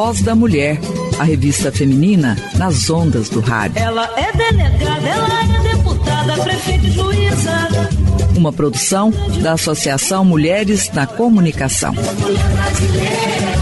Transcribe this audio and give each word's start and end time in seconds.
Voz 0.00 0.22
da 0.22 0.32
Mulher, 0.32 0.78
a 1.18 1.24
revista 1.24 1.72
feminina 1.72 2.36
nas 2.56 2.88
ondas 2.88 3.28
do 3.28 3.40
rádio. 3.40 3.82
Ela 3.82 4.04
é 4.16 4.30
delegada, 4.30 5.08
ela 5.08 5.42
é 5.42 5.74
deputada, 5.74 6.40
prefeita 6.40 6.86
e 6.86 6.90
juíza. 6.92 7.68
Uma 8.36 8.52
produção 8.52 9.10
da 9.42 9.54
Associação 9.54 10.24
Mulheres 10.24 10.88
na 10.92 11.04
Comunicação. 11.04 11.92
Mulher 11.94 12.48
brasileira, 12.54 13.58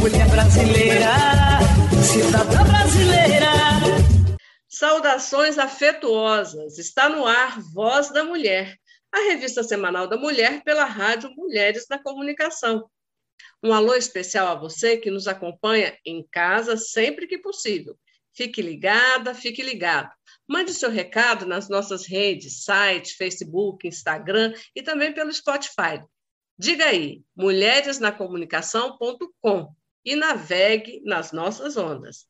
mulher 0.00 0.28
brasileira, 0.28 1.12
cidadã 2.02 2.64
brasileira. 2.64 3.52
Saudações 4.68 5.56
afetuosas. 5.56 6.78
Está 6.78 7.08
no 7.08 7.24
ar 7.24 7.60
Voz 7.72 8.10
da 8.12 8.24
Mulher, 8.24 8.74
a 9.14 9.30
revista 9.30 9.62
semanal 9.62 10.08
da 10.08 10.16
mulher 10.16 10.64
pela 10.64 10.84
rádio 10.84 11.30
Mulheres 11.36 11.86
na 11.88 11.96
Comunicação. 12.02 12.90
Um 13.62 13.72
alô 13.72 13.94
especial 13.94 14.48
a 14.48 14.54
você 14.54 14.96
que 14.96 15.10
nos 15.10 15.26
acompanha 15.26 15.98
em 16.04 16.24
casa 16.30 16.76
sempre 16.76 17.26
que 17.26 17.38
possível. 17.38 17.98
Fique 18.32 18.62
ligada, 18.62 19.34
fique 19.34 19.60
ligado. 19.62 20.10
Mande 20.46 20.72
seu 20.72 20.90
recado 20.90 21.44
nas 21.44 21.68
nossas 21.68 22.06
redes, 22.06 22.62
site, 22.62 23.16
Facebook, 23.16 23.84
Instagram 23.86 24.54
e 24.76 24.82
também 24.82 25.12
pelo 25.12 25.32
Spotify. 25.32 26.00
Diga 26.56 26.86
aí, 26.86 27.22
mulheresnacomunicação.com 27.36 29.74
e 30.04 30.14
navegue 30.14 31.02
nas 31.04 31.32
nossas 31.32 31.76
ondas. 31.76 32.26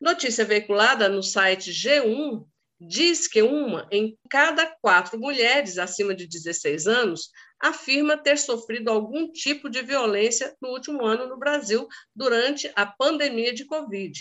Notícia 0.00 0.44
veiculada 0.44 1.08
no 1.08 1.22
site 1.22 1.72
G1 1.72 2.46
diz 2.80 3.26
que 3.26 3.42
uma 3.42 3.88
em 3.90 4.16
cada 4.30 4.66
quatro 4.80 5.18
mulheres 5.18 5.78
acima 5.78 6.14
de 6.14 6.26
16 6.26 6.86
anos 6.86 7.30
afirma 7.60 8.16
ter 8.16 8.38
sofrido 8.38 8.90
algum 8.90 9.30
tipo 9.30 9.70
de 9.70 9.82
violência 9.82 10.54
no 10.60 10.70
último 10.70 11.04
ano 11.04 11.26
no 11.26 11.38
Brasil 11.38 11.86
durante 12.14 12.70
a 12.74 12.86
pandemia 12.86 13.54
de 13.54 13.64
Covid. 13.64 14.18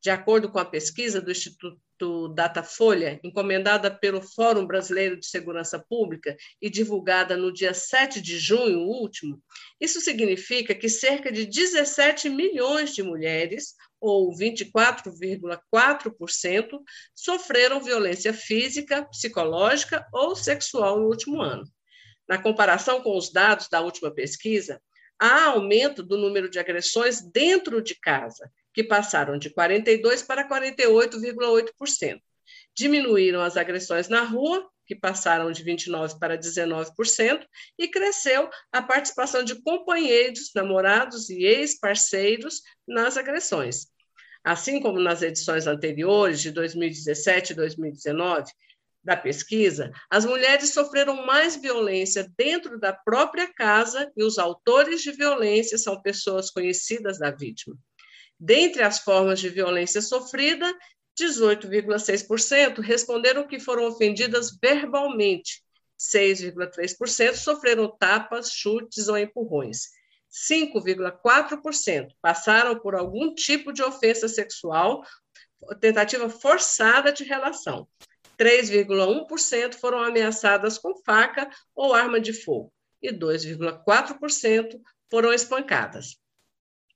De 0.00 0.10
acordo 0.10 0.50
com 0.50 0.58
a 0.58 0.64
pesquisa 0.64 1.20
do 1.20 1.30
Instituto 1.30 1.78
Datafolha, 2.34 3.20
encomendada 3.24 3.90
pelo 3.90 4.20
Fórum 4.20 4.66
Brasileiro 4.66 5.18
de 5.18 5.24
Segurança 5.26 5.78
Pública 5.78 6.36
e 6.60 6.68
divulgada 6.68 7.34
no 7.36 7.50
dia 7.52 7.72
7 7.72 8.20
de 8.20 8.38
junho 8.38 8.80
último, 8.80 9.42
isso 9.80 9.98
significa 10.00 10.74
que 10.74 10.90
cerca 10.90 11.32
de 11.32 11.46
17 11.46 12.28
milhões 12.28 12.94
de 12.94 13.02
mulheres, 13.02 13.74
ou 13.98 14.36
24,4%, 14.36 16.82
sofreram 17.14 17.80
violência 17.80 18.34
física, 18.34 19.06
psicológica 19.06 20.06
ou 20.12 20.36
sexual 20.36 21.00
no 21.00 21.06
último 21.06 21.40
ano. 21.40 21.64
Na 22.28 22.38
comparação 22.38 23.02
com 23.02 23.16
os 23.16 23.30
dados 23.30 23.68
da 23.68 23.80
última 23.80 24.10
pesquisa, 24.10 24.80
há 25.18 25.46
aumento 25.46 26.02
do 26.02 26.16
número 26.16 26.48
de 26.48 26.58
agressões 26.58 27.20
dentro 27.20 27.82
de 27.82 27.94
casa, 28.00 28.50
que 28.72 28.82
passaram 28.82 29.38
de 29.38 29.50
42% 29.50 30.26
para 30.26 30.48
48,8%. 30.48 32.20
Diminuíram 32.76 33.40
as 33.40 33.56
agressões 33.56 34.08
na 34.08 34.22
rua, 34.22 34.68
que 34.86 34.94
passaram 34.94 35.50
de 35.50 35.64
29% 35.64 36.18
para 36.18 36.36
19%, 36.36 37.46
e 37.78 37.88
cresceu 37.88 38.50
a 38.72 38.82
participação 38.82 39.44
de 39.44 39.62
companheiros, 39.62 40.50
namorados 40.54 41.30
e 41.30 41.44
ex-parceiros 41.44 42.60
nas 42.86 43.16
agressões. 43.16 43.86
Assim 44.42 44.80
como 44.80 45.00
nas 45.00 45.22
edições 45.22 45.66
anteriores, 45.66 46.42
de 46.42 46.50
2017 46.50 47.52
e 47.52 47.56
2019, 47.56 48.52
da 49.04 49.16
pesquisa, 49.16 49.92
as 50.10 50.24
mulheres 50.24 50.72
sofreram 50.72 51.26
mais 51.26 51.56
violência 51.56 52.26
dentro 52.38 52.78
da 52.80 52.92
própria 52.92 53.52
casa 53.52 54.10
e 54.16 54.24
os 54.24 54.38
autores 54.38 55.02
de 55.02 55.12
violência 55.12 55.76
são 55.76 56.00
pessoas 56.00 56.50
conhecidas 56.50 57.18
da 57.18 57.30
vítima. 57.30 57.76
Dentre 58.40 58.82
as 58.82 59.00
formas 59.00 59.40
de 59.40 59.48
violência 59.50 60.00
sofrida, 60.00 60.66
18,6% 61.20 62.80
responderam 62.80 63.46
que 63.46 63.60
foram 63.60 63.84
ofendidas 63.86 64.56
verbalmente, 64.60 65.62
6,3% 66.00 67.34
sofreram 67.34 67.94
tapas, 67.96 68.50
chutes 68.50 69.06
ou 69.08 69.16
empurrões. 69.16 69.90
5,4% 70.48 72.08
passaram 72.20 72.78
por 72.80 72.96
algum 72.96 73.32
tipo 73.34 73.72
de 73.72 73.82
ofensa 73.82 74.28
sexual, 74.28 75.04
tentativa 75.80 76.28
forçada 76.28 77.12
de 77.12 77.22
relação. 77.22 77.86
3,1% 78.38 79.74
foram 79.74 80.02
ameaçadas 80.02 80.78
com 80.78 80.96
faca 81.04 81.50
ou 81.74 81.92
arma 81.94 82.20
de 82.20 82.32
fogo 82.32 82.72
e 83.02 83.12
2,4% 83.12 84.80
foram 85.10 85.32
espancadas. 85.32 86.16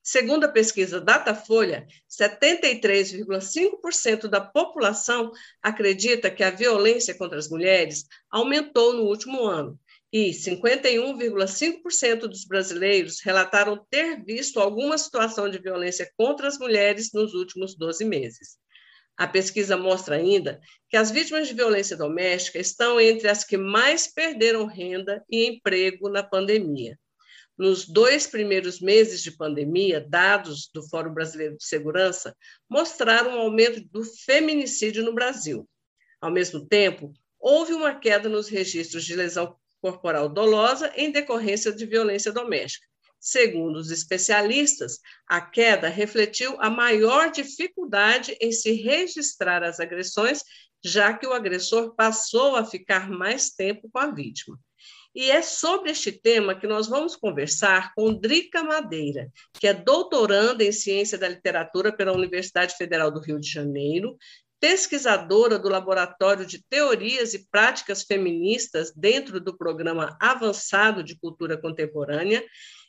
Segundo 0.03 0.45
a 0.45 0.49
pesquisa 0.49 1.03
Datafolha, 1.03 1.87
73,5% 2.09 4.27
da 4.27 4.41
população 4.41 5.31
acredita 5.63 6.31
que 6.31 6.43
a 6.43 6.51
violência 6.51 7.15
contra 7.15 7.39
as 7.39 7.51
mulheres 7.51 8.07
aumentou 8.31 8.95
no 8.95 9.03
último 9.03 9.45
ano 9.45 9.79
e 10.11 10.31
51,5% 10.31 12.21
dos 12.21 12.47
brasileiros 12.47 13.21
relataram 13.21 13.85
ter 13.91 14.25
visto 14.25 14.59
alguma 14.59 14.97
situação 14.97 15.51
de 15.51 15.59
violência 15.59 16.11
contra 16.17 16.49
as 16.49 16.59
mulheres 16.59 17.13
nos 17.13 17.35
últimos 17.35 17.77
12 17.77 18.07
meses. 18.07 18.57
A 19.19 19.27
pesquisa 19.27 19.77
mostra 19.77 20.15
ainda 20.15 20.61
que 20.89 20.97
as 20.97 21.11
vítimas 21.11 21.49
de 21.49 21.55
violência 21.55 21.97
doméstica 21.97 22.61
estão 22.61 23.01
entre 23.01 23.29
as 23.29 23.43
que 23.43 23.57
mais 23.57 24.07
perderam 24.07 24.65
renda 24.65 25.25
e 25.29 25.45
emprego 25.45 26.09
na 26.09 26.23
pandemia. 26.23 26.97
Nos 27.59 27.85
dois 27.85 28.29
primeiros 28.29 28.81
meses 28.81 29.21
de 29.21 29.33
pandemia, 29.33 30.01
dados 30.01 30.71
do 30.73 30.89
Fórum 30.89 31.13
Brasileiro 31.13 31.57
de 31.57 31.65
Segurança 31.65 32.33
mostraram 32.71 33.37
um 33.37 33.41
aumento 33.41 33.81
do 33.91 34.05
feminicídio 34.05 35.05
no 35.05 35.13
Brasil. 35.13 35.69
Ao 36.21 36.31
mesmo 36.31 36.65
tempo, 36.65 37.13
houve 37.41 37.73
uma 37.73 37.99
queda 37.99 38.29
nos 38.29 38.49
registros 38.49 39.05
de 39.05 39.17
lesão 39.17 39.57
corporal 39.81 40.29
dolosa 40.29 40.93
em 40.95 41.11
decorrência 41.11 41.73
de 41.73 41.85
violência 41.85 42.33
doméstica. 42.33 42.88
Segundo 43.21 43.77
os 43.77 43.91
especialistas, 43.91 44.99
a 45.27 45.41
queda 45.41 45.89
refletiu 45.89 46.57
a 46.61 46.71
maior 46.71 47.31
dificuldade 47.31 48.37
em 48.41 48.53
se 48.53 48.73
registrar 48.73 49.63
as 49.63 49.81
agressões, 49.81 50.43
já 50.85 51.13
que 51.13 51.27
o 51.27 51.33
agressor 51.33 51.95
passou 51.97 52.55
a 52.55 52.65
ficar 52.65 53.11
mais 53.11 53.51
tempo 53.51 53.89
com 53.93 53.99
a 53.99 54.11
vítima. 54.11 54.59
E 55.15 55.31
é 55.31 55.43
sobre 55.43 55.91
este 55.91 56.13
tema 56.13 56.55
que 56.55 56.67
nós 56.67 56.87
vamos 56.87 57.17
conversar 57.17 57.93
com 57.95 58.15
Drica 58.15 58.63
Madeira, 58.63 59.29
que 59.55 59.67
é 59.67 59.75
doutoranda 59.75 60.63
em 60.63 60.71
Ciência 60.71 61.19
da 61.19 61.29
Literatura 61.29 61.93
pela 61.93 62.13
Universidade 62.13 62.77
Federal 62.77 63.11
do 63.11 63.21
Rio 63.21 63.41
de 63.41 63.51
Janeiro, 63.51 64.17
pesquisadora 64.61 65.59
do 65.59 65.69
Laboratório 65.69 66.45
de 66.45 66.63
Teorias 66.69 67.35
e 67.35 67.49
Práticas 67.51 68.03
Feministas 68.03 68.93
dentro 68.95 69.41
do 69.41 69.57
Programa 69.57 70.17
Avançado 70.21 71.03
de 71.03 71.19
Cultura 71.19 71.57
Contemporânea 71.57 72.45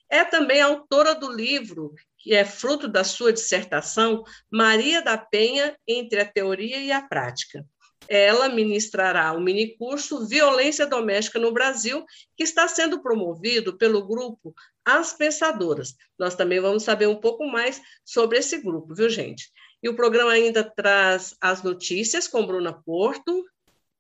é 0.10 0.24
também 0.24 0.62
autora 0.62 1.14
do 1.14 1.32
livro, 1.32 1.94
que 2.18 2.34
é 2.34 2.44
fruto 2.44 2.88
da 2.88 3.04
sua 3.04 3.32
dissertação, 3.32 4.24
Maria 4.52 5.02
da 5.02 5.18
Penha 5.18 5.78
entre 5.88 6.20
a 6.20 6.26
Teoria 6.26 6.78
e 6.78 6.92
a 6.92 7.02
Prática. 7.02 7.66
Ela 8.08 8.50
ministrará 8.50 9.32
o 9.34 9.40
minicurso 9.40 10.28
Violência 10.28 10.88
Doméstica 10.88 11.38
no 11.38 11.52
Brasil, 11.52 12.04
que 12.36 12.44
está 12.44 12.68
sendo 12.68 13.04
promovido 13.04 13.78
pelo 13.78 14.06
grupo 14.08 14.54
As 14.84 15.14
Pensadoras. 15.14 15.94
Nós 16.18 16.34
também 16.34 16.60
vamos 16.60 16.84
saber 16.84 17.08
um 17.08 17.20
pouco 17.20 17.46
mais 17.46 17.80
sobre 18.04 18.40
esse 18.40 18.58
grupo, 18.58 18.96
viu, 18.96 19.10
gente? 19.10 19.52
E 19.82 19.88
o 19.88 19.96
programa 19.96 20.32
ainda 20.32 20.64
traz 20.64 21.36
as 21.40 21.62
notícias 21.62 22.28
com 22.28 22.46
Bruna 22.46 22.74
Porto, 22.74 23.46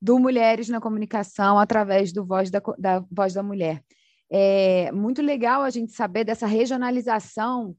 do 0.02 0.18
Mulheres 0.18 0.70
na 0.70 0.80
Comunicação 0.80 1.60
através 1.60 2.14
do 2.14 2.26
Voz 2.26 2.50
da, 2.50 2.62
da 2.78 3.04
Voz 3.12 3.34
da 3.34 3.44
Mulher. 3.44 3.84
É 4.32 4.94
muito 4.94 5.22
legal 5.22 5.64
a 5.64 5.70
gente 5.70 5.92
saber 5.92 6.24
dessa 6.24 6.48
regionalização 6.48 7.76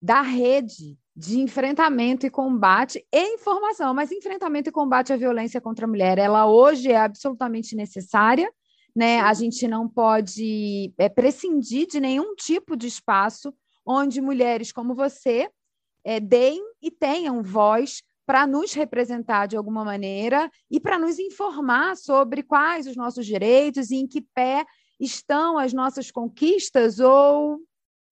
da 0.00 0.22
rede 0.22 0.98
de 1.14 1.38
enfrentamento 1.38 2.24
e 2.24 2.30
combate 2.30 3.06
e 3.12 3.34
informação, 3.34 3.92
mas 3.92 4.10
enfrentamento 4.10 4.70
e 4.70 4.72
combate 4.72 5.12
à 5.12 5.18
violência 5.18 5.60
contra 5.60 5.84
a 5.84 5.88
mulher, 5.88 6.16
ela 6.16 6.46
hoje 6.46 6.90
é 6.90 6.96
absolutamente 6.96 7.76
necessária, 7.76 8.50
né? 8.94 9.20
A 9.20 9.34
gente 9.34 9.66
não 9.66 9.88
pode 9.88 10.92
é, 10.96 11.08
prescindir 11.08 11.86
de 11.86 12.00
nenhum 12.00 12.34
tipo 12.34 12.76
de 12.76 12.86
espaço 12.86 13.52
onde 13.84 14.20
mulheres 14.20 14.72
como 14.72 14.94
você 14.94 15.50
é, 16.04 16.20
deem 16.20 16.62
e 16.80 16.90
tenham 16.90 17.42
voz 17.42 18.02
para 18.26 18.46
nos 18.46 18.72
representar 18.72 19.46
de 19.46 19.56
alguma 19.56 19.84
maneira 19.84 20.50
e 20.70 20.80
para 20.80 20.98
nos 20.98 21.18
informar 21.18 21.96
sobre 21.96 22.42
quais 22.42 22.86
os 22.86 22.96
nossos 22.96 23.26
direitos 23.26 23.90
e 23.90 23.96
em 23.96 24.06
que 24.06 24.22
pé 24.34 24.64
estão 24.98 25.58
as 25.58 25.72
nossas 25.72 26.10
conquistas 26.10 27.00
ou 27.00 27.58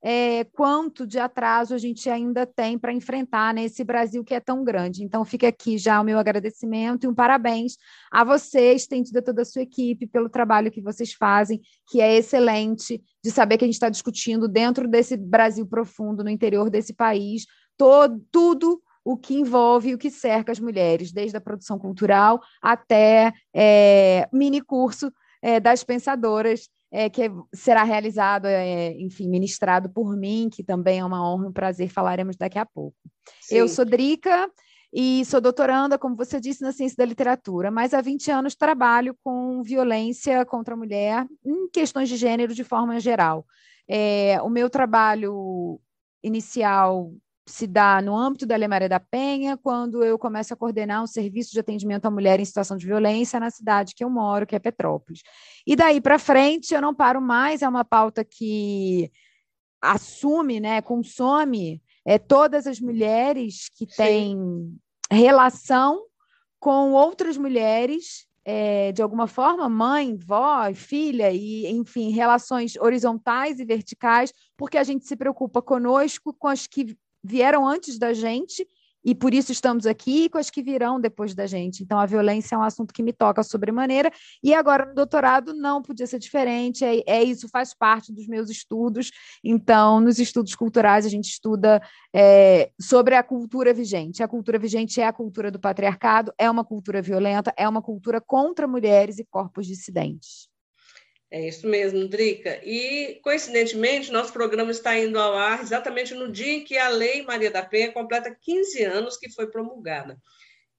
é, 0.04 0.42
quanto 0.44 1.06
de 1.06 1.18
atraso 1.18 1.74
a 1.74 1.78
gente 1.78 2.10
ainda 2.10 2.44
tem 2.44 2.76
para 2.76 2.92
enfrentar 2.92 3.54
nesse 3.54 3.84
Brasil 3.84 4.24
que 4.24 4.34
é 4.34 4.40
tão 4.40 4.64
grande. 4.64 5.04
Então, 5.04 5.24
fica 5.24 5.46
aqui 5.46 5.78
já 5.78 6.00
o 6.00 6.04
meu 6.04 6.18
agradecimento 6.18 7.04
e 7.04 7.08
um 7.08 7.14
parabéns 7.14 7.76
a 8.10 8.24
você, 8.24 8.72
estendido 8.72 9.20
a 9.20 9.22
toda 9.22 9.42
a 9.42 9.44
sua 9.44 9.62
equipe, 9.62 10.08
pelo 10.08 10.28
trabalho 10.28 10.72
que 10.72 10.82
vocês 10.82 11.12
fazem, 11.12 11.60
que 11.88 12.00
é 12.00 12.16
excelente, 12.16 13.00
de 13.24 13.30
saber 13.30 13.58
que 13.58 13.64
a 13.64 13.68
gente 13.68 13.74
está 13.74 13.88
discutindo 13.88 14.48
dentro 14.48 14.88
desse 14.88 15.16
Brasil 15.16 15.64
profundo, 15.66 16.24
no 16.24 16.30
interior 16.30 16.68
desse 16.68 16.92
país, 16.92 17.46
todo, 17.76 18.20
tudo 18.32 18.82
o 19.04 19.16
que 19.16 19.34
envolve 19.34 19.90
e 19.90 19.94
o 19.94 19.98
que 19.98 20.10
cerca 20.10 20.50
as 20.50 20.58
mulheres, 20.58 21.12
desde 21.12 21.36
a 21.36 21.40
produção 21.40 21.78
cultural 21.78 22.40
até 22.60 23.32
é, 23.54 24.28
mini 24.32 24.60
curso 24.60 25.12
é, 25.40 25.58
das 25.58 25.82
pensadoras 25.82 26.68
é, 26.92 27.08
que 27.08 27.30
será 27.54 27.82
realizado, 27.82 28.44
é, 28.44 28.92
enfim, 29.00 29.26
ministrado 29.26 29.88
por 29.88 30.14
mim, 30.14 30.50
que 30.52 30.62
também 30.62 31.00
é 31.00 31.04
uma 31.04 31.26
honra 31.26 31.46
e 31.46 31.48
um 31.48 31.52
prazer, 31.52 31.88
falaremos 31.88 32.36
daqui 32.36 32.58
a 32.58 32.66
pouco. 32.66 32.96
Sim. 33.40 33.56
Eu 33.56 33.68
sou 33.68 33.84
Drica 33.84 34.50
e 34.92 35.24
sou 35.24 35.40
doutoranda, 35.40 35.98
como 35.98 36.14
você 36.14 36.38
disse, 36.38 36.60
na 36.60 36.70
ciência 36.70 36.98
da 36.98 37.06
literatura, 37.06 37.70
mas 37.70 37.94
há 37.94 38.02
20 38.02 38.30
anos 38.30 38.54
trabalho 38.54 39.16
com 39.24 39.62
violência 39.62 40.44
contra 40.44 40.74
a 40.74 40.76
mulher 40.76 41.26
em 41.42 41.66
questões 41.70 42.10
de 42.10 42.16
gênero 42.16 42.54
de 42.54 42.62
forma 42.62 43.00
geral. 43.00 43.46
É, 43.88 44.38
o 44.42 44.50
meu 44.50 44.68
trabalho 44.68 45.80
inicial 46.22 47.10
se 47.46 47.66
dá 47.66 48.00
no 48.00 48.16
âmbito 48.16 48.46
da 48.46 48.56
Lei 48.56 48.68
Maria 48.68 48.88
da 48.88 49.00
Penha, 49.00 49.56
quando 49.56 50.04
eu 50.04 50.18
começo 50.18 50.54
a 50.54 50.56
coordenar 50.56 51.02
um 51.02 51.06
serviço 51.06 51.52
de 51.52 51.60
atendimento 51.60 52.06
à 52.06 52.10
mulher 52.10 52.38
em 52.38 52.44
situação 52.44 52.76
de 52.76 52.86
violência 52.86 53.40
na 53.40 53.50
cidade 53.50 53.94
que 53.94 54.04
eu 54.04 54.10
moro, 54.10 54.46
que 54.46 54.54
é 54.54 54.58
Petrópolis. 54.58 55.22
E 55.66 55.74
daí 55.74 56.00
para 56.00 56.18
frente 56.18 56.72
eu 56.72 56.80
não 56.80 56.94
paro 56.94 57.20
mais, 57.20 57.62
é 57.62 57.68
uma 57.68 57.84
pauta 57.84 58.24
que 58.24 59.10
assume, 59.80 60.60
né, 60.60 60.80
consome 60.80 61.82
é, 62.04 62.16
todas 62.18 62.66
as 62.66 62.78
mulheres 62.78 63.68
que 63.74 63.86
Sim. 63.86 63.96
têm 63.96 64.78
relação 65.10 66.04
com 66.60 66.92
outras 66.92 67.36
mulheres 67.36 68.26
é, 68.44 68.92
de 68.92 69.02
alguma 69.02 69.26
forma, 69.26 69.68
mãe, 69.68 70.16
vó, 70.16 70.72
filha, 70.74 71.32
e, 71.32 71.66
enfim, 71.68 72.10
relações 72.10 72.76
horizontais 72.76 73.60
e 73.60 73.64
verticais, 73.64 74.32
porque 74.56 74.78
a 74.78 74.84
gente 74.84 75.06
se 75.06 75.16
preocupa 75.16 75.62
conosco, 75.62 76.34
com 76.34 76.48
as 76.48 76.66
que 76.66 76.96
vieram 77.22 77.66
antes 77.66 77.98
da 77.98 78.12
gente 78.12 78.66
e 79.04 79.14
por 79.14 79.34
isso 79.34 79.50
estamos 79.50 79.84
aqui 79.84 80.28
com 80.28 80.38
as 80.38 80.48
que 80.48 80.62
virão 80.62 81.00
depois 81.00 81.34
da 81.34 81.46
gente. 81.46 81.82
Então, 81.82 81.98
a 81.98 82.06
violência 82.06 82.54
é 82.54 82.58
um 82.58 82.62
assunto 82.62 82.94
que 82.94 83.02
me 83.02 83.12
toca 83.12 83.42
sobremaneira, 83.42 84.10
e 84.42 84.54
agora 84.54 84.86
no 84.86 84.94
doutorado 84.94 85.52
não 85.54 85.82
podia 85.82 86.06
ser 86.06 86.18
diferente, 86.18 86.84
é, 86.84 87.02
é 87.06 87.22
isso 87.22 87.48
faz 87.48 87.74
parte 87.74 88.12
dos 88.12 88.26
meus 88.26 88.48
estudos. 88.48 89.10
Então, 89.42 90.00
nos 90.00 90.18
estudos 90.18 90.54
culturais, 90.54 91.04
a 91.04 91.08
gente 91.08 91.28
estuda 91.28 91.82
é, 92.14 92.70
sobre 92.80 93.14
a 93.14 93.22
cultura 93.22 93.74
vigente. 93.74 94.22
A 94.22 94.28
cultura 94.28 94.58
vigente 94.58 95.00
é 95.00 95.06
a 95.06 95.12
cultura 95.12 95.50
do 95.50 95.58
patriarcado, 95.58 96.32
é 96.38 96.48
uma 96.50 96.64
cultura 96.64 97.02
violenta, 97.02 97.52
é 97.56 97.68
uma 97.68 97.82
cultura 97.82 98.20
contra 98.20 98.68
mulheres 98.68 99.18
e 99.18 99.24
corpos 99.24 99.66
dissidentes. 99.66 100.51
É 101.34 101.48
isso 101.48 101.66
mesmo, 101.66 102.06
Drica. 102.06 102.60
E, 102.62 103.18
coincidentemente, 103.22 104.12
nosso 104.12 104.34
programa 104.34 104.70
está 104.70 104.98
indo 104.98 105.18
ao 105.18 105.34
ar 105.34 105.62
exatamente 105.62 106.12
no 106.12 106.30
dia 106.30 106.52
em 106.52 106.62
que 106.62 106.76
a 106.76 106.90
Lei 106.90 107.22
Maria 107.22 107.50
da 107.50 107.64
Penha 107.64 107.90
completa 107.90 108.36
15 108.38 108.84
anos 108.84 109.16
que 109.16 109.32
foi 109.32 109.50
promulgada. 109.50 110.18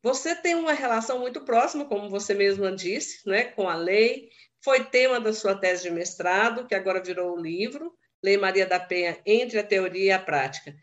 Você 0.03 0.35
tem 0.35 0.53
uma 0.53 0.73
relação 0.73 1.17
muito 1.17 1.41
próxima, 1.41 1.85
como 1.85 2.07
você 2.07 2.35
mesma 2.35 2.71
disse, 2.71 3.27
né, 3.27 3.45
com 3.45 3.67
a 3.67 3.75
lei. 3.75 4.29
Foi 4.63 4.83
tema 4.83 5.19
da 5.19 5.33
sua 5.33 5.55
tese 5.55 5.83
de 5.83 5.89
mestrado, 5.89 6.67
que 6.67 6.75
agora 6.75 7.01
virou 7.01 7.35
o 7.35 7.41
livro, 7.41 7.91
Lei 8.23 8.37
Maria 8.37 8.67
da 8.67 8.79
Penha 8.79 9.17
entre 9.25 9.57
a 9.57 9.63
teoria 9.63 10.03
e 10.03 10.11
a 10.11 10.19
prática. 10.19 10.75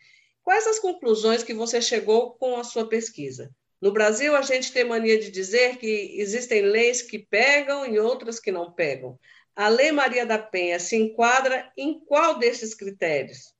Quais 0.42 0.66
as 0.66 0.80
conclusões 0.80 1.44
que 1.44 1.54
você 1.54 1.80
chegou 1.80 2.32
com 2.32 2.56
a 2.56 2.64
sua 2.64 2.88
pesquisa? 2.88 3.54
No 3.80 3.92
Brasil, 3.92 4.34
a 4.34 4.42
gente 4.42 4.72
tem 4.72 4.84
mania 4.84 5.18
de 5.18 5.30
dizer 5.30 5.78
que 5.78 6.20
existem 6.20 6.60
leis 6.60 7.00
que 7.00 7.18
pegam 7.18 7.86
e 7.86 7.98
outras 7.98 8.40
que 8.40 8.50
não 8.50 8.72
pegam. 8.72 9.18
A 9.56 9.68
Lei 9.68 9.92
Maria 9.92 10.24
da 10.24 10.38
Penha 10.38 10.78
se 10.78 10.96
enquadra 10.96 11.70
em 11.76 12.00
qual 12.00 12.38
desses 12.38 12.74
critérios? 12.74 13.52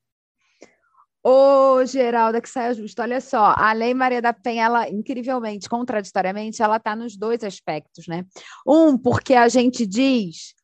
Ô, 1.23 1.85
Geralda, 1.85 2.41
que 2.41 2.49
saia 2.49 2.73
justo. 2.73 3.03
Olha 3.03 3.21
só, 3.21 3.55
a 3.57 3.73
Lei 3.73 3.93
Maria 3.93 4.23
da 4.23 4.33
Penha, 4.33 4.65
ela, 4.65 4.89
incrivelmente, 4.89 5.69
contraditoriamente, 5.69 6.63
ela 6.63 6.77
está 6.77 6.97
nos 6.97 7.17
dois 7.17 7.45
aspectos, 7.45 8.07
né? 8.07 8.25
Um, 8.67 8.97
porque 8.97 9.35
a 9.35 9.49
gente 9.49 9.87
diz 9.87 10.55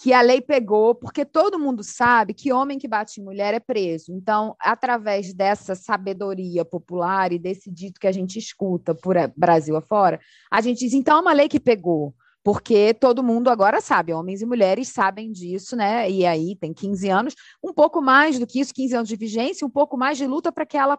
que 0.00 0.12
a 0.12 0.20
lei 0.20 0.40
pegou, 0.40 0.94
porque 0.94 1.24
todo 1.24 1.58
mundo 1.58 1.82
sabe 1.82 2.32
que 2.32 2.52
homem 2.52 2.78
que 2.78 2.86
bate 2.86 3.20
em 3.20 3.24
mulher 3.24 3.52
é 3.52 3.60
preso. 3.60 4.12
Então, 4.12 4.54
através 4.60 5.34
dessa 5.34 5.74
sabedoria 5.74 6.64
popular 6.64 7.32
e 7.32 7.38
desse 7.38 7.70
dito 7.70 8.00
que 8.00 8.06
a 8.06 8.12
gente 8.12 8.38
escuta 8.38 8.94
por 8.94 9.16
Brasil 9.36 9.76
afora, 9.76 10.20
a 10.50 10.60
gente 10.60 10.78
diz, 10.78 10.92
então, 10.92 11.18
é 11.18 11.20
uma 11.20 11.32
lei 11.32 11.48
que 11.48 11.58
pegou 11.58 12.14
porque 12.48 12.94
todo 12.94 13.22
mundo 13.22 13.50
agora 13.50 13.78
sabe, 13.78 14.14
homens 14.14 14.40
e 14.40 14.46
mulheres 14.46 14.88
sabem 14.88 15.30
disso, 15.30 15.76
né? 15.76 16.10
E 16.10 16.24
aí 16.24 16.56
tem 16.56 16.72
15 16.72 17.10
anos, 17.10 17.34
um 17.62 17.74
pouco 17.74 18.00
mais 18.00 18.38
do 18.38 18.46
que 18.46 18.58
isso, 18.58 18.72
15 18.72 18.96
anos 18.96 19.08
de 19.10 19.16
vigência, 19.16 19.66
um 19.66 19.70
pouco 19.70 19.98
mais 19.98 20.16
de 20.16 20.26
luta 20.26 20.50
para 20.50 20.64
que 20.64 20.78
ela 20.78 20.98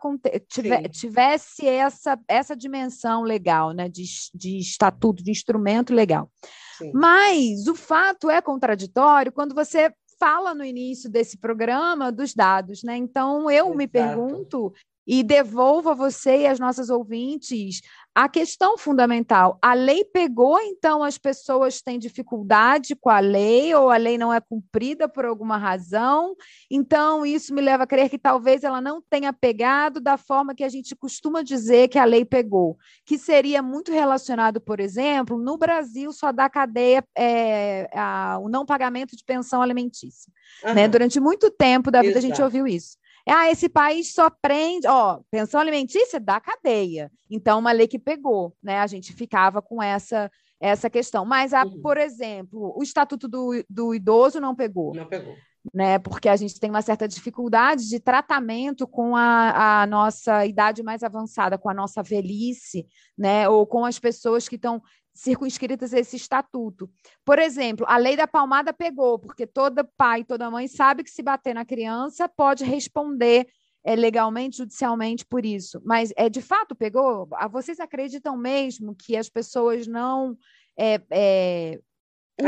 tivesse 0.91 1.67
essa, 1.67 2.19
essa 2.27 2.55
dimensão 2.55 3.23
legal, 3.23 3.71
né? 3.71 3.89
De, 3.89 4.03
de 4.31 4.59
estatuto, 4.59 5.23
de 5.23 5.31
instrumento 5.31 5.91
legal. 5.91 6.29
Sim. 6.77 6.91
Mas 6.93 7.65
o 7.65 7.73
fato 7.73 8.29
é 8.29 8.43
contraditório 8.43 9.31
quando 9.31 9.55
você 9.55 9.91
fala 10.19 10.53
no 10.53 10.63
início 10.63 11.09
desse 11.09 11.35
programa 11.35 12.11
dos 12.11 12.35
dados, 12.35 12.83
né? 12.83 12.95
Então 12.95 13.49
eu 13.49 13.65
Exato. 13.65 13.75
me 13.75 13.87
pergunto 13.87 14.71
e 15.09 15.23
devolvo 15.23 15.89
a 15.89 15.95
você 15.95 16.41
e 16.41 16.45
às 16.45 16.59
nossas 16.59 16.91
ouvintes 16.91 17.81
a 18.13 18.27
questão 18.27 18.77
fundamental, 18.77 19.57
a 19.61 19.73
lei 19.73 20.03
pegou, 20.03 20.59
então 20.59 21.03
as 21.03 21.17
pessoas 21.17 21.81
têm 21.81 21.97
dificuldade 21.97 22.95
com 22.95 23.09
a 23.09 23.19
lei, 23.19 23.73
ou 23.73 23.89
a 23.89 23.97
lei 23.97 24.17
não 24.17 24.33
é 24.33 24.41
cumprida 24.41 25.07
por 25.07 25.25
alguma 25.25 25.57
razão, 25.57 26.35
então 26.69 27.25
isso 27.25 27.53
me 27.53 27.61
leva 27.61 27.83
a 27.83 27.87
crer 27.87 28.09
que 28.09 28.19
talvez 28.19 28.63
ela 28.63 28.81
não 28.81 29.01
tenha 29.01 29.31
pegado 29.31 30.01
da 30.01 30.17
forma 30.17 30.53
que 30.53 30.63
a 30.63 30.69
gente 30.69 30.95
costuma 30.95 31.41
dizer 31.41 31.87
que 31.87 31.97
a 31.97 32.03
lei 32.03 32.25
pegou, 32.25 32.77
que 33.05 33.17
seria 33.17 33.63
muito 33.63 33.91
relacionado, 33.91 34.59
por 34.59 34.79
exemplo, 34.79 35.37
no 35.37 35.57
Brasil 35.57 36.11
só 36.11 36.31
dá 36.31 36.49
cadeia 36.49 37.03
é, 37.17 37.89
a, 37.93 38.37
o 38.39 38.49
não 38.49 38.65
pagamento 38.65 39.15
de 39.15 39.23
pensão 39.23 39.61
alimentícia. 39.61 40.31
Uhum. 40.65 40.73
Né? 40.73 40.87
Durante 40.87 41.19
muito 41.19 41.49
tempo 41.49 41.89
da 41.89 42.01
vida 42.01 42.19
Exato. 42.19 42.25
a 42.25 42.29
gente 42.29 42.41
ouviu 42.41 42.67
isso. 42.67 42.97
Ah, 43.29 43.49
esse 43.49 43.69
país 43.69 44.13
só 44.13 44.29
prende, 44.29 44.87
ó, 44.87 45.21
pensão 45.31 45.61
alimentícia 45.61 46.19
da 46.19 46.39
cadeia. 46.39 47.11
Então, 47.29 47.59
uma 47.59 47.71
lei 47.71 47.87
que 47.87 47.99
pegou, 47.99 48.55
né? 48.61 48.79
A 48.79 48.87
gente 48.87 49.13
ficava 49.13 49.61
com 49.61 49.81
essa 49.81 50.29
essa 50.59 50.89
questão. 50.89 51.25
Mas, 51.25 51.53
a, 51.53 51.63
uhum. 51.63 51.81
por 51.81 51.97
exemplo, 51.97 52.73
o 52.75 52.83
Estatuto 52.83 53.27
do, 53.27 53.63
do 53.69 53.95
Idoso 53.95 54.39
não 54.39 54.55
pegou. 54.55 54.93
Não 54.93 55.07
pegou. 55.07 55.35
Né, 55.73 55.99
porque 55.99 56.29
a 56.29 56.37
gente 56.37 56.57
tem 56.57 56.69
uma 56.69 56.81
certa 56.81 57.05
dificuldade 57.05 57.87
de 57.87 57.99
tratamento 57.99 58.87
com 58.87 59.15
a, 59.15 59.81
a 59.81 59.87
nossa 59.87 60.45
idade 60.45 60.81
mais 60.81 61.03
avançada, 61.03 61.57
com 61.57 61.69
a 61.69 61.73
nossa 61.73 62.01
velhice, 62.01 62.87
né, 63.17 63.47
ou 63.47 63.67
com 63.67 63.83
as 63.83 63.99
pessoas 63.99 64.47
que 64.47 64.55
estão 64.55 64.81
circunscritas 65.19 65.93
a 65.93 65.99
esse 65.99 66.15
estatuto. 66.15 66.89
Por 67.25 67.39
exemplo, 67.39 67.85
a 67.87 67.97
lei 67.97 68.15
da 68.15 68.27
palmada 68.27 68.73
pegou, 68.73 69.19
porque 69.19 69.45
todo 69.45 69.87
pai, 69.97 70.23
toda 70.23 70.49
mãe 70.49 70.67
sabe 70.67 71.03
que 71.03 71.09
se 71.09 71.21
bater 71.21 71.53
na 71.53 71.65
criança 71.65 72.27
pode 72.27 72.63
responder 72.63 73.47
é, 73.83 73.95
legalmente, 73.95 74.57
judicialmente 74.57 75.25
por 75.25 75.45
isso. 75.45 75.81
Mas 75.85 76.11
é 76.15 76.29
de 76.29 76.41
fato 76.41 76.75
pegou? 76.75 77.27
Ah, 77.33 77.47
vocês 77.47 77.79
acreditam 77.79 78.37
mesmo 78.37 78.95
que 78.95 79.15
as 79.15 79.29
pessoas 79.29 79.87
não 79.87 80.37
é, 80.77 81.01
é, 81.11 81.79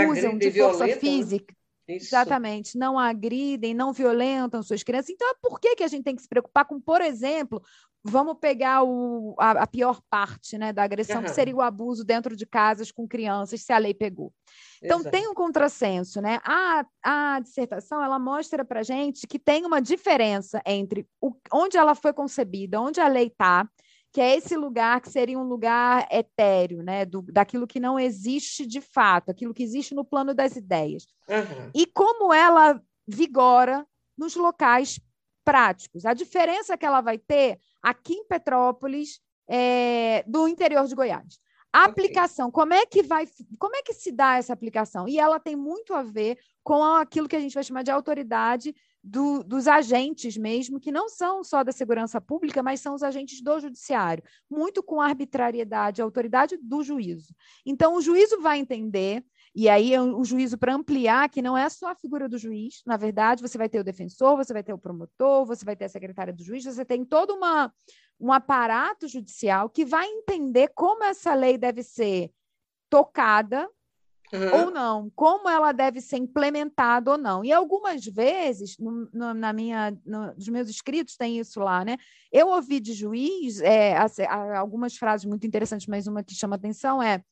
usam 0.07 0.37
de 0.37 0.51
força 0.51 0.87
né? 0.87 0.95
física? 0.95 1.53
Isso. 1.95 2.07
Exatamente, 2.07 2.77
não 2.77 2.97
agridem, 2.97 3.73
não 3.73 3.93
violentam 3.93 4.63
suas 4.63 4.83
crianças. 4.83 5.09
Então, 5.09 5.33
por 5.41 5.59
que, 5.59 5.75
que 5.75 5.83
a 5.83 5.87
gente 5.87 6.03
tem 6.03 6.15
que 6.15 6.21
se 6.21 6.29
preocupar 6.29 6.65
com, 6.65 6.79
por 6.79 7.01
exemplo, 7.01 7.61
vamos 8.03 8.37
pegar 8.39 8.83
o, 8.83 9.35
a, 9.37 9.51
a 9.51 9.67
pior 9.67 10.01
parte 10.09 10.57
né, 10.57 10.73
da 10.73 10.83
agressão, 10.83 11.17
uhum. 11.17 11.23
que 11.23 11.31
seria 11.31 11.55
o 11.55 11.61
abuso 11.61 12.03
dentro 12.03 12.35
de 12.35 12.45
casas 12.45 12.91
com 12.91 13.07
crianças, 13.07 13.61
se 13.61 13.71
a 13.71 13.77
lei 13.77 13.93
pegou. 13.93 14.33
Então, 14.81 14.99
Exato. 14.99 15.11
tem 15.11 15.27
um 15.27 15.33
contrassenso, 15.33 16.19
né? 16.21 16.39
A, 16.43 16.85
a 17.03 17.39
dissertação, 17.39 18.03
ela 18.03 18.17
mostra 18.17 18.65
para 18.65 18.81
gente 18.81 19.27
que 19.27 19.37
tem 19.37 19.65
uma 19.65 19.79
diferença 19.79 20.61
entre 20.65 21.07
o, 21.21 21.33
onde 21.53 21.77
ela 21.77 21.93
foi 21.93 22.13
concebida, 22.13 22.81
onde 22.81 22.99
a 22.99 23.07
lei 23.07 23.27
está, 23.27 23.69
que 24.11 24.19
é 24.19 24.35
esse 24.35 24.57
lugar 24.57 24.99
que 25.01 25.09
seria 25.09 25.39
um 25.39 25.43
lugar 25.43 26.07
etéreo, 26.11 26.83
né? 26.83 27.05
Do, 27.05 27.21
daquilo 27.21 27.65
que 27.65 27.79
não 27.79 27.99
existe 27.99 28.65
de 28.65 28.81
fato, 28.81 29.31
aquilo 29.31 29.53
que 29.53 29.63
existe 29.63 29.95
no 29.95 30.03
plano 30.03 30.33
das 30.33 30.55
ideias. 30.55 31.05
Uhum. 31.29 31.71
E 31.73 31.85
como 31.85 32.33
ela 32.33 32.81
vigora 33.07 33.85
nos 34.17 34.35
locais 34.35 34.99
práticos. 35.43 36.05
A 36.05 36.13
diferença 36.13 36.77
que 36.77 36.85
ela 36.85 37.01
vai 37.01 37.17
ter 37.17 37.59
aqui 37.81 38.13
em 38.13 38.27
Petrópolis, 38.27 39.19
é, 39.47 40.23
do 40.27 40.47
interior 40.47 40.85
de 40.85 40.95
Goiás. 40.95 41.39
A 41.73 41.85
aplicação, 41.85 42.49
okay. 42.49 42.53
como 42.53 42.73
é 42.73 42.85
que 42.85 43.01
vai, 43.01 43.25
como 43.57 43.75
é 43.75 43.81
que 43.81 43.93
se 43.93 44.11
dá 44.11 44.35
essa 44.37 44.51
aplicação? 44.51 45.07
E 45.07 45.17
ela 45.17 45.39
tem 45.39 45.55
muito 45.55 45.93
a 45.93 46.03
ver 46.03 46.37
com 46.63 46.83
aquilo 46.83 47.29
que 47.29 47.35
a 47.35 47.39
gente 47.39 47.53
vai 47.53 47.63
chamar 47.63 47.83
de 47.83 47.91
autoridade 47.91 48.75
do, 49.03 49.43
dos 49.43 49.67
agentes 49.67 50.37
mesmo, 50.37 50.79
que 50.79 50.91
não 50.91 51.09
são 51.09 51.43
só 51.43 51.63
da 51.63 51.71
segurança 51.71 52.21
pública, 52.21 52.61
mas 52.61 52.81
são 52.81 52.93
os 52.93 53.01
agentes 53.01 53.41
do 53.41 53.59
judiciário, 53.59 54.23
muito 54.49 54.83
com 54.83 55.01
arbitrariedade, 55.01 56.01
autoridade 56.01 56.57
do 56.57 56.83
juízo. 56.83 57.33
Então, 57.65 57.95
o 57.95 58.01
juízo 58.01 58.39
vai 58.41 58.59
entender 58.59 59.25
e 59.53 59.67
aí 59.67 59.97
o 59.99 60.23
juízo 60.23 60.57
para 60.57 60.73
ampliar, 60.73 61.29
que 61.29 61.41
não 61.41 61.57
é 61.57 61.67
só 61.67 61.91
a 61.91 61.95
figura 61.95 62.29
do 62.29 62.37
juiz, 62.37 62.81
na 62.85 62.95
verdade, 62.95 63.41
você 63.41 63.57
vai 63.57 63.67
ter 63.67 63.79
o 63.79 63.83
defensor, 63.83 64.37
você 64.37 64.53
vai 64.53 64.63
ter 64.63 64.73
o 64.73 64.77
promotor, 64.77 65.45
você 65.45 65.65
vai 65.65 65.75
ter 65.75 65.85
a 65.85 65.89
secretária 65.89 66.31
do 66.31 66.43
juiz, 66.43 66.63
você 66.63 66.85
tem 66.85 67.03
todo 67.03 67.33
uma, 67.33 67.73
um 68.19 68.31
aparato 68.31 69.07
judicial 69.07 69.69
que 69.69 69.83
vai 69.83 70.07
entender 70.07 70.69
como 70.69 71.03
essa 71.03 71.33
lei 71.33 71.57
deve 71.57 71.83
ser 71.83 72.31
tocada 72.89 73.69
uhum. 74.33 74.65
ou 74.65 74.71
não, 74.71 75.11
como 75.15 75.49
ela 75.49 75.71
deve 75.71 76.01
ser 76.01 76.17
implementada 76.17 77.11
ou 77.11 77.17
não. 77.17 77.43
E 77.43 77.51
algumas 77.51 78.05
vezes, 78.05 78.77
no, 78.77 79.09
no, 79.13 79.33
na 79.33 79.53
minha, 79.53 79.91
no, 80.05 80.33
nos 80.33 80.47
meus 80.47 80.69
escritos 80.69 81.15
tem 81.15 81.39
isso 81.39 81.59
lá, 81.59 81.83
né? 81.85 81.97
Eu 82.31 82.47
ouvi 82.47 82.79
de 82.79 82.93
juiz 82.93 83.61
é, 83.61 83.95
algumas 84.57 84.95
frases 84.95 85.25
muito 85.25 85.45
interessantes, 85.45 85.87
mas 85.87 86.07
uma 86.07 86.23
que 86.23 86.35
chama 86.35 86.55
atenção 86.55 87.01
é 87.01 87.23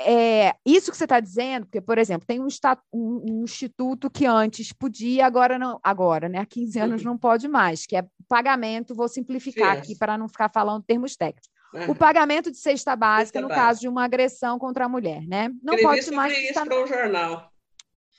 é, 0.00 0.54
isso 0.64 0.92
que 0.92 0.96
você 0.96 1.04
está 1.04 1.18
dizendo, 1.18 1.66
porque, 1.66 1.80
por 1.80 1.98
exemplo, 1.98 2.26
tem 2.26 2.40
um, 2.40 2.46
um, 2.92 3.24
um, 3.28 3.42
instituto 3.42 4.08
que 4.08 4.26
antes 4.26 4.72
podia, 4.72 5.26
agora 5.26 5.58
não, 5.58 5.80
agora, 5.82 6.28
né? 6.28 6.38
Há 6.38 6.46
15 6.46 6.78
anos 6.78 7.02
não 7.02 7.18
pode 7.18 7.48
mais, 7.48 7.84
que 7.84 7.96
é 7.96 8.06
pagamento, 8.28 8.94
vou 8.94 9.08
simplificar 9.08 9.74
Sim. 9.74 9.80
aqui 9.80 9.98
para 9.98 10.16
não 10.16 10.28
ficar 10.28 10.50
falando 10.50 10.84
termos 10.84 11.16
técnicos. 11.16 11.50
Uhum. 11.74 11.90
O 11.90 11.94
pagamento 11.94 12.50
de 12.50 12.56
cesta 12.56 12.96
básica 12.96 13.38
cesta 13.38 13.40
no 13.40 13.48
básica. 13.48 13.66
caso 13.66 13.80
de 13.80 13.88
uma 13.88 14.04
agressão 14.04 14.58
contra 14.58 14.86
a 14.86 14.88
mulher, 14.88 15.22
né? 15.26 15.50
Não 15.62 15.76
pode 15.76 16.10
mais. 16.10 16.36
Isso 16.38 16.64
para 16.64 16.82
o 16.82 16.86
jornal 16.86 17.52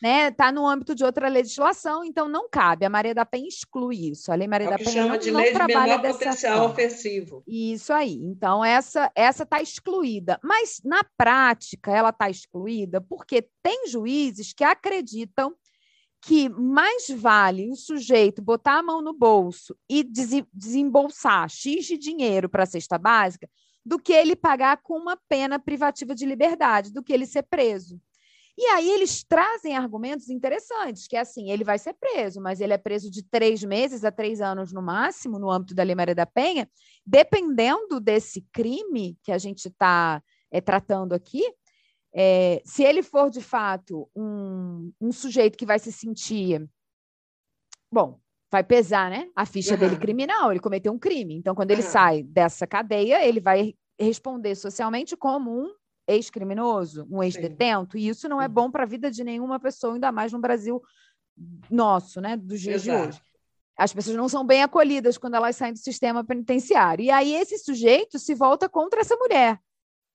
né, 0.01 0.29
está 0.29 0.51
no 0.51 0.65
âmbito 0.65 0.95
de 0.95 1.03
outra 1.03 1.27
legislação, 1.27 2.03
então 2.03 2.27
não 2.27 2.49
cabe. 2.49 2.85
A 2.85 2.89
Maria 2.89 3.13
da 3.13 3.25
Penha 3.25 3.47
exclui 3.47 4.09
isso. 4.09 4.31
A 4.31 4.35
Lei 4.35 4.47
Maria 4.47 4.67
é 4.67 4.71
da 4.71 4.77
Penha 4.77 4.91
chama 4.91 5.09
não, 5.09 5.17
de 5.17 5.31
não 5.31 5.41
lei 5.41 5.51
trabalha 5.51 5.97
de 5.97 6.01
menor 6.01 6.13
potencial 6.13 6.57
forma. 6.57 6.73
ofensivo. 6.73 7.43
Isso 7.45 7.91
aí. 7.91 8.15
Então 8.23 8.63
essa 8.63 9.11
essa 9.13 9.43
está 9.43 9.61
excluída, 9.61 10.39
mas 10.43 10.81
na 10.83 11.03
prática 11.17 11.91
ela 11.91 12.09
está 12.09 12.29
excluída 12.29 13.01
porque 13.01 13.47
tem 13.61 13.87
juízes 13.87 14.53
que 14.53 14.63
acreditam 14.63 15.53
que 16.21 16.49
mais 16.49 17.09
vale 17.09 17.71
o 17.71 17.75
sujeito 17.75 18.41
botar 18.41 18.79
a 18.79 18.83
mão 18.83 19.01
no 19.01 19.13
bolso 19.13 19.75
e 19.89 20.03
desembolsar 20.53 21.49
X 21.49 21.85
de 21.85 21.97
dinheiro 21.97 22.49
para 22.49 22.63
a 22.63 22.67
cesta 22.67 22.97
básica 22.97 23.49
do 23.85 23.97
que 23.97 24.13
ele 24.13 24.35
pagar 24.35 24.81
com 24.83 24.97
uma 24.97 25.17
pena 25.29 25.57
privativa 25.57 26.13
de 26.13 26.25
liberdade, 26.25 26.91
do 26.91 27.01
que 27.01 27.13
ele 27.13 27.25
ser 27.25 27.43
preso. 27.43 27.99
E 28.57 28.65
aí 28.65 28.89
eles 28.89 29.23
trazem 29.23 29.77
argumentos 29.77 30.29
interessantes, 30.29 31.07
que 31.07 31.15
é 31.15 31.21
assim, 31.21 31.49
ele 31.49 31.63
vai 31.63 31.79
ser 31.79 31.93
preso, 31.93 32.41
mas 32.41 32.59
ele 32.59 32.73
é 32.73 32.77
preso 32.77 33.09
de 33.09 33.23
três 33.23 33.63
meses 33.63 34.03
a 34.03 34.11
três 34.11 34.41
anos 34.41 34.73
no 34.73 34.81
máximo, 34.81 35.39
no 35.39 35.49
âmbito 35.49 35.73
da 35.73 35.81
Lei 35.81 35.95
Maria 35.95 36.13
da 36.13 36.25
Penha, 36.25 36.69
dependendo 37.05 38.01
desse 38.01 38.45
crime 38.51 39.17
que 39.23 39.31
a 39.31 39.37
gente 39.37 39.69
está 39.69 40.21
é, 40.51 40.59
tratando 40.59 41.13
aqui, 41.13 41.41
é, 42.13 42.61
se 42.65 42.83
ele 42.83 43.03
for 43.03 43.29
de 43.29 43.41
fato 43.41 44.09
um, 44.15 44.91
um 44.99 45.11
sujeito 45.11 45.57
que 45.57 45.65
vai 45.65 45.79
se 45.79 45.91
sentir. 45.91 46.67
Bom, 47.91 48.19
vai 48.51 48.63
pesar, 48.63 49.09
né? 49.09 49.29
A 49.35 49.45
ficha 49.45 49.73
uhum. 49.73 49.79
dele 49.79 49.97
criminal, 49.97 50.51
ele 50.51 50.59
cometeu 50.59 50.91
um 50.91 50.99
crime. 50.99 51.35
Então, 51.35 51.55
quando 51.55 51.71
ele 51.71 51.81
uhum. 51.81 51.89
sai 51.89 52.23
dessa 52.23 52.65
cadeia, 52.65 53.25
ele 53.25 53.39
vai 53.39 53.75
responder 53.99 54.55
socialmente 54.55 55.15
como 55.15 55.51
um 55.51 55.73
ex-criminoso, 56.07 57.07
um 57.09 57.21
ex-detento, 57.21 57.97
e 57.97 58.07
isso 58.07 58.27
não 58.27 58.41
é 58.41 58.47
bom 58.47 58.71
para 58.71 58.83
a 58.83 58.87
vida 58.87 59.11
de 59.11 59.23
nenhuma 59.23 59.59
pessoa, 59.59 59.93
ainda 59.93 60.11
mais 60.11 60.31
no 60.31 60.39
Brasil 60.39 60.81
nosso, 61.69 62.19
né, 62.19 62.35
dos 62.35 62.59
dias 62.59 62.83
Exato. 62.83 63.03
de 63.03 63.09
hoje. 63.09 63.21
As 63.77 63.93
pessoas 63.93 64.17
não 64.17 64.27
são 64.27 64.45
bem 64.45 64.63
acolhidas 64.63 65.17
quando 65.17 65.35
elas 65.35 65.55
saem 65.55 65.71
do 65.71 65.79
sistema 65.79 66.23
penitenciário. 66.23 67.05
E 67.05 67.09
aí 67.09 67.33
esse 67.33 67.57
sujeito 67.59 68.19
se 68.19 68.35
volta 68.35 68.67
contra 68.67 68.99
essa 68.99 69.15
mulher. 69.15 69.57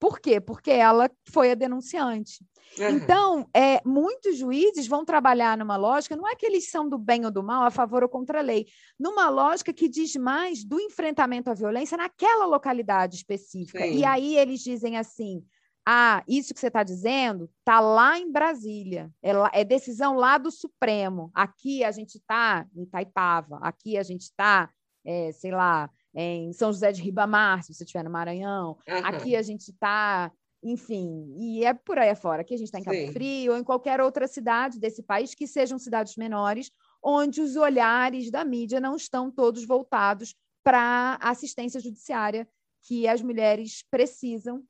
Por 0.04 0.20
quê? 0.20 0.38
Porque 0.38 0.70
ela 0.70 1.10
foi 1.30 1.50
a 1.50 1.54
denunciante. 1.54 2.44
Uhum. 2.78 2.88
Então, 2.90 3.48
é, 3.56 3.80
muitos 3.86 4.36
juízes 4.36 4.86
vão 4.86 5.02
trabalhar 5.02 5.56
numa 5.56 5.78
lógica, 5.78 6.14
não 6.14 6.28
é 6.28 6.36
que 6.36 6.44
eles 6.44 6.68
são 6.68 6.86
do 6.86 6.98
bem 6.98 7.24
ou 7.24 7.30
do 7.30 7.42
mal, 7.42 7.62
a 7.62 7.70
favor 7.70 8.02
ou 8.02 8.08
contra 8.10 8.40
a 8.40 8.42
lei, 8.42 8.66
numa 9.00 9.30
lógica 9.30 9.72
que 9.72 9.88
diz 9.88 10.14
mais 10.16 10.62
do 10.62 10.78
enfrentamento 10.78 11.48
à 11.48 11.54
violência 11.54 11.96
naquela 11.96 12.44
localidade 12.44 13.16
específica. 13.16 13.78
Sim. 13.78 13.96
E 13.96 14.04
aí 14.04 14.36
eles 14.36 14.60
dizem 14.60 14.98
assim: 14.98 15.42
ah, 15.86 16.22
isso 16.28 16.52
que 16.52 16.60
você 16.60 16.66
está 16.66 16.82
dizendo 16.82 17.48
está 17.60 17.80
lá 17.80 18.18
em 18.18 18.30
Brasília, 18.30 19.10
é, 19.22 19.32
é, 19.54 19.64
decisão 19.64 20.16
lá 20.16 20.36
do 20.36 20.50
Supremo. 20.50 21.30
Aqui 21.32 21.82
a 21.82 21.90
gente 21.90 22.16
está 22.16 22.66
em 22.76 22.82
Itaipava, 22.82 23.58
aqui 23.62 23.96
a 23.96 24.02
gente 24.02 24.24
está, 24.24 24.68
é, 25.02 25.32
sei 25.32 25.50
lá, 25.50 25.88
em 26.14 26.52
São 26.52 26.72
José 26.72 26.92
de 26.92 27.02
Ribamar, 27.02 27.62
se 27.62 27.74
você 27.74 27.84
estiver 27.84 28.04
no 28.04 28.10
Maranhão, 28.10 28.78
uhum. 28.88 29.04
aqui 29.04 29.34
a 29.34 29.42
gente 29.42 29.70
está, 29.70 30.30
enfim, 30.62 31.34
e 31.36 31.64
é 31.64 31.74
por 31.74 31.98
aí 31.98 32.10
afora. 32.10 32.42
Aqui 32.42 32.54
a 32.54 32.56
gente 32.56 32.68
está 32.68 32.78
em 32.78 32.84
Cabo 32.84 32.96
Sim. 32.96 33.12
Frio 33.12 33.52
ou 33.52 33.58
em 33.58 33.64
qualquer 33.64 34.00
outra 34.00 34.28
cidade 34.28 34.78
desse 34.78 35.02
país 35.02 35.34
que 35.34 35.46
sejam 35.46 35.78
cidades 35.78 36.16
menores, 36.16 36.70
onde 37.02 37.40
os 37.40 37.56
olhares 37.56 38.30
da 38.30 38.44
mídia 38.44 38.80
não 38.80 38.96
estão 38.96 39.30
todos 39.30 39.64
voltados 39.66 40.34
para 40.62 41.18
a 41.20 41.30
assistência 41.30 41.80
judiciária 41.80 42.48
que 42.86 43.08
as 43.08 43.20
mulheres 43.20 43.84
precisam 43.90 44.62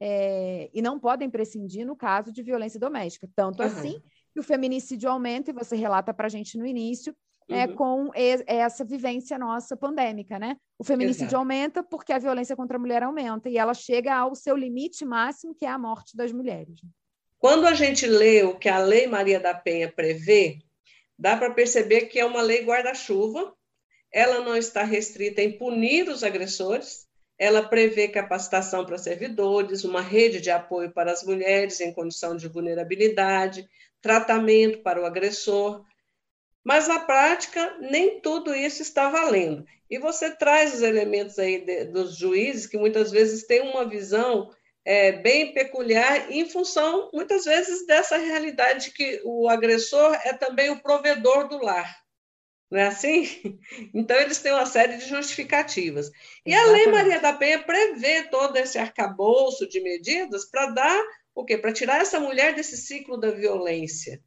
é, 0.00 0.70
e 0.72 0.82
não 0.82 0.98
podem 0.98 1.30
prescindir 1.30 1.86
no 1.86 1.96
caso 1.96 2.32
de 2.32 2.42
violência 2.42 2.78
doméstica. 2.78 3.28
Tanto 3.34 3.60
uhum. 3.60 3.66
assim 3.66 4.02
que 4.32 4.40
o 4.40 4.42
feminicídio 4.42 5.10
aumenta, 5.10 5.50
e 5.50 5.54
você 5.54 5.76
relata 5.76 6.14
para 6.14 6.26
a 6.26 6.30
gente 6.30 6.56
no 6.56 6.66
início, 6.66 7.14
é, 7.48 7.66
uhum. 7.66 7.74
com 7.74 8.10
essa 8.14 8.84
vivência 8.84 9.38
nossa 9.38 9.76
pandêmica, 9.76 10.38
né? 10.38 10.56
O 10.78 10.84
feminicídio 10.84 11.26
Exato. 11.26 11.36
aumenta 11.36 11.82
porque 11.82 12.12
a 12.12 12.18
violência 12.18 12.56
contra 12.56 12.76
a 12.76 12.80
mulher 12.80 13.02
aumenta 13.02 13.48
e 13.48 13.56
ela 13.56 13.74
chega 13.74 14.14
ao 14.14 14.34
seu 14.34 14.56
limite 14.56 15.04
máximo, 15.04 15.54
que 15.54 15.64
é 15.64 15.68
a 15.68 15.78
morte 15.78 16.16
das 16.16 16.32
mulheres. 16.32 16.80
Quando 17.38 17.66
a 17.66 17.74
gente 17.74 18.06
lê 18.06 18.42
o 18.42 18.56
que 18.56 18.68
a 18.68 18.78
Lei 18.78 19.06
Maria 19.06 19.40
da 19.40 19.52
Penha 19.52 19.90
prevê, 19.90 20.58
dá 21.18 21.36
para 21.36 21.50
perceber 21.50 22.02
que 22.02 22.18
é 22.18 22.24
uma 22.24 22.40
lei 22.40 22.64
guarda-chuva, 22.64 23.52
ela 24.12 24.40
não 24.40 24.56
está 24.56 24.84
restrita 24.84 25.42
em 25.42 25.58
punir 25.58 26.08
os 26.08 26.22
agressores, 26.22 27.06
ela 27.38 27.62
prevê 27.62 28.06
capacitação 28.06 28.84
para 28.84 28.98
servidores, 28.98 29.82
uma 29.82 30.00
rede 30.00 30.40
de 30.40 30.50
apoio 30.50 30.92
para 30.92 31.10
as 31.10 31.24
mulheres 31.24 31.80
em 31.80 31.92
condição 31.92 32.36
de 32.36 32.46
vulnerabilidade, 32.46 33.68
tratamento 34.00 34.82
para 34.82 35.00
o 35.00 35.04
agressor. 35.04 35.84
Mas 36.64 36.86
na 36.86 37.00
prática, 37.00 37.76
nem 37.80 38.20
tudo 38.20 38.54
isso 38.54 38.82
está 38.82 39.08
valendo. 39.08 39.64
E 39.90 39.98
você 39.98 40.30
traz 40.30 40.74
os 40.74 40.82
elementos 40.82 41.38
aí 41.38 41.64
de, 41.64 41.86
dos 41.86 42.16
juízes, 42.16 42.66
que 42.66 42.78
muitas 42.78 43.10
vezes 43.10 43.46
têm 43.46 43.60
uma 43.60 43.88
visão 43.88 44.50
é, 44.84 45.12
bem 45.12 45.52
peculiar, 45.52 46.30
em 46.30 46.48
função, 46.48 47.10
muitas 47.12 47.44
vezes, 47.44 47.86
dessa 47.86 48.16
realidade 48.16 48.90
que 48.92 49.20
o 49.24 49.48
agressor 49.48 50.14
é 50.24 50.32
também 50.32 50.70
o 50.70 50.80
provedor 50.80 51.48
do 51.48 51.62
lar. 51.62 52.02
Não 52.70 52.78
é 52.78 52.86
assim? 52.86 53.26
Então, 53.94 54.16
eles 54.18 54.38
têm 54.38 54.52
uma 54.52 54.64
série 54.64 54.96
de 54.96 55.06
justificativas. 55.06 56.10
E 56.46 56.54
Exatamente. 56.54 56.68
a 56.68 56.72
Lei 56.72 56.86
Maria 56.86 57.20
da 57.20 57.32
Penha 57.32 57.62
prevê 57.62 58.22
todo 58.24 58.56
esse 58.56 58.78
arcabouço 58.78 59.68
de 59.68 59.80
medidas 59.80 60.46
para 60.46 60.66
dar 60.66 61.02
o 61.34 61.44
quê? 61.44 61.58
Para 61.58 61.72
tirar 61.72 62.00
essa 62.00 62.18
mulher 62.18 62.54
desse 62.54 62.76
ciclo 62.76 63.18
da 63.18 63.30
violência. 63.30 64.20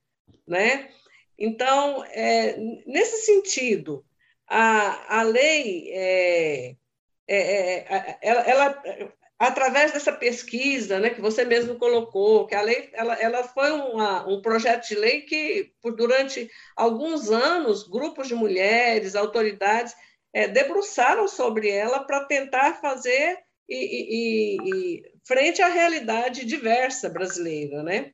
Né? 0.48 0.90
Então, 1.38 2.04
é, 2.06 2.58
nesse 2.86 3.26
sentido, 3.26 4.06
a, 4.48 5.20
a 5.20 5.22
lei, 5.24 5.90
é, 5.92 6.76
é, 7.28 7.38
é, 7.38 8.18
ela, 8.22 8.42
ela, 8.42 8.84
através 9.38 9.92
dessa 9.92 10.14
pesquisa 10.14 11.00
né, 11.00 11.10
que 11.10 11.22
você 11.22 11.44
mesmo 11.44 11.76
colocou, 11.76 12.48
que 12.48 12.56
a 12.56 12.62
lei 12.62 12.90
ela, 12.94 13.16
ela 13.16 13.44
foi 13.44 13.72
uma, 13.72 14.28
um 14.28 14.42
projeto 14.42 14.88
de 14.88 14.96
lei 14.96 15.22
que, 15.22 15.72
por, 15.82 15.96
durante 15.96 16.50
alguns 16.76 17.30
anos, 17.30 17.88
grupos 17.88 18.28
de 18.28 18.36
mulheres, 18.36 19.16
autoridades, 19.16 19.94
é, 20.34 20.48
debruçaram 20.48 21.28
sobre 21.28 21.70
ela 21.70 22.04
para 22.04 22.26
tentar 22.26 22.80
fazer 22.82 23.40
e, 23.68 23.76
e, 23.76 24.58
e, 24.64 25.04
frente 25.26 25.62
à 25.62 25.68
realidade 25.68 26.46
diversa 26.46 27.10
brasileira. 27.10 27.84
Né? 27.84 28.12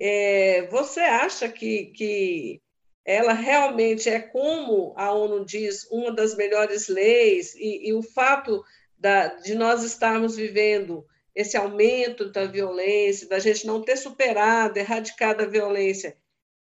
É, 0.00 0.66
você 0.68 1.00
acha 1.00 1.48
que, 1.48 1.86
que 1.86 2.62
ela 3.04 3.34
realmente 3.34 4.08
é, 4.08 4.18
como 4.18 4.94
a 4.96 5.12
ONU 5.12 5.44
diz, 5.44 5.86
uma 5.90 6.10
das 6.10 6.34
melhores 6.34 6.88
leis, 6.88 7.54
e, 7.54 7.88
e 7.88 7.92
o 7.92 8.02
fato 8.02 8.64
da, 8.96 9.28
de 9.28 9.54
nós 9.54 9.84
estarmos 9.84 10.36
vivendo 10.36 11.06
esse 11.34 11.56
aumento 11.56 12.30
da 12.30 12.46
violência, 12.46 13.28
da 13.28 13.38
gente 13.38 13.66
não 13.66 13.82
ter 13.82 13.96
superado, 13.96 14.78
erradicado 14.78 15.42
a 15.42 15.46
violência, 15.46 16.16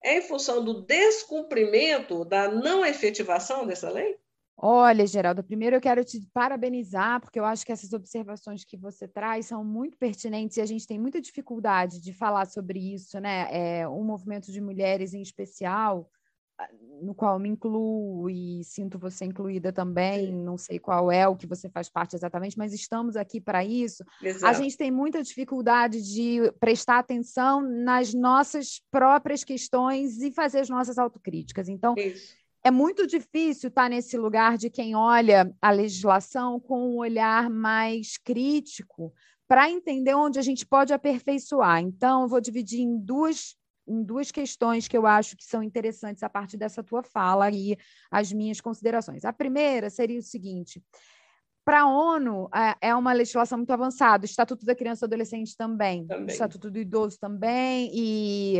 é 0.03 0.17
em 0.17 0.21
função 0.21 0.63
do 0.63 0.81
descumprimento, 0.81 2.25
da 2.25 2.47
não 2.47 2.85
efetivação 2.85 3.65
dessa 3.65 3.89
lei? 3.89 4.17
Olha, 4.59 5.05
Geralda, 5.05 5.43
primeiro 5.43 5.75
eu 5.75 5.81
quero 5.81 6.03
te 6.03 6.19
parabenizar, 6.33 7.21
porque 7.21 7.39
eu 7.39 7.45
acho 7.45 7.63
que 7.63 7.71
essas 7.71 7.93
observações 7.93 8.65
que 8.65 8.75
você 8.75 9.07
traz 9.07 9.45
são 9.45 9.63
muito 9.63 9.95
pertinentes 9.97 10.57
e 10.57 10.61
a 10.61 10.65
gente 10.65 10.87
tem 10.87 10.99
muita 10.99 11.21
dificuldade 11.21 12.01
de 12.01 12.11
falar 12.11 12.47
sobre 12.47 12.79
isso, 12.79 13.19
né? 13.19 13.47
É, 13.51 13.87
o 13.87 14.03
movimento 14.03 14.51
de 14.51 14.59
mulheres 14.59 15.13
em 15.13 15.21
especial, 15.21 16.09
no 17.03 17.13
qual 17.13 17.37
me 17.37 17.49
incluo 17.49 18.27
e 18.31 18.63
sinto 18.63 18.97
você 18.97 19.25
incluída 19.25 19.71
também, 19.71 20.33
não 20.33 20.57
sei 20.57 20.79
qual 20.79 21.11
é 21.11 21.27
o 21.27 21.35
que 21.35 21.45
você 21.45 21.69
faz 21.69 21.87
parte 21.87 22.15
exatamente, 22.15 22.57
mas 22.57 22.73
estamos 22.73 23.15
aqui 23.15 23.39
para 23.39 23.63
isso. 23.63 24.03
Exato. 24.23 24.45
A 24.45 24.53
gente 24.53 24.75
tem 24.75 24.89
muita 24.89 25.21
dificuldade 25.21 26.01
de 26.01 26.51
prestar 26.59 26.97
atenção 26.97 27.61
nas 27.61 28.11
nossas 28.11 28.81
próprias 28.89 29.43
questões 29.43 30.19
e 30.19 30.31
fazer 30.31 30.61
as 30.61 30.69
nossas 30.69 30.97
autocríticas. 30.97 31.69
Então, 31.69 31.93
isso. 31.95 32.35
É 32.67 32.71
muito 32.71 33.07
difícil 33.07 33.69
estar 33.69 33.89
nesse 33.89 34.17
lugar 34.17 34.57
de 34.57 34.69
quem 34.69 34.93
olha 34.93 35.49
a 35.61 35.71
legislação 35.71 36.59
com 36.59 36.89
um 36.89 36.97
olhar 36.97 37.49
mais 37.49 38.17
crítico 38.17 39.13
para 39.47 39.69
entender 39.69 40.13
onde 40.13 40.37
a 40.37 40.41
gente 40.41 40.65
pode 40.65 40.91
aperfeiçoar. 40.91 41.79
Então, 41.79 42.23
eu 42.23 42.27
vou 42.27 42.41
dividir 42.41 42.81
em 42.81 42.97
duas 42.97 43.55
em 43.89 44.03
duas 44.03 44.31
questões 44.33 44.85
que 44.85 44.97
eu 44.97 45.07
acho 45.07 45.37
que 45.37 45.45
são 45.45 45.63
interessantes 45.63 46.21
a 46.21 46.27
partir 46.27 46.57
dessa 46.57 46.83
tua 46.83 47.01
fala 47.01 47.49
e 47.49 47.77
as 48.11 48.33
minhas 48.33 48.59
considerações. 48.59 49.23
A 49.23 49.31
primeira 49.31 49.89
seria 49.89 50.19
o 50.19 50.21
seguinte: 50.21 50.83
para 51.63 51.83
a 51.83 51.87
ONU 51.87 52.49
é, 52.53 52.89
é 52.89 52.95
uma 52.95 53.13
legislação 53.13 53.59
muito 53.59 53.71
avançada, 53.71 54.23
o 54.23 54.25
Estatuto 54.25 54.65
da 54.65 54.75
Criança 54.75 55.05
e 55.05 55.07
Adolescente 55.07 55.55
também, 55.55 56.05
também. 56.05 56.25
o 56.25 56.29
Estatuto 56.29 56.69
do 56.69 56.77
Idoso 56.77 57.17
também, 57.17 57.89
e 57.93 58.57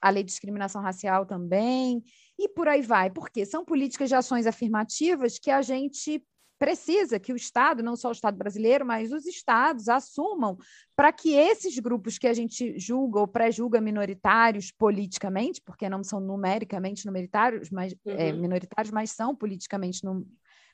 a 0.00 0.10
Lei 0.10 0.22
de 0.22 0.30
Discriminação 0.30 0.80
Racial 0.80 1.26
também, 1.26 2.04
e 2.38 2.48
por 2.48 2.68
aí 2.68 2.82
vai, 2.82 3.10
porque 3.10 3.44
são 3.44 3.64
políticas 3.64 4.08
de 4.08 4.14
ações 4.14 4.46
afirmativas 4.46 5.38
que 5.38 5.50
a 5.50 5.62
gente 5.62 6.24
precisa 6.62 7.18
que 7.18 7.32
o 7.32 7.36
Estado, 7.36 7.82
não 7.82 7.96
só 7.96 8.10
o 8.10 8.12
Estado 8.12 8.36
brasileiro, 8.36 8.86
mas 8.86 9.12
os 9.12 9.26
estados 9.26 9.88
assumam 9.88 10.56
para 10.94 11.12
que 11.12 11.34
esses 11.34 11.76
grupos 11.80 12.18
que 12.18 12.26
a 12.28 12.32
gente 12.32 12.78
julga 12.78 13.18
ou 13.18 13.26
pré-julga 13.26 13.80
minoritários 13.80 14.70
politicamente, 14.70 15.60
porque 15.60 15.88
não 15.88 16.04
são 16.04 16.20
numericamente 16.20 17.04
minoritários, 17.04 17.68
mas, 17.68 17.92
é, 18.06 18.10
uhum. 18.12 18.16
é, 18.16 18.32
minoritários, 18.32 18.92
mas 18.92 19.10
são 19.10 19.34
politicamente 19.34 20.02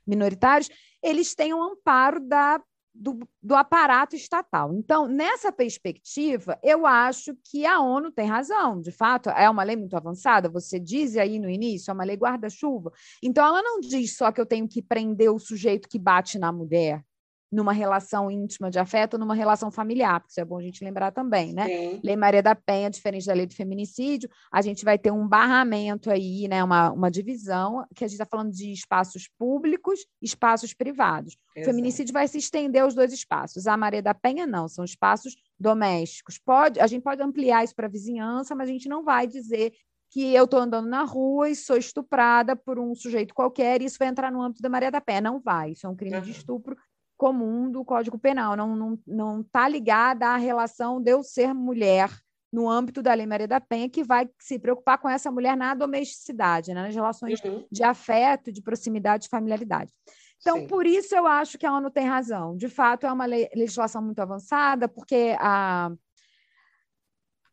minoritários, 0.07 0.69
eles 1.03 1.35
tenham 1.35 1.63
amparo 1.63 2.21
da 2.21 2.61
do, 2.99 3.21
do, 3.43 3.55
aparato 3.55 4.17
estatal. 4.17 4.75
Então, 4.75 5.07
nessa 5.07 5.53
perspectiva, 5.53 6.59
eu 6.63 6.87
acho 6.87 7.37
que 7.45 7.65
a 7.65 7.81
ONU 7.81 8.11
tem 8.11 8.27
razão. 8.27 8.81
De 8.81 8.91
fato, 8.91 9.31
é 9.31 9.49
uma 9.49 9.63
lei 9.63 9.77
muito 9.77 9.97
avançada. 9.97 10.49
Você 10.49 10.81
diz 10.81 11.17
aí 11.17 11.39
no 11.39 11.49
início, 11.49 11.91
é 11.91 11.95
uma 11.95 12.05
lei 12.05 12.17
guarda-chuva. 12.17 12.93
Então, 13.23 13.47
ela 13.47 13.63
não 13.63 13.81
diz 13.81 14.17
só 14.17 14.33
que 14.33 14.41
eu 14.41 14.47
tenho 14.47 14.69
que 14.69 14.83
prender 14.83 15.31
o 15.31 15.39
sujeito 15.39 15.89
que 15.89 15.99
bate 15.99 16.39
na 16.39 16.53
mulher 16.53 17.05
numa 17.51 17.73
relação 17.73 18.31
íntima 18.31 18.71
de 18.71 18.79
afeto 18.79 19.15
ou 19.15 19.21
numa 19.21 19.35
relação 19.35 19.71
familiar, 19.71 20.21
porque 20.21 20.33
isso 20.33 20.41
é 20.41 20.45
bom 20.45 20.59
a 20.59 20.63
gente 20.63 20.85
lembrar 20.85 21.11
também, 21.11 21.53
né? 21.53 21.67
Sim. 21.67 22.01
Lei 22.05 22.17
Maria 22.17 22.43
da 22.43 22.55
Penha, 22.55 22.91
diferente 22.91 23.27
da 23.27 23.33
lei 23.33 23.47
do 23.47 23.55
feminicídio, 23.55 24.29
a 24.53 24.61
gente 24.61 24.85
vai 24.85 24.99
ter 24.99 25.11
um 25.11 25.27
barramento 25.27 26.11
aí, 26.11 26.47
né? 26.47 26.63
Uma, 26.63 26.93
uma 26.93 27.11
divisão, 27.11 27.87
que 27.95 28.05
a 28.05 28.07
gente 28.07 28.21
está 28.21 28.27
falando 28.27 28.53
de 28.53 28.71
espaços 28.73 29.29
públicos 29.39 30.01
espaços 30.21 30.75
privados. 30.75 31.37
Exato. 31.57 31.71
O 31.71 31.73
feminicídio 31.73 32.13
vai 32.13 32.29
se 32.29 32.39
estender 32.39 32.83
aos 32.83 32.95
dois 32.95 33.13
espaços. 33.13 33.67
A 33.67 33.77
Maria 33.77 34.03
da 34.03 34.15
Penha 34.15 34.47
não, 34.47 34.69
são 34.69 34.85
espaços 34.85 35.35
domésticos. 35.59 36.39
Pode, 36.39 36.79
a 36.81 36.87
gente 36.87 37.03
pode 37.03 37.23
ampliar 37.23 37.65
isso 37.65 37.75
para 37.75 37.87
a 37.87 37.91
vizinhança, 37.91 38.55
mas 38.55 38.69
a 38.69 38.73
gente 38.73 38.89
não 38.89 39.03
vai 39.03 39.27
dizer 39.27 39.73
que 40.11 40.35
eu 40.35 40.45
estou 40.45 40.61
andando 40.61 40.89
na 40.89 41.03
rua 41.03 41.51
e 41.51 41.55
sou 41.55 41.77
estuprada 41.77 42.57
por 42.57 42.79
um 42.79 42.95
sujeito 42.95 43.35
qualquer, 43.35 43.83
e 43.83 43.85
isso 43.85 43.99
vai 43.99 44.09
entrar 44.09 44.33
no 44.33 44.41
âmbito 44.41 44.63
da 44.63 44.69
Maria 44.69 44.91
da 44.91 45.01
Penha. 45.01 45.21
Não 45.21 45.39
vai, 45.39 45.73
isso 45.73 45.87
é 45.87 45.91
um 45.91 45.97
crime 45.97 46.17
uhum. 46.17 46.23
de 46.23 46.31
estupro 46.31 46.77
comum 47.19 47.71
do 47.71 47.85
Código 47.85 48.19
Penal, 48.19 48.57
não 48.57 48.95
está 48.95 49.03
não, 49.07 49.35
não 49.35 49.43
tá 49.43 49.69
ligada 49.69 50.29
à 50.29 50.37
relação 50.37 51.03
de 51.03 51.11
eu 51.11 51.23
ser 51.23 51.53
mulher 51.53 52.09
no 52.51 52.71
âmbito 52.71 53.03
da 53.03 53.13
Lei 53.13 53.27
Maria 53.27 53.49
da 53.49 53.61
Penha, 53.61 53.91
que 53.91 54.03
vai 54.03 54.27
se 54.39 54.59
preocupar 54.59 54.97
com 54.99 55.09
essa 55.09 55.31
mulher 55.31 55.57
na 55.57 55.75
domesticidade, 55.75 56.73
né? 56.73 56.83
nas 56.83 56.95
relações 56.95 57.43
uhum. 57.45 57.67
de 57.71 57.83
afeto, 57.83 58.51
de 58.51 58.63
proximidade, 58.63 59.25
de 59.25 59.29
familiaridade. 59.29 59.93
Então, 60.41 60.59
Sim. 60.61 60.67
por 60.69 60.87
isso 60.87 61.15
eu 61.15 61.27
acho 61.27 61.59
que 61.59 61.67
a 61.67 61.73
ONU 61.73 61.91
tem 61.91 62.07
razão. 62.07 62.57
De 62.57 62.69
fato, 62.69 63.05
é 63.05 63.13
uma 63.13 63.27
legislação 63.27 64.01
muito 64.01 64.21
avançada, 64.21 64.89
porque 64.89 65.37
a, 65.39 65.91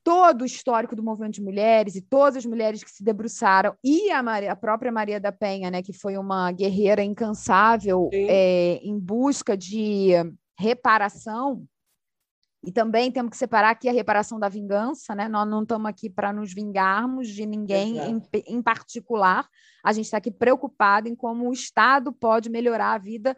todo 0.06 0.44
o 0.44 0.46
histórico 0.46 0.96
do 0.96 1.02
movimento 1.02 1.34
de 1.34 1.42
mulheres 1.42 1.96
e 1.96 2.02
todas 2.02 2.38
as 2.38 2.46
mulheres 2.46 2.84
que 2.84 2.92
se 2.92 3.04
debruçaram, 3.04 3.76
e 3.84 4.12
a, 4.12 4.22
Maria, 4.22 4.52
a 4.52 4.56
própria 4.56 4.92
Maria 4.92 5.20
da 5.20 5.32
Penha, 5.32 5.72
né, 5.72 5.82
que 5.82 5.92
foi 5.92 6.16
uma 6.16 6.52
guerreira 6.52 7.04
incansável 7.04 8.12
é, 8.14 8.80
em 8.84 9.00
busca 9.00 9.58
de 9.58 10.12
reparação, 10.58 11.66
e 12.64 12.72
também 12.72 13.12
temos 13.12 13.32
que 13.32 13.38
separar 13.38 13.72
aqui 13.72 13.90
a 13.90 13.92
reparação 13.92 14.40
da 14.40 14.50
vingança, 14.50 15.14
né? 15.14 15.28
Nós 15.28 15.48
não 15.48 15.62
estamos 15.62 15.88
aqui 15.88 16.10
para 16.10 16.34
nos 16.34 16.52
vingarmos 16.52 17.28
de 17.28 17.46
ninguém 17.46 18.00
em, 18.00 18.22
em, 18.48 18.60
particular. 18.60 19.48
A 19.84 19.94
gente 19.94 20.06
está 20.06 20.18
aqui 20.18 20.32
preocupado 20.32 21.08
em 21.08 21.16
como 21.16 21.48
o 21.48 21.54
Estado 21.54 22.12
pode 22.12 22.50
melhorar 22.50 22.94
a 22.94 22.98
vida, 22.98 23.38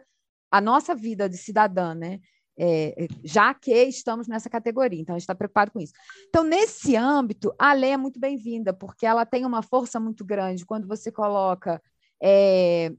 a 0.50 0.62
nossa 0.62 0.94
vida 0.94 1.28
de 1.28 1.36
cidadã, 1.36 1.94
né? 1.94 2.20
É, 2.58 3.06
já 3.22 3.54
que 3.54 3.72
estamos 3.84 4.26
nessa 4.26 4.50
categoria, 4.50 5.00
então 5.00 5.14
a 5.14 5.18
gente 5.18 5.22
está 5.22 5.34
preocupado 5.34 5.70
com 5.70 5.80
isso. 5.80 5.92
Então, 6.28 6.42
nesse 6.42 6.96
âmbito, 6.96 7.54
a 7.58 7.72
lei 7.72 7.92
é 7.92 7.96
muito 7.96 8.18
bem-vinda, 8.18 8.72
porque 8.72 9.06
ela 9.06 9.24
tem 9.24 9.46
uma 9.46 9.62
força 9.62 10.00
muito 10.00 10.24
grande 10.24 10.66
quando 10.66 10.88
você 10.88 11.12
coloca 11.12 11.80
é, 12.20 12.92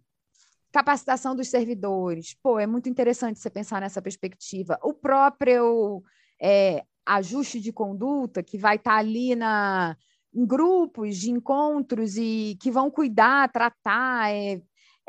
capacitação 0.72 1.36
dos 1.36 1.50
servidores. 1.50 2.36
Pô, 2.42 2.58
é 2.58 2.66
muito 2.66 2.88
interessante 2.88 3.40
você 3.40 3.50
pensar 3.50 3.82
nessa 3.82 4.02
perspectiva. 4.02 4.80
O 4.82 4.94
próprio 4.94 6.02
é, 6.42 6.84
ajuste 7.06 7.60
de 7.60 7.74
conduta, 7.74 8.42
que 8.42 8.58
vai 8.58 8.78
estar 8.78 8.92
tá 8.92 8.98
ali 8.98 9.36
na, 9.36 9.98
em 10.34 10.46
grupos 10.46 11.18
de 11.18 11.32
encontros 11.32 12.16
e 12.16 12.58
que 12.62 12.72
vão 12.72 12.90
cuidar, 12.90 13.52
tratar, 13.52 14.32
é, 14.32 14.62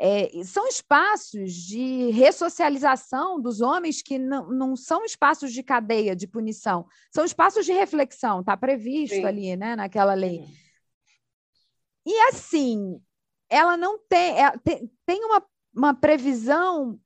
é, 0.03 0.43
são 0.43 0.67
espaços 0.67 1.53
de 1.53 2.09
ressocialização 2.09 3.39
dos 3.39 3.61
homens 3.61 4.01
que 4.01 4.17
não, 4.17 4.49
não 4.49 4.75
são 4.75 5.05
espaços 5.05 5.53
de 5.53 5.61
cadeia, 5.61 6.15
de 6.15 6.25
punição, 6.25 6.87
são 7.13 7.23
espaços 7.23 7.67
de 7.67 7.71
reflexão, 7.71 8.39
está 8.39 8.57
previsto 8.57 9.15
Sim. 9.15 9.25
ali, 9.25 9.55
né, 9.55 9.75
naquela 9.75 10.15
lei. 10.15 10.39
Sim. 10.39 10.53
E 12.07 12.19
assim, 12.29 12.99
ela 13.47 13.77
não 13.77 13.99
tem, 13.99 14.43
é, 14.43 14.51
tem, 14.63 14.91
tem 15.05 15.23
uma, 15.23 15.45
uma 15.71 15.93
previsão 15.93 16.99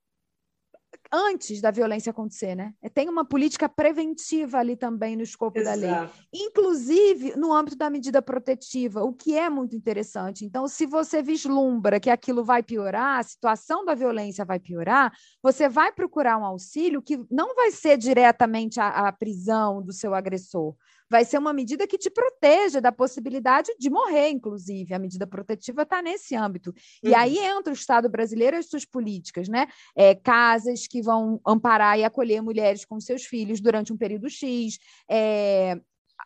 antes 1.15 1.61
da 1.61 1.71
violência 1.71 2.09
acontecer, 2.09 2.55
né? 2.55 2.73
Tem 2.93 3.07
uma 3.07 3.23
política 3.23 3.69
preventiva 3.69 4.57
ali 4.57 4.75
também 4.75 5.15
no 5.15 5.23
escopo 5.23 5.57
Exato. 5.57 5.79
da 5.79 6.01
lei, 6.01 6.09
inclusive 6.33 7.37
no 7.37 7.53
âmbito 7.53 7.77
da 7.77 7.89
medida 7.89 8.21
protetiva, 8.21 9.01
o 9.01 9.13
que 9.13 9.37
é 9.37 9.49
muito 9.49 9.75
interessante. 9.77 10.43
Então, 10.43 10.67
se 10.67 10.85
você 10.85 11.21
vislumbra 11.21 12.01
que 12.01 12.09
aquilo 12.09 12.43
vai 12.43 12.61
piorar, 12.61 13.19
a 13.19 13.23
situação 13.23 13.85
da 13.85 13.95
violência 13.95 14.43
vai 14.43 14.59
piorar, 14.59 15.13
você 15.41 15.69
vai 15.69 15.93
procurar 15.93 16.37
um 16.37 16.43
auxílio 16.43 17.01
que 17.01 17.17
não 17.31 17.55
vai 17.55 17.71
ser 17.71 17.97
diretamente 17.97 18.79
a, 18.79 19.07
a 19.07 19.11
prisão 19.13 19.81
do 19.81 19.93
seu 19.93 20.13
agressor, 20.13 20.75
vai 21.09 21.23
ser 21.23 21.37
uma 21.37 21.53
medida 21.53 21.87
que 21.87 21.97
te 21.97 22.09
proteja 22.09 22.81
da 22.81 22.91
possibilidade 22.91 23.71
de 23.79 23.89
morrer, 23.89 24.29
inclusive. 24.29 24.93
A 24.93 24.99
medida 24.99 25.27
protetiva 25.27 25.83
está 25.83 26.01
nesse 26.01 26.35
âmbito. 26.35 26.69
Uhum. 27.03 27.11
E 27.11 27.15
aí 27.15 27.37
entra 27.37 27.71
o 27.71 27.75
Estado 27.75 28.09
brasileiro 28.09 28.55
e 28.55 28.59
as 28.59 28.67
suas 28.67 28.85
políticas, 28.85 29.47
né? 29.47 29.67
É, 29.95 30.15
casas 30.15 30.87
que 30.87 31.01
vão 31.01 31.39
amparar 31.45 31.97
e 31.99 32.03
acolher 32.03 32.41
mulheres 32.41 32.85
com 32.85 32.99
seus 32.99 33.23
filhos 33.25 33.61
durante 33.61 33.93
um 33.93 33.97
período 33.97 34.29
X, 34.29 34.77
é, 35.09 35.79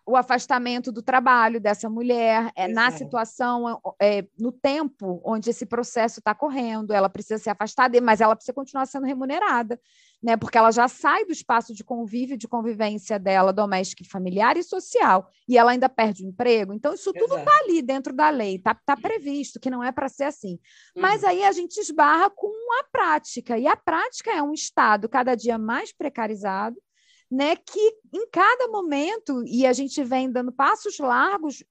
o 0.06 0.15
afastamento 0.15 0.91
do 0.91 1.02
trabalho 1.02 1.60
dessa 1.60 1.89
mulher, 1.89 2.52
é, 2.56 2.67
na 2.67 2.89
situação, 2.89 3.80
é, 4.02 4.25
no 4.39 4.52
tempo 4.52 5.21
onde 5.23 5.52
esse 5.52 5.65
processo 5.65 6.19
está 6.19 6.34
correndo, 6.34 6.93
ela 6.93 7.10
precisa 7.10 7.38
ser 7.38 7.52
afastada, 7.52 7.99
mas 8.02 8.19
ela 8.19 8.36
precisa 8.36 8.54
continuar 8.54 8.88
sendo 8.88 9.06
remunerada, 9.06 9.80
né? 10.21 10.36
Porque 10.36 10.58
ela 10.58 10.71
já 10.71 10.88
sai 10.88 11.25
do 11.25 11.32
espaço 11.32 11.73
de 11.75 11.84
convívio, 11.84 12.38
de 12.38 12.47
convivência 12.47 13.19
dela, 13.19 13.54
doméstica, 13.54 14.04
familiar 14.10 14.58
e 14.58 14.63
social, 14.63 15.30
e 15.47 15.58
ela 15.58 15.71
ainda 15.71 15.88
perde 15.88 16.23
o 16.23 16.28
emprego. 16.28 16.73
Então, 16.73 16.93
isso 16.93 17.13
tudo 17.13 17.38
está 17.38 17.52
ali 17.63 17.82
dentro 17.82 18.12
da 18.12 18.30
lei, 18.30 18.56
está 18.56 18.73
tá 18.73 18.97
previsto 18.97 19.60
que 19.60 19.69
não 19.69 19.84
é 19.84 19.91
para 19.91 20.10
ser 20.10 20.23
assim. 20.23 20.60
Uhum. 20.95 21.02
Mas 21.04 21.23
aí 21.23 21.43
a 21.43 21.52
gente 21.52 21.78
esbarra 21.78 22.32
com 22.32 22.52
a 22.80 22.84
prática, 22.91 23.58
e 23.58 23.67
a 23.67 23.75
prática 23.75 24.32
é 24.32 24.41
um 24.41 24.54
Estado 24.54 25.08
cada 25.08 25.36
dia 25.36 25.58
mais 25.58 25.93
precarizado 25.93 26.78
né, 27.30 27.56
que 27.56 27.98
em 28.13 28.28
cada 28.32 28.68
momento, 28.68 29.44
e 29.46 29.65
a 29.65 29.74
gente 29.74 30.04
vem 30.04 30.32
dando 30.32 30.52
passos 30.52 30.98
largos 30.98 31.63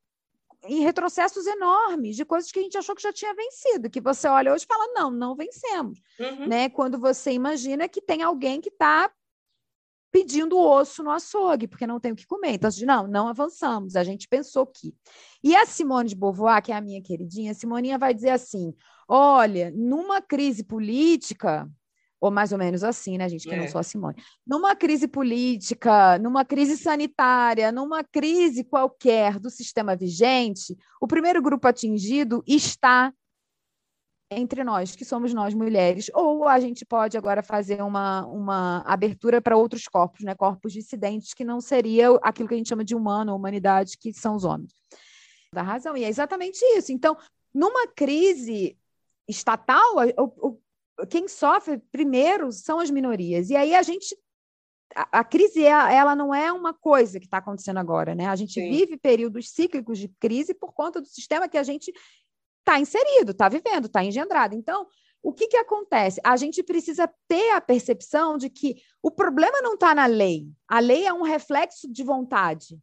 em 0.65 0.81
retrocessos 0.81 1.47
enormes 1.47 2.17
de 2.17 2.25
coisas 2.25 2.51
que 2.51 2.59
a 2.59 2.63
gente 2.63 2.77
achou 2.77 2.95
que 2.95 3.03
já 3.03 3.13
tinha 3.13 3.35
vencido, 3.35 3.91
que 3.91 4.01
você 4.01 4.29
olha 4.29 4.53
hoje 4.53 4.65
e 4.65 4.67
fala, 4.67 4.93
não, 4.93 5.11
não 5.11 5.37
vencemos. 5.37 6.01
Uhum. 6.19 6.49
Né? 6.49 6.69
Quando 6.69 6.99
você 6.99 7.33
imagina 7.33 7.89
que 7.89 8.01
tem 8.01 8.23
alguém 8.23 8.61
que 8.61 8.69
está 8.69 9.11
pedindo 10.11 10.59
osso 10.59 11.03
no 11.03 11.11
açougue, 11.11 11.69
porque 11.69 11.87
não 11.87 12.01
tem 12.01 12.13
o 12.13 12.17
que 12.17 12.27
comer. 12.27 12.53
Então, 12.55 12.69
assim, 12.69 12.85
não, 12.85 13.07
não 13.07 13.29
avançamos, 13.29 13.95
a 13.95 14.03
gente 14.03 14.27
pensou 14.27 14.67
que. 14.67 14.95
E 15.43 15.55
a 15.55 15.67
Simone 15.67 16.09
de 16.09 16.17
Beauvoir, 16.17 16.63
que 16.63 16.73
é 16.73 16.77
a 16.77 16.81
minha 16.81 17.03
queridinha, 17.03 17.53
a 17.53 17.55
Simoninha 17.55 17.99
vai 17.99 18.15
dizer 18.15 18.31
assim, 18.31 18.75
olha, 19.07 19.71
numa 19.71 20.21
crise 20.21 20.65
política, 20.65 21.71
ou 22.21 22.31
mais 22.31 22.53
ou 22.53 22.59
menos 22.59 22.83
assim, 22.83 23.17
né, 23.17 23.29
gente, 23.29 23.49
que 23.49 23.55
é. 23.55 23.59
não 23.59 23.69
sou 23.69 23.79
a 23.79 23.83
Simone. 23.83 24.17
Numa 24.47 24.75
crise 24.75 25.07
política, 25.07 26.19
numa 26.19 26.45
crise 26.45 26.77
sanitária, 26.77 27.71
numa 27.71 28.03
crise 28.03 28.65
qualquer 28.65 29.39
do 29.39 29.51
sistema 29.51 29.95
vigente, 29.95 30.77
o 31.01 31.07
primeiro 31.07 31.41
grupo 31.41 31.69
atingido 31.69 32.43
está 32.47 33.13
entre 34.31 34.63
nós, 34.63 34.95
que 34.95 35.05
somos 35.05 35.33
nós 35.33 35.55
mulheres, 35.55 36.11
ou 36.13 36.47
a 36.47 36.61
gente 36.61 36.85
pode 36.85 37.17
agora 37.17 37.43
fazer 37.43 37.83
uma, 37.83 38.27
uma 38.27 38.83
abertura 38.83 39.41
para 39.41 39.57
outros 39.57 39.85
corpos, 39.89 40.23
né, 40.23 40.35
corpos 40.35 40.73
dissidentes, 40.73 41.33
que 41.33 41.45
não 41.45 41.61
seria 41.61 42.11
aquilo 42.23 42.47
que 42.47 42.55
a 42.55 42.59
gente 42.59 42.69
chama 42.69 42.85
de 42.85 42.95
humano, 42.95 43.35
humanidade, 43.35 43.97
que 43.99 44.13
são 44.13 44.35
os 44.35 44.45
homens. 44.45 44.75
Da 45.55 45.63
razão, 45.63 45.97
e 45.97 46.05
é 46.05 46.09
exatamente 46.09 46.63
isso. 46.77 46.93
Então, 46.93 47.17
numa 47.55 47.87
crise 47.87 48.77
estatal, 49.27 49.97
o, 50.19 50.49
o 50.49 50.61
quem 51.07 51.29
sofre 51.29 51.79
primeiro 51.93 52.51
são 52.53 52.79
as 52.79 52.91
minorias. 52.91 53.51
E 53.51 53.57
aí 53.57 53.75
a 53.75 53.83
gente. 53.83 54.17
A, 54.95 55.21
a 55.21 55.25
crise 55.25 55.65
ela 55.65 56.17
não 56.17 56.35
é 56.35 56.51
uma 56.51 56.73
coisa 56.73 57.19
que 57.21 57.27
está 57.27 57.39
acontecendo 57.39 57.79
agora, 57.79 58.15
né? 58.15 58.27
A 58.27 58.37
gente 58.37 58.55
Sim. 58.55 58.71
vive 58.71 58.97
períodos 58.97 59.51
cíclicos 59.51 59.99
de 59.99 60.09
crise 60.21 60.55
por 60.55 60.73
conta 60.73 61.01
do 61.01 61.07
sistema 61.07 61.49
que 61.49 61.59
a 61.59 61.63
gente 61.63 61.93
está 62.61 62.81
inserido, 62.81 63.33
está 63.33 63.49
vivendo, 63.49 63.87
está 63.87 64.03
engendrado. 64.03 64.55
Então, 64.55 64.87
o 65.23 65.33
que, 65.33 65.49
que 65.49 65.57
acontece? 65.57 66.21
A 66.25 66.37
gente 66.37 66.63
precisa 66.63 67.11
ter 67.27 67.51
a 67.51 67.61
percepção 67.61 68.39
de 68.39 68.49
que 68.49 68.77
o 69.03 69.11
problema 69.11 69.61
não 69.61 69.75
está 69.75 69.95
na 69.95 70.07
lei. 70.07 70.49
A 70.67 70.79
lei 70.79 71.07
é 71.07 71.13
um 71.13 71.23
reflexo 71.23 71.91
de 71.91 72.03
vontade. 72.03 72.79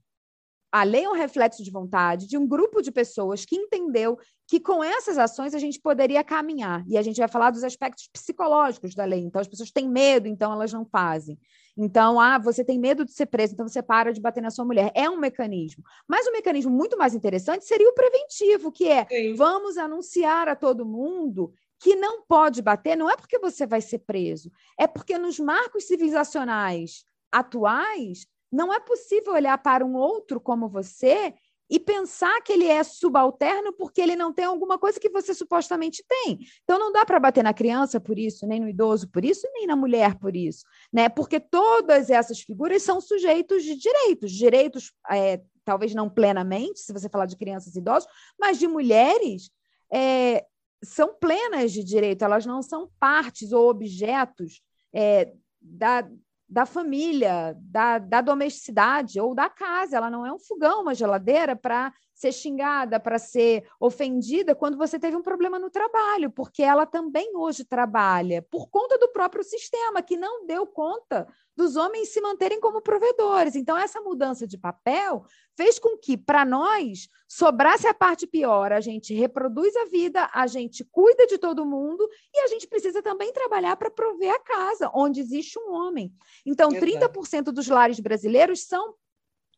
A 0.76 0.84
lei 0.84 1.06
é 1.06 1.10
um 1.10 1.14
reflexo 1.14 1.64
de 1.64 1.72
vontade 1.72 2.28
de 2.28 2.38
um 2.38 2.46
grupo 2.46 2.82
de 2.82 2.92
pessoas 2.92 3.46
que 3.46 3.56
entendeu 3.56 4.20
que 4.46 4.60
com 4.60 4.84
essas 4.84 5.18
ações 5.18 5.54
a 5.54 5.58
gente 5.58 5.80
poderia 5.80 6.22
caminhar. 6.22 6.84
E 6.86 6.98
a 6.98 7.02
gente 7.02 7.18
vai 7.18 7.30
falar 7.30 7.50
dos 7.50 7.64
aspectos 7.64 8.10
psicológicos 8.12 8.94
da 8.94 9.06
lei. 9.06 9.22
Então, 9.22 9.40
as 9.40 9.48
pessoas 9.48 9.72
têm 9.72 9.88
medo, 9.88 10.28
então 10.28 10.52
elas 10.52 10.74
não 10.74 10.84
fazem. 10.84 11.40
Então, 11.78 12.20
ah, 12.20 12.38
você 12.38 12.62
tem 12.62 12.78
medo 12.78 13.06
de 13.06 13.14
ser 13.14 13.28
preso, 13.28 13.54
então 13.54 13.66
você 13.66 13.82
para 13.82 14.12
de 14.12 14.20
bater 14.20 14.44
na 14.44 14.52
sua 14.52 14.66
mulher. 14.66 14.92
É 14.94 15.10
um 15.10 15.16
mecanismo. 15.16 15.82
Mas 16.06 16.28
um 16.28 16.34
mecanismo 16.34 16.74
muito 16.74 16.98
mais 16.98 17.16
interessante 17.16 17.64
seria 17.64 17.90
o 17.90 17.94
preventivo, 17.94 18.70
que 18.70 18.90
é 18.90 19.06
Sim. 19.06 19.34
vamos 19.34 19.78
anunciar 19.78 20.50
a 20.50 20.58
todo 20.58 20.86
mundo 20.86 21.54
que 21.80 21.96
não 21.96 22.22
pode 22.24 22.62
bater, 22.62 22.98
não 22.98 23.10
é 23.10 23.16
porque 23.16 23.40
você 23.40 23.66
vai 23.66 23.80
ser 23.80 24.00
preso, 24.00 24.52
é 24.78 24.88
porque 24.88 25.18
nos 25.18 25.40
marcos 25.40 25.86
civilizacionais 25.86 27.06
atuais 27.32 28.28
não 28.56 28.74
é 28.74 28.80
possível 28.80 29.34
olhar 29.34 29.58
para 29.58 29.86
um 29.86 29.96
outro 29.96 30.40
como 30.40 30.70
você 30.70 31.34
e 31.70 31.80
pensar 31.80 32.42
que 32.42 32.54
ele 32.54 32.68
é 32.68 32.84
subalterno 32.84 33.74
porque 33.74 34.00
ele 34.00 34.16
não 34.16 34.32
tem 34.32 34.46
alguma 34.46 34.78
coisa 34.78 35.00
que 35.00 35.10
você 35.10 35.34
supostamente 35.34 36.04
tem. 36.08 36.40
Então 36.64 36.80
não 36.80 36.92
dá 36.92 37.04
para 37.06 37.20
bater 37.20 37.44
na 37.44 37.54
criança 37.54 38.00
por 38.00 38.18
isso, 38.18 38.46
nem 38.48 38.60
no 38.60 38.70
idoso 38.70 39.10
por 39.10 39.26
isso, 39.26 39.48
nem 39.54 39.68
na 39.68 39.76
mulher 39.76 40.16
por 40.20 40.36
isso, 40.36 40.64
né? 40.94 41.10
Porque 41.10 41.40
todas 41.40 42.10
essas 42.10 42.40
figuras 42.40 42.84
são 42.84 43.02
sujeitos 43.02 43.64
de 43.64 43.76
direitos, 43.76 44.32
direitos 44.32 44.94
é, 45.10 45.42
talvez 45.66 45.94
não 45.94 46.10
plenamente, 46.10 46.80
se 46.80 46.94
você 46.94 47.10
falar 47.10 47.26
de 47.26 47.36
crianças 47.36 47.76
e 47.76 47.80
idosos, 47.80 48.08
mas 48.40 48.60
de 48.60 48.68
mulheres 48.68 49.50
é, 49.92 50.46
são 50.84 51.16
plenas 51.16 51.72
de 51.72 51.84
direito, 51.84 52.24
elas 52.24 52.46
não 52.46 52.62
são 52.62 52.90
partes 53.00 53.52
ou 53.52 53.70
objetos 53.70 54.62
é, 54.94 55.34
da, 55.60 56.08
da 56.48 56.66
família, 56.66 57.56
da, 57.60 57.98
da 57.98 58.22
domesticidade 58.22 59.20
ou 59.20 59.34
da 59.34 59.50
casa. 59.50 59.98
Ela 59.98 60.10
não 60.10 60.26
é 60.26 60.32
um 60.32 60.40
fogão, 60.40 60.82
uma 60.82 60.96
geladeira 60.96 61.56
para 61.56 61.92
ser 62.16 62.32
xingada, 62.32 62.98
para 62.98 63.20
ser 63.20 63.68
ofendida 63.78 64.56
quando 64.56 64.78
você 64.78 64.98
teve 64.98 65.18
um 65.18 65.22
problema 65.22 65.60
no 65.60 65.70
trabalho, 65.70 66.32
porque 66.32 66.64
ela 66.64 66.86
também 66.86 67.36
hoje 67.36 67.66
trabalha 67.66 68.42
por 68.50 68.70
conta 68.70 68.98
do 68.98 69.10
próprio 69.10 69.44
sistema, 69.44 70.02
que 70.02 70.16
não 70.16 70.46
deu 70.46 70.66
conta 70.66 71.28
dos 71.56 71.76
homens 71.76 72.10
se 72.10 72.22
manterem 72.22 72.60
como 72.60 72.82
provedores. 72.82 73.56
Então, 73.56 73.78
essa 73.78 74.02
mudança 74.02 74.48
de 74.48 74.58
papel 74.58 75.26
fez 75.56 75.78
com 75.78 75.98
que, 75.98 76.18
para 76.18 76.46
nós, 76.46 77.10
sobrasse 77.28 77.88
a 77.88 77.94
parte 77.94 78.26
pior. 78.28 78.72
A 78.72 78.82
gente 78.82 79.14
reproduz 79.14 79.76
a 79.76 79.86
vida, 79.86 80.30
a 80.34 80.48
gente 80.48 80.84
cuida 80.86 81.26
de 81.28 81.38
todo 81.38 81.66
mundo 81.66 82.08
e 82.34 82.40
a 82.40 82.48
gente 82.48 82.68
precisa 82.68 83.02
também 83.02 83.32
trabalhar 83.32 83.76
para 83.78 83.90
prover 83.90 84.34
a 84.34 84.40
casa, 84.40 84.92
onde 84.94 85.22
existe 85.22 85.58
um 85.60 85.74
homem. 85.74 86.14
Então, 86.46 86.70
Exato. 86.72 86.86
30% 86.86 87.44
dos 87.52 87.68
lares 87.68 88.00
brasileiros 88.00 88.66
são 88.66 88.94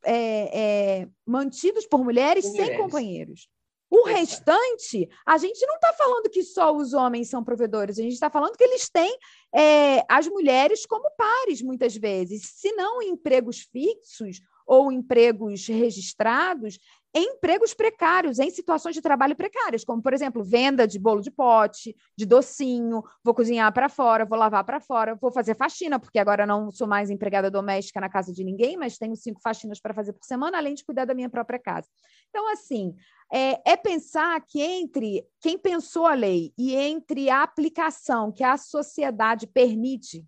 é, 0.06 1.02
é, 1.02 1.08
mantidos 1.26 1.86
por 1.86 2.04
mulheres 2.04 2.46
por 2.46 2.52
sem 2.52 2.62
mulheres. 2.62 2.82
companheiros. 2.82 3.50
O 3.90 4.04
restante, 4.04 5.10
a 5.26 5.38
gente 5.38 5.66
não 5.66 5.76
está 5.76 5.94
falando 5.94 6.30
que 6.30 6.44
só 6.44 6.76
os 6.76 6.94
homens 6.94 7.30
são 7.30 7.42
provedores, 7.42 7.98
a 7.98 8.02
gente 8.02 8.14
está 8.14 8.30
falando 8.30 8.58
que 8.58 8.64
eles 8.64 8.90
têm 8.90 9.18
é, 9.56 10.04
as 10.10 10.28
mulheres 10.28 10.86
como 10.86 11.10
pares, 11.18 11.62
muitas 11.62 11.96
vezes, 11.96 12.52
se 12.54 12.74
não 12.74 13.02
em 13.02 13.12
empregos 13.12 13.62
fixos 13.72 14.42
ou 14.66 14.92
empregos 14.92 15.66
registrados, 15.68 16.78
em 17.18 17.24
empregos 17.24 17.74
precários, 17.74 18.38
em 18.38 18.50
situações 18.52 18.94
de 18.94 19.02
trabalho 19.02 19.36
precárias, 19.36 19.84
como, 19.84 20.02
por 20.02 20.14
exemplo, 20.14 20.44
venda 20.44 20.88
de 20.88 21.00
bolo 21.00 21.20
de 21.20 21.32
pote, 21.32 21.96
de 22.16 22.26
docinho, 22.26 23.04
vou 23.24 23.34
cozinhar 23.34 23.74
para 23.74 23.90
fora, 23.90 24.24
vou 24.24 24.38
lavar 24.38 24.64
para 24.64 24.80
fora, 24.80 25.16
vou 25.16 25.32
fazer 25.32 25.56
faxina, 25.56 26.00
porque 26.00 26.20
agora 26.20 26.46
não 26.46 26.70
sou 26.70 26.88
mais 26.88 27.10
empregada 27.10 27.50
doméstica 27.50 28.00
na 28.00 28.08
casa 28.08 28.32
de 28.32 28.44
ninguém, 28.44 28.78
mas 28.78 29.00
tenho 29.00 29.16
cinco 29.16 29.42
faxinas 29.42 29.80
para 29.80 29.96
fazer 29.96 30.14
por 30.14 30.24
semana, 30.26 30.60
além 30.60 30.76
de 30.76 30.86
cuidar 30.86 31.06
da 31.06 31.16
minha 31.16 31.30
própria 31.30 31.58
casa. 31.58 31.88
Então, 32.30 32.52
assim, 32.52 32.94
é, 33.34 33.72
é, 33.72 33.76
pensar 33.76 34.40
que 34.46 34.62
entre 34.62 35.26
quem 35.42 35.58
pensou 35.58 36.06
a 36.06 36.14
lei 36.14 36.54
e 36.56 36.76
entre 36.76 37.32
a 37.32 37.42
aplicação 37.42 38.32
que 38.32 38.44
a 38.44 38.58
sociedade 38.58 39.48
permite 39.48 40.24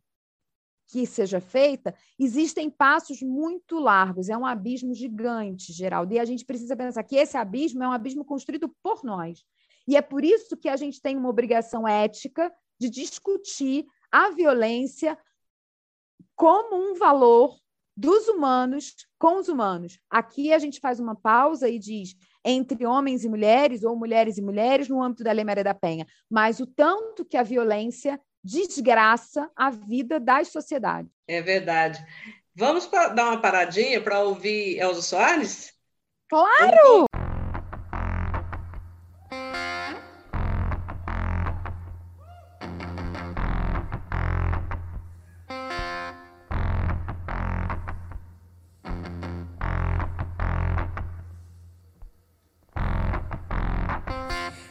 que 0.89 1.05
seja 1.05 1.39
feita, 1.39 1.93
existem 2.17 2.67
passos 2.67 3.21
muito 3.21 3.77
largos, 3.77 4.27
é 4.27 4.35
um 4.35 4.45
abismo 4.45 4.93
gigante, 4.93 5.71
Geraldo, 5.71 6.13
e 6.13 6.19
a 6.19 6.25
gente 6.25 6.43
precisa 6.43 6.75
pensar 6.75 7.03
que 7.03 7.15
esse 7.15 7.37
abismo 7.37 7.83
é 7.83 7.87
um 7.87 7.91
abismo 7.91 8.25
construído 8.25 8.75
por 8.81 9.03
nós. 9.03 9.45
E 9.87 9.95
é 9.95 10.01
por 10.01 10.23
isso 10.25 10.57
que 10.57 10.67
a 10.67 10.75
gente 10.75 10.99
tem 10.99 11.15
uma 11.15 11.29
obrigação 11.29 11.87
ética 11.87 12.51
de 12.79 12.89
discutir 12.89 13.85
a 14.11 14.31
violência 14.31 15.17
como 16.35 16.75
um 16.75 16.95
valor 16.95 17.55
dos 17.95 18.27
humanos 18.27 18.95
com 19.19 19.37
os 19.37 19.47
humanos. 19.47 19.99
Aqui 20.09 20.53
a 20.53 20.57
gente 20.57 20.79
faz 20.79 20.99
uma 20.99 21.15
pausa 21.15 21.69
e 21.69 21.77
diz 21.77 22.15
entre 22.43 22.85
homens 22.85 23.23
e 23.25 23.29
mulheres 23.29 23.83
ou 23.83 23.95
mulheres 23.95 24.37
e 24.37 24.41
mulheres 24.41 24.87
no 24.87 25.03
âmbito 25.03 25.23
da 25.23 25.33
Lei 25.33 25.43
Maria 25.43 25.63
da 25.63 25.73
Penha, 25.73 26.07
mas 26.29 26.59
o 26.59 26.65
tanto 26.65 27.25
que 27.25 27.37
a 27.37 27.43
violência 27.43 28.19
desgraça 28.43 29.49
a 29.55 29.69
vida 29.69 30.19
das 30.19 30.49
sociedades. 30.49 31.11
É 31.27 31.41
verdade. 31.41 32.03
Vamos 32.55 32.87
dar 32.87 33.25
uma 33.25 33.41
paradinha 33.41 34.01
para 34.01 34.19
ouvir 34.21 34.79
Elza 34.79 35.01
Soares? 35.01 35.73
Claro! 36.27 37.09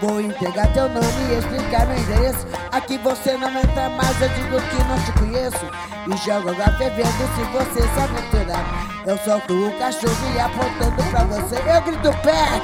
Vou 0.00 0.20
entregar 0.20 0.72
teu 0.72 0.88
nome 0.88 1.06
e 1.28 1.38
explicar 1.38 1.86
meu 1.86 1.98
endereço. 1.98 2.46
Aqui 2.70 2.98
você 2.98 3.36
não 3.36 3.48
entra 3.48 3.88
mais, 3.90 4.20
eu 4.20 4.28
digo 4.28 4.60
que 4.60 4.84
não 4.84 4.98
te 5.00 5.12
conheço. 5.18 5.66
E 6.06 6.16
jogo 6.24 6.50
água 6.50 6.72
fervendo 6.78 7.08
se 7.08 7.42
você 7.52 7.82
se 7.82 8.00
aventurar. 8.00 8.64
Eu 9.04 9.18
solto 9.18 9.54
o 9.54 9.78
cachorro 9.78 10.34
e 10.34 10.40
apontando 10.40 11.02
pra 11.10 11.24
você, 11.24 11.56
eu 11.56 11.82
grito 11.82 12.10
pés. 12.22 12.62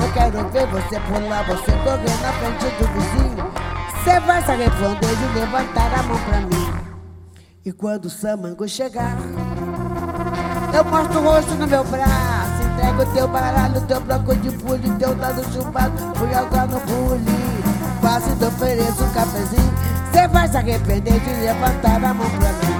Eu 0.00 0.12
quero 0.14 0.48
ver 0.48 0.66
você 0.66 0.98
pular, 1.00 1.44
você 1.44 1.72
correr 1.72 2.16
na 2.22 2.32
frente 2.32 2.66
do 2.78 2.86
vizinho. 2.92 3.52
Você 4.02 4.20
vai 4.20 4.42
se 4.42 4.50
arrepender 4.50 5.16
de 5.16 5.38
levantar 5.38 5.98
a 5.98 6.02
mão 6.02 6.18
pra 6.24 6.40
mim. 6.40 6.72
E 7.64 7.72
quando 7.72 8.06
o 8.06 8.10
Samango 8.10 8.66
chegar. 8.66 9.18
Eu 10.72 10.84
mostro 10.84 11.20
o 11.20 11.22
rosto 11.24 11.54
no 11.56 11.66
meu 11.66 11.84
braço, 11.84 12.10
entrego 12.80 13.04
teu 13.12 13.28
baralho, 13.28 13.80
teu 13.82 14.00
bloco 14.00 14.34
de 14.36 14.50
pule, 14.50 14.90
teu 14.98 15.14
dado 15.14 15.44
chupado, 15.52 15.92
fui 16.16 16.34
agora 16.34 16.66
no 16.66 16.80
pule. 16.80 17.24
Quase 18.00 18.34
te 18.36 18.44
ofereço 18.44 19.04
um 19.04 19.10
cafezinho, 19.12 19.74
cê 20.12 20.26
vai 20.28 20.48
se 20.48 20.56
arrepender 20.56 21.20
de 21.20 21.30
levantar 21.42 22.02
a 22.02 22.14
mão 22.14 22.30
pra 22.30 22.52
mim. 22.52 22.79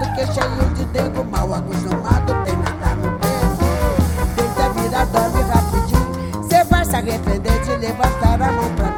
mimado, 0.00 0.14
que 0.14 0.20
é 0.20 0.26
cheio 0.26 0.74
de 0.74 0.84
dengo, 0.86 1.24
mal 1.24 1.54
acostumado, 1.54 2.34
tem 2.44 2.56
nada 2.56 2.94
no 2.96 3.18
tempo. 3.18 3.64
Tenta 4.36 4.70
virar 4.70 5.04
dorme 5.06 5.42
rapidinho. 5.42 6.48
Cê 6.48 6.64
vai 6.64 6.84
se 6.84 6.96
arrepender 6.96 7.60
de 7.60 7.76
levantar 7.76 8.42
a 8.42 8.52
mão 8.52 8.70
pra 8.76 8.86
mim. 8.86 8.96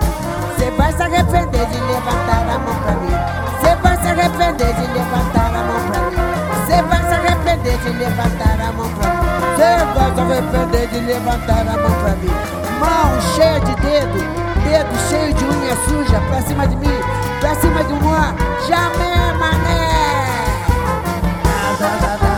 Cê 0.59 0.71
vai 0.71 0.93
se 0.93 1.03
arrepender 1.03 1.67
de 1.67 1.81
levantar 1.81 2.49
a 2.49 2.59
mão 2.59 2.75
pra 2.83 2.93
mim. 2.93 3.13
Cê 3.61 3.77
vai 3.77 3.97
se 3.97 4.07
arrepender 4.07 4.75
de 4.75 4.87
levantar 4.93 5.47
a 5.47 5.63
mão 5.63 5.81
pra 5.91 6.01
mim. 6.03 6.17
Cê 6.67 6.83
vai 6.83 7.03
se 7.03 7.15
arrepender 7.15 7.79
de 7.79 7.89
levantar 7.91 8.61
a 8.61 8.73
mão 8.73 8.89
pra 8.95 9.11
mim. 9.15 9.27
Cê 9.57 9.85
vai 9.95 10.15
se 10.15 10.21
arrepender 10.21 10.89
de 10.89 11.01
levantar 11.01 11.61
a 11.61 11.77
mão 11.77 11.93
pra 12.03 12.15
mim. 12.17 12.35
Mão 12.81 13.21
cheia 13.37 13.61
de 13.61 13.75
dedo, 13.77 14.19
dedo 14.65 15.09
cheio 15.09 15.35
de 15.35 15.45
unha 15.45 15.77
suja 15.87 16.21
pra 16.29 16.43
cima 16.43 16.67
de 16.67 16.77
mim, 16.77 16.99
pra 17.41 17.55
cima 17.55 17.85
de 17.85 17.93
uma, 17.93 18.35
jamais 18.67 19.39
mané. 19.39 20.22
Cê 21.83 22.32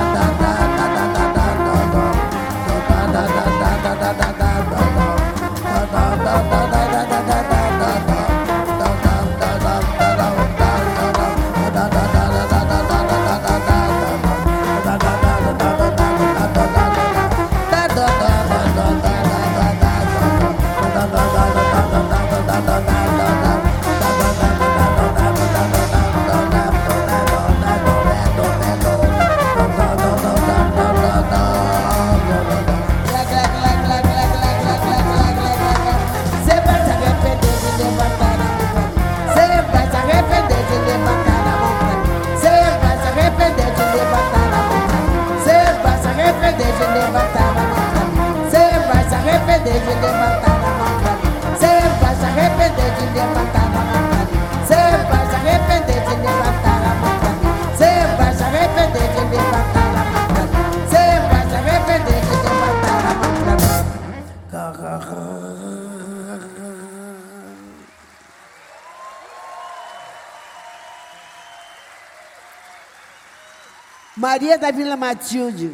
Maria 74.35 74.59
da 74.59 74.73
Vila 74.73 74.97
Matilde. 74.97 75.73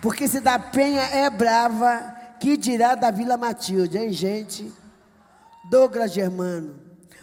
Porque 0.00 0.28
se 0.28 0.38
da 0.38 0.60
Penha 0.60 1.02
é 1.02 1.28
brava, 1.28 2.16
que 2.38 2.56
dirá 2.56 2.94
da 2.94 3.10
Vila 3.10 3.36
Matilde, 3.36 3.98
hein, 3.98 4.12
gente? 4.12 4.72
Douglas 5.68 6.12
Germano. 6.12 6.78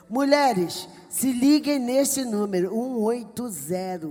Mulheres, 0.10 0.89
se 1.10 1.32
liguem 1.32 1.80
nesse 1.80 2.26
número, 2.26 2.69
180. 2.69 4.10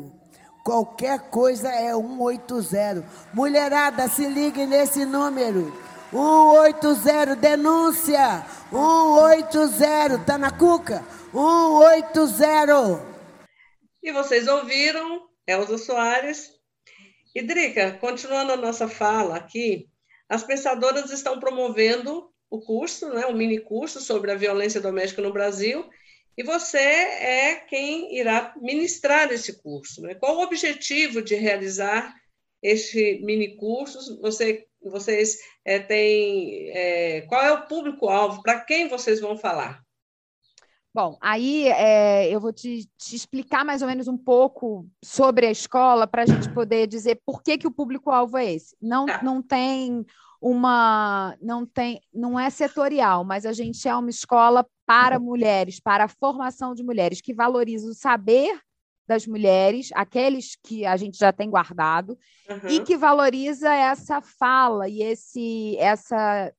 Qualquer 0.64 1.28
coisa 1.28 1.68
é 1.68 1.92
180. 1.92 3.04
Mulherada, 3.34 4.08
se 4.08 4.26
liguem 4.26 4.66
nesse 4.66 5.04
número. 5.04 5.78
180, 6.10 7.36
denúncia. 7.36 8.46
180, 8.70 10.20
tá 10.24 10.38
na 10.38 10.50
cuca? 10.50 11.04
180. 11.34 13.04
E 14.02 14.10
vocês 14.10 14.48
ouviram 14.48 15.35
Elza 15.46 15.78
Soares. 15.78 16.50
E, 17.34 17.42
Drica, 17.42 17.92
continuando 17.92 18.52
a 18.52 18.56
nossa 18.56 18.88
fala 18.88 19.36
aqui, 19.36 19.88
as 20.28 20.42
pensadoras 20.42 21.10
estão 21.10 21.38
promovendo 21.38 22.30
o 22.50 22.60
curso, 22.60 23.08
né, 23.10 23.26
um 23.26 23.34
mini 23.34 23.58
curso 23.58 24.00
sobre 24.00 24.30
a 24.30 24.36
violência 24.36 24.80
doméstica 24.80 25.22
no 25.22 25.32
Brasil, 25.32 25.88
e 26.36 26.42
você 26.42 26.78
é 26.78 27.54
quem 27.68 28.16
irá 28.16 28.54
ministrar 28.60 29.32
esse 29.32 29.62
curso. 29.62 30.02
Né? 30.02 30.14
Qual 30.14 30.36
o 30.36 30.42
objetivo 30.42 31.22
de 31.22 31.34
realizar 31.34 32.14
este 32.62 33.20
mini 33.22 33.56
curso? 33.56 34.20
Você, 34.20 34.66
vocês 34.82 35.38
é, 35.64 35.78
têm. 35.78 36.70
É, 36.70 37.22
qual 37.22 37.42
é 37.42 37.52
o 37.52 37.66
público-alvo? 37.66 38.42
Para 38.42 38.60
quem 38.60 38.88
vocês 38.88 39.20
vão 39.20 39.38
falar? 39.38 39.85
Bom, 40.96 41.18
aí 41.20 41.68
é, 41.68 42.34
eu 42.34 42.40
vou 42.40 42.54
te, 42.54 42.88
te, 42.96 43.14
explicar 43.14 43.66
mais 43.66 43.82
ou 43.82 43.88
menos 43.88 44.08
um 44.08 44.16
pouco 44.16 44.88
sobre 45.04 45.44
a 45.46 45.50
escola 45.50 46.06
para 46.06 46.22
a 46.22 46.26
gente 46.26 46.48
poder 46.54 46.86
dizer 46.86 47.20
por 47.26 47.42
que, 47.42 47.58
que 47.58 47.66
o 47.66 47.70
público-alvo 47.70 48.38
é 48.38 48.54
esse. 48.54 48.74
Não, 48.80 49.04
Tá. 49.04 49.22
não 49.22 49.42
tem 49.42 50.06
uma. 50.40 51.36
não 51.42 51.66
tem, 51.66 52.00
não 52.14 52.40
é 52.40 52.48
setorial, 52.48 53.24
mas 53.24 53.44
a 53.44 53.52
gente 53.52 53.86
é 53.86 53.94
uma 53.94 54.08
escola 54.08 54.66
para 54.86 55.18
mulheres, 55.18 55.78
para 55.78 56.04
a 56.04 56.08
formação 56.08 56.74
de 56.74 56.82
mulheres, 56.82 57.20
que 57.20 57.34
valoriza 57.34 57.90
o 57.90 57.94
saber 57.94 58.58
das 59.06 59.26
mulheres, 59.26 59.90
aqueles 59.94 60.56
que 60.64 60.86
a 60.86 60.96
gente 60.96 61.18
já 61.18 61.30
tem 61.30 61.50
guardado, 61.50 62.18
Uhum. 62.48 62.70
e 62.70 62.80
que 62.80 62.96
valoriza 62.96 63.68
essa 63.70 64.22
fala 64.22 64.88
e 64.88 65.02
esse, 65.02 65.76
essa, 65.76 66.50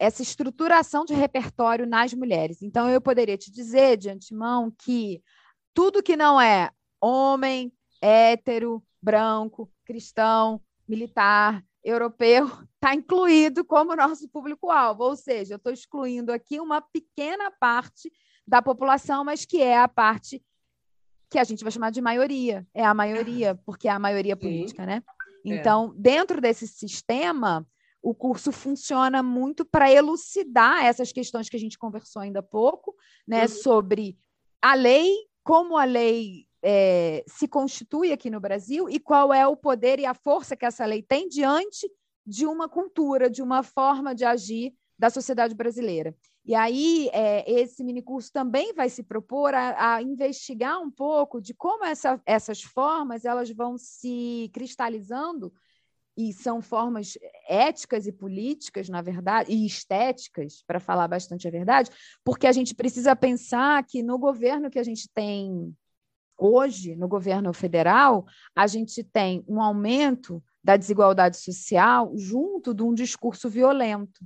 essa 0.00 0.22
estruturação 0.22 1.04
de 1.04 1.12
repertório 1.12 1.86
nas 1.86 2.14
mulheres. 2.14 2.62
Então, 2.62 2.88
eu 2.88 3.02
poderia 3.02 3.36
te 3.36 3.52
dizer 3.52 3.98
de 3.98 4.08
antemão 4.08 4.72
que 4.78 5.22
tudo 5.74 6.02
que 6.02 6.16
não 6.16 6.40
é 6.40 6.70
homem, 6.98 7.70
hétero, 8.00 8.82
branco, 9.00 9.70
cristão, 9.84 10.58
militar, 10.88 11.62
europeu, 11.84 12.46
está 12.74 12.94
incluído 12.96 13.62
como 13.62 13.94
nosso 13.94 14.26
público-alvo. 14.30 15.04
Ou 15.04 15.16
seja, 15.16 15.52
eu 15.52 15.56
estou 15.58 15.70
excluindo 15.70 16.32
aqui 16.32 16.58
uma 16.58 16.80
pequena 16.80 17.50
parte 17.60 18.10
da 18.46 18.62
população, 18.62 19.22
mas 19.22 19.44
que 19.44 19.60
é 19.60 19.78
a 19.78 19.86
parte 19.86 20.42
que 21.28 21.38
a 21.38 21.44
gente 21.44 21.62
vai 21.62 21.70
chamar 21.70 21.90
de 21.90 22.00
maioria. 22.00 22.66
É 22.72 22.82
a 22.82 22.94
maioria, 22.94 23.54
porque 23.66 23.86
é 23.86 23.90
a 23.90 23.98
maioria 23.98 24.34
política, 24.34 24.86
né? 24.86 25.02
Então, 25.44 25.94
dentro 25.94 26.40
desse 26.40 26.66
sistema, 26.66 27.66
o 28.02 28.14
curso 28.14 28.50
funciona 28.50 29.22
muito 29.22 29.64
para 29.64 29.90
elucidar 29.90 30.84
essas 30.84 31.12
questões 31.12 31.48
que 31.48 31.56
a 31.56 31.60
gente 31.60 31.78
conversou 31.78 32.22
ainda 32.22 32.40
há 32.40 32.42
pouco, 32.42 32.94
né? 33.26 33.42
Uhum. 33.42 33.48
Sobre 33.48 34.18
a 34.60 34.74
lei, 34.74 35.14
como 35.42 35.76
a 35.76 35.84
lei 35.84 36.46
é, 36.62 37.24
se 37.26 37.46
constitui 37.48 38.12
aqui 38.12 38.30
no 38.30 38.40
Brasil 38.40 38.88
e 38.88 38.98
qual 38.98 39.32
é 39.32 39.46
o 39.46 39.56
poder 39.56 39.98
e 39.98 40.06
a 40.06 40.14
força 40.14 40.56
que 40.56 40.66
essa 40.66 40.84
lei 40.84 41.02
tem 41.02 41.28
diante 41.28 41.90
de 42.26 42.46
uma 42.46 42.68
cultura, 42.68 43.28
de 43.28 43.42
uma 43.42 43.62
forma 43.62 44.14
de 44.14 44.24
agir 44.24 44.74
da 44.98 45.08
sociedade 45.08 45.54
brasileira. 45.54 46.14
E 46.44 46.54
aí, 46.54 47.08
é, 47.12 47.50
esse 47.50 47.82
minicurso 47.82 48.30
também 48.32 48.74
vai 48.74 48.88
se 48.88 49.02
propor 49.02 49.54
a, 49.54 49.94
a 49.96 50.02
investigar 50.02 50.80
um 50.80 50.90
pouco 50.90 51.40
de 51.40 51.54
como 51.54 51.84
essa, 51.84 52.20
essas 52.26 52.62
formas 52.62 53.24
elas 53.24 53.50
vão 53.50 53.78
se 53.78 54.50
cristalizando 54.52 55.52
e 56.16 56.32
são 56.32 56.60
formas 56.60 57.18
éticas 57.48 58.06
e 58.06 58.12
políticas, 58.12 58.88
na 58.88 59.00
verdade, 59.00 59.52
e 59.52 59.64
estéticas, 59.64 60.62
para 60.66 60.80
falar 60.80 61.08
bastante 61.08 61.48
a 61.48 61.50
verdade, 61.50 61.90
porque 62.24 62.46
a 62.46 62.52
gente 62.52 62.74
precisa 62.74 63.14
pensar 63.16 63.84
que 63.84 64.02
no 64.02 64.18
governo 64.18 64.70
que 64.70 64.78
a 64.78 64.82
gente 64.82 65.08
tem 65.14 65.74
hoje, 66.36 66.96
no 66.96 67.06
governo 67.06 67.52
federal, 67.52 68.24
a 68.56 68.66
gente 68.66 69.04
tem 69.04 69.44
um 69.46 69.60
aumento 69.60 70.42
da 70.64 70.76
desigualdade 70.76 71.36
social 71.36 72.12
junto 72.16 72.74
de 72.74 72.82
um 72.82 72.94
discurso 72.94 73.48
violento. 73.48 74.20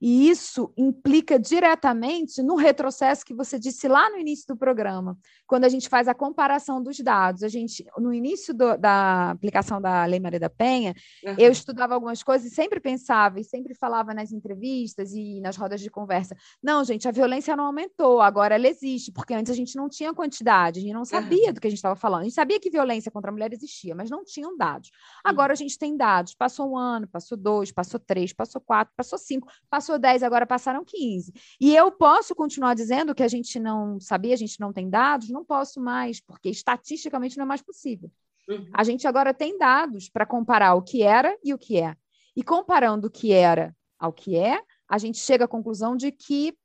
E 0.00 0.28
isso 0.28 0.72
implica 0.76 1.38
diretamente 1.38 2.42
no 2.42 2.56
retrocesso 2.56 3.24
que 3.24 3.34
você 3.34 3.58
disse 3.58 3.88
lá 3.88 4.10
no 4.10 4.18
início 4.18 4.46
do 4.48 4.56
programa, 4.56 5.16
quando 5.46 5.64
a 5.64 5.68
gente 5.68 5.88
faz 5.88 6.08
a 6.08 6.14
comparação 6.14 6.82
dos 6.82 6.98
dados. 7.00 7.42
A 7.42 7.48
gente, 7.48 7.84
no 7.98 8.12
início 8.12 8.52
do, 8.54 8.76
da 8.76 9.30
aplicação 9.30 9.80
da 9.80 10.04
Lei 10.04 10.20
Maria 10.20 10.40
da 10.40 10.50
Penha, 10.50 10.94
Uhum. 11.24 11.34
eu 11.38 11.50
estudava 11.50 11.94
algumas 11.94 12.22
coisas 12.22 12.50
e 12.50 12.54
sempre 12.54 12.80
pensava 12.80 13.40
e 13.40 13.44
sempre 13.44 13.74
falava 13.74 14.12
nas 14.12 14.32
entrevistas 14.32 15.12
e 15.12 15.40
nas 15.40 15.56
rodas 15.56 15.80
de 15.80 15.90
conversa: 15.90 16.36
não, 16.62 16.84
gente, 16.84 17.08
a 17.08 17.10
violência 17.10 17.56
não 17.56 17.64
aumentou, 17.64 18.20
agora 18.20 18.54
ela 18.54 18.68
existe, 18.68 19.10
porque 19.12 19.34
antes 19.34 19.50
a 19.50 19.54
gente 19.54 19.76
não 19.76 19.88
tinha 19.88 20.12
quantidade, 20.12 20.78
a 20.78 20.82
gente 20.82 20.92
não 20.92 21.04
sabia 21.04 21.52
do 21.52 21.60
que 21.60 21.66
a 21.66 21.70
gente 21.70 21.78
estava 21.78 21.96
falando. 21.96 22.20
A 22.20 22.24
gente 22.24 22.34
sabia 22.34 22.60
que 22.60 22.70
violência 22.70 23.10
contra 23.10 23.30
a 23.30 23.32
mulher 23.32 23.52
existia, 23.52 23.94
mas 23.94 24.10
não 24.10 24.24
tinham 24.24 24.56
dados. 24.56 24.90
Agora 25.24 25.52
a 25.52 25.56
gente 25.56 25.78
tem 25.78 25.96
dados. 25.96 26.34
Passou 26.34 26.70
um 26.70 26.76
ano, 26.76 27.08
passou 27.08 27.36
dois, 27.36 27.72
passou 27.72 27.98
três, 28.00 28.32
passou 28.32 28.60
quatro, 28.60 28.92
passou 28.96 29.18
cinco, 29.18 29.48
passou 29.70 29.85
dez, 29.98 30.22
agora 30.22 30.46
passaram 30.46 30.84
15. 30.84 31.32
E 31.60 31.74
eu 31.74 31.90
posso 31.90 32.34
continuar 32.34 32.74
dizendo 32.74 33.14
que 33.14 33.22
a 33.22 33.28
gente 33.28 33.58
não 33.58 34.00
sabia, 34.00 34.34
a 34.34 34.36
gente 34.36 34.58
não 34.60 34.72
tem 34.72 34.90
dados? 34.90 35.30
Não 35.30 35.44
posso 35.44 35.80
mais, 35.80 36.20
porque 36.20 36.48
estatisticamente 36.48 37.36
não 37.36 37.44
é 37.44 37.48
mais 37.48 37.62
possível. 37.62 38.10
Uhum. 38.48 38.68
A 38.72 38.84
gente 38.84 39.06
agora 39.06 39.34
tem 39.34 39.58
dados 39.58 40.08
para 40.08 40.26
comparar 40.26 40.74
o 40.74 40.82
que 40.82 41.02
era 41.02 41.36
e 41.42 41.52
o 41.54 41.58
que 41.58 41.80
é. 41.80 41.96
E 42.34 42.42
comparando 42.42 43.08
o 43.08 43.10
que 43.10 43.32
era 43.32 43.74
ao 43.98 44.12
que 44.12 44.36
é, 44.36 44.60
a 44.88 44.98
gente 44.98 45.18
chega 45.18 45.46
à 45.46 45.48
conclusão 45.48 45.96
de 45.96 46.12
que 46.12 46.56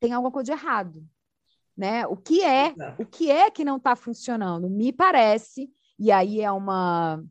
tem 0.00 0.12
alguma 0.12 0.32
coisa 0.32 0.46
de 0.46 0.52
errado. 0.52 1.06
Né? 1.76 2.06
O 2.06 2.16
que 2.16 2.42
é, 2.42 2.74
o 2.98 3.06
que 3.06 3.30
é 3.30 3.50
que 3.50 3.64
não 3.64 3.76
está 3.76 3.96
funcionando? 3.96 4.68
Me 4.68 4.92
parece, 4.92 5.70
e 5.98 6.10
aí 6.10 6.40
é 6.40 6.50
uma 6.50 7.24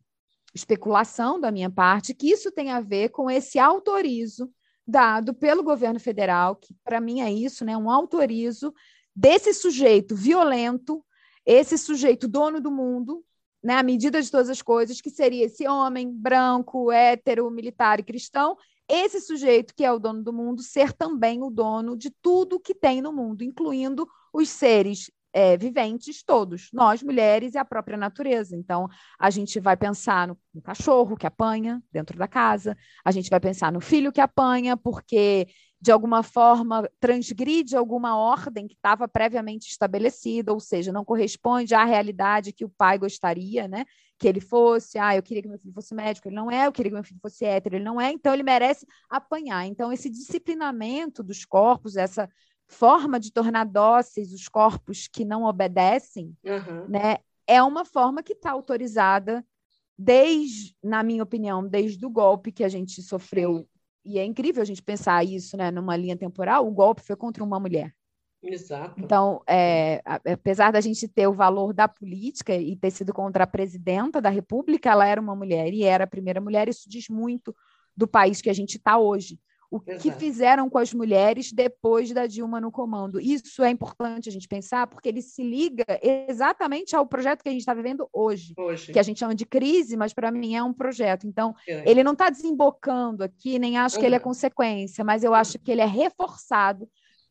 especulação 0.54 1.40
da 1.40 1.50
minha 1.50 1.70
parte, 1.70 2.14
que 2.14 2.30
isso 2.30 2.50
tem 2.50 2.70
a 2.70 2.80
ver 2.80 3.10
com 3.10 3.30
esse 3.30 3.58
autorizo 3.58 4.50
dado 4.86 5.32
pelo 5.32 5.62
governo 5.62 6.00
federal, 6.00 6.56
que 6.56 6.74
para 6.84 7.00
mim 7.00 7.20
é 7.20 7.32
isso, 7.32 7.64
né? 7.64 7.76
um 7.76 7.90
autorizo 7.90 8.74
desse 9.14 9.54
sujeito 9.54 10.14
violento, 10.14 11.04
esse 11.46 11.78
sujeito 11.78 12.28
dono 12.28 12.60
do 12.60 12.70
mundo, 12.70 13.24
né? 13.62 13.76
a 13.76 13.82
medida 13.82 14.20
de 14.20 14.30
todas 14.30 14.50
as 14.50 14.60
coisas, 14.60 15.00
que 15.00 15.10
seria 15.10 15.46
esse 15.46 15.66
homem 15.66 16.10
branco, 16.12 16.90
hétero, 16.90 17.50
militar 17.50 18.00
e 18.00 18.04
cristão, 18.04 18.56
esse 18.88 19.20
sujeito 19.20 19.74
que 19.74 19.84
é 19.84 19.92
o 19.92 19.98
dono 19.98 20.22
do 20.22 20.32
mundo 20.32 20.62
ser 20.62 20.92
também 20.92 21.42
o 21.42 21.50
dono 21.50 21.96
de 21.96 22.10
tudo 22.20 22.60
que 22.60 22.74
tem 22.74 23.00
no 23.00 23.12
mundo, 23.12 23.42
incluindo 23.42 24.06
os 24.32 24.48
seres 24.48 25.10
é, 25.32 25.56
viventes 25.56 26.22
todos, 26.22 26.68
nós 26.72 27.02
mulheres 27.02 27.54
e 27.54 27.58
a 27.58 27.64
própria 27.64 27.96
natureza. 27.96 28.56
Então, 28.56 28.88
a 29.18 29.30
gente 29.30 29.58
vai 29.58 29.76
pensar 29.76 30.28
no, 30.28 30.38
no, 30.54 30.60
cachorro 30.60 31.16
que 31.16 31.26
apanha 31.26 31.82
dentro 31.90 32.18
da 32.18 32.28
casa, 32.28 32.76
a 33.04 33.10
gente 33.10 33.30
vai 33.30 33.40
pensar 33.40 33.72
no 33.72 33.80
filho 33.80 34.12
que 34.12 34.20
apanha, 34.20 34.76
porque 34.76 35.46
de 35.80 35.90
alguma 35.90 36.22
forma 36.22 36.88
transgride 37.00 37.76
alguma 37.76 38.16
ordem 38.16 38.68
que 38.68 38.74
estava 38.74 39.08
previamente 39.08 39.68
estabelecida, 39.68 40.52
ou 40.52 40.60
seja, 40.60 40.92
não 40.92 41.04
corresponde 41.04 41.74
à 41.74 41.84
realidade 41.84 42.52
que 42.52 42.64
o 42.64 42.68
pai 42.68 42.96
gostaria, 42.96 43.66
né? 43.66 43.84
Que 44.16 44.28
ele 44.28 44.40
fosse, 44.40 44.96
ah, 44.96 45.16
eu 45.16 45.22
queria 45.24 45.42
que 45.42 45.48
meu 45.48 45.58
filho 45.58 45.74
fosse 45.74 45.92
médico, 45.92 46.28
ele 46.28 46.36
não 46.36 46.48
é, 46.48 46.68
eu 46.68 46.72
queria 46.72 46.90
que 46.90 46.94
meu 46.94 47.02
filho 47.02 47.18
fosse 47.20 47.44
hétero, 47.44 47.74
ele 47.74 47.84
não 47.84 48.00
é, 48.00 48.12
então 48.12 48.32
ele 48.32 48.44
merece 48.44 48.86
apanhar. 49.10 49.66
Então, 49.66 49.92
esse 49.92 50.08
disciplinamento 50.08 51.20
dos 51.20 51.44
corpos, 51.44 51.96
essa 51.96 52.30
forma 52.68 53.20
de 53.20 53.32
tornar 53.32 53.64
dóceis 53.64 54.32
os 54.32 54.48
corpos 54.48 55.08
que 55.08 55.24
não 55.24 55.44
obedecem, 55.44 56.36
Uhum. 56.44 56.88
né, 56.88 57.18
é 57.46 57.62
uma 57.62 57.84
forma 57.84 58.22
que 58.22 58.32
está 58.32 58.50
autorizada 58.50 59.44
desde, 59.98 60.74
na 60.82 61.02
minha 61.02 61.22
opinião, 61.22 61.66
desde 61.66 62.04
o 62.04 62.10
golpe 62.10 62.50
que 62.50 62.64
a 62.64 62.68
gente 62.68 63.02
sofreu. 63.02 63.68
E 64.04 64.18
é 64.18 64.24
incrível 64.24 64.62
a 64.62 64.66
gente 64.66 64.82
pensar 64.82 65.24
isso, 65.24 65.56
né, 65.56 65.70
numa 65.70 65.96
linha 65.96 66.16
temporal. 66.16 66.66
O 66.66 66.72
golpe 66.72 67.02
foi 67.02 67.14
contra 67.14 67.44
uma 67.44 67.60
mulher. 67.60 67.94
Exato. 68.42 68.98
Então, 68.98 69.40
é, 69.46 70.02
apesar 70.04 70.72
da 70.72 70.80
gente 70.80 71.06
ter 71.06 71.28
o 71.28 71.32
valor 71.32 71.72
da 71.72 71.86
política 71.86 72.56
e 72.56 72.74
ter 72.74 72.90
sido 72.90 73.12
contra 73.12 73.44
a 73.44 73.46
presidenta 73.46 74.20
da 74.20 74.30
República, 74.30 74.90
ela 74.90 75.06
era 75.06 75.20
uma 75.20 75.36
mulher 75.36 75.72
e 75.72 75.84
era 75.84 76.04
a 76.04 76.08
primeira 76.08 76.40
mulher. 76.40 76.68
Isso 76.68 76.88
diz 76.88 77.08
muito 77.08 77.54
do 77.96 78.08
país 78.08 78.42
que 78.42 78.50
a 78.50 78.52
gente 78.52 78.78
está 78.78 78.98
hoje. 78.98 79.38
O 79.72 79.80
que 79.80 79.92
Exato. 79.92 80.18
fizeram 80.18 80.68
com 80.68 80.76
as 80.76 80.92
mulheres 80.92 81.50
depois 81.50 82.12
da 82.12 82.26
Dilma 82.26 82.60
no 82.60 82.70
comando. 82.70 83.18
Isso 83.18 83.62
é 83.64 83.70
importante 83.70 84.28
a 84.28 84.32
gente 84.32 84.46
pensar, 84.46 84.86
porque 84.86 85.08
ele 85.08 85.22
se 85.22 85.42
liga 85.42 85.84
exatamente 86.28 86.94
ao 86.94 87.06
projeto 87.06 87.42
que 87.42 87.48
a 87.48 87.52
gente 87.52 87.62
está 87.62 87.72
vivendo 87.72 88.06
hoje, 88.12 88.52
Hoje. 88.56 88.92
que 88.92 88.98
a 88.98 89.02
gente 89.02 89.18
chama 89.18 89.34
de 89.34 89.46
crise, 89.46 89.96
mas 89.96 90.12
para 90.12 90.30
mim 90.30 90.54
é 90.54 90.62
um 90.62 90.72
projeto. 90.74 91.26
Então, 91.26 91.54
É. 91.66 91.90
ele 91.90 92.04
não 92.04 92.12
está 92.12 92.28
desembocando 92.28 93.24
aqui, 93.24 93.58
nem 93.58 93.78
acho 93.78 93.98
que 93.98 94.04
ele 94.04 94.14
é 94.14 94.18
Uhum. 94.18 94.24
consequência, 94.24 95.02
mas 95.04 95.24
eu 95.24 95.32
acho 95.34 95.58
que 95.58 95.70
ele 95.72 95.80
é 95.80 95.86
reforçado 95.86 96.88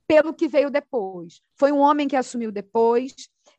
pelo 0.07 0.33
que 0.33 0.47
veio 0.47 0.69
depois. 0.69 1.41
Foi 1.57 1.71
um 1.71 1.77
homem 1.79 2.07
que 2.07 2.15
assumiu 2.15 2.51
depois. 2.51 3.13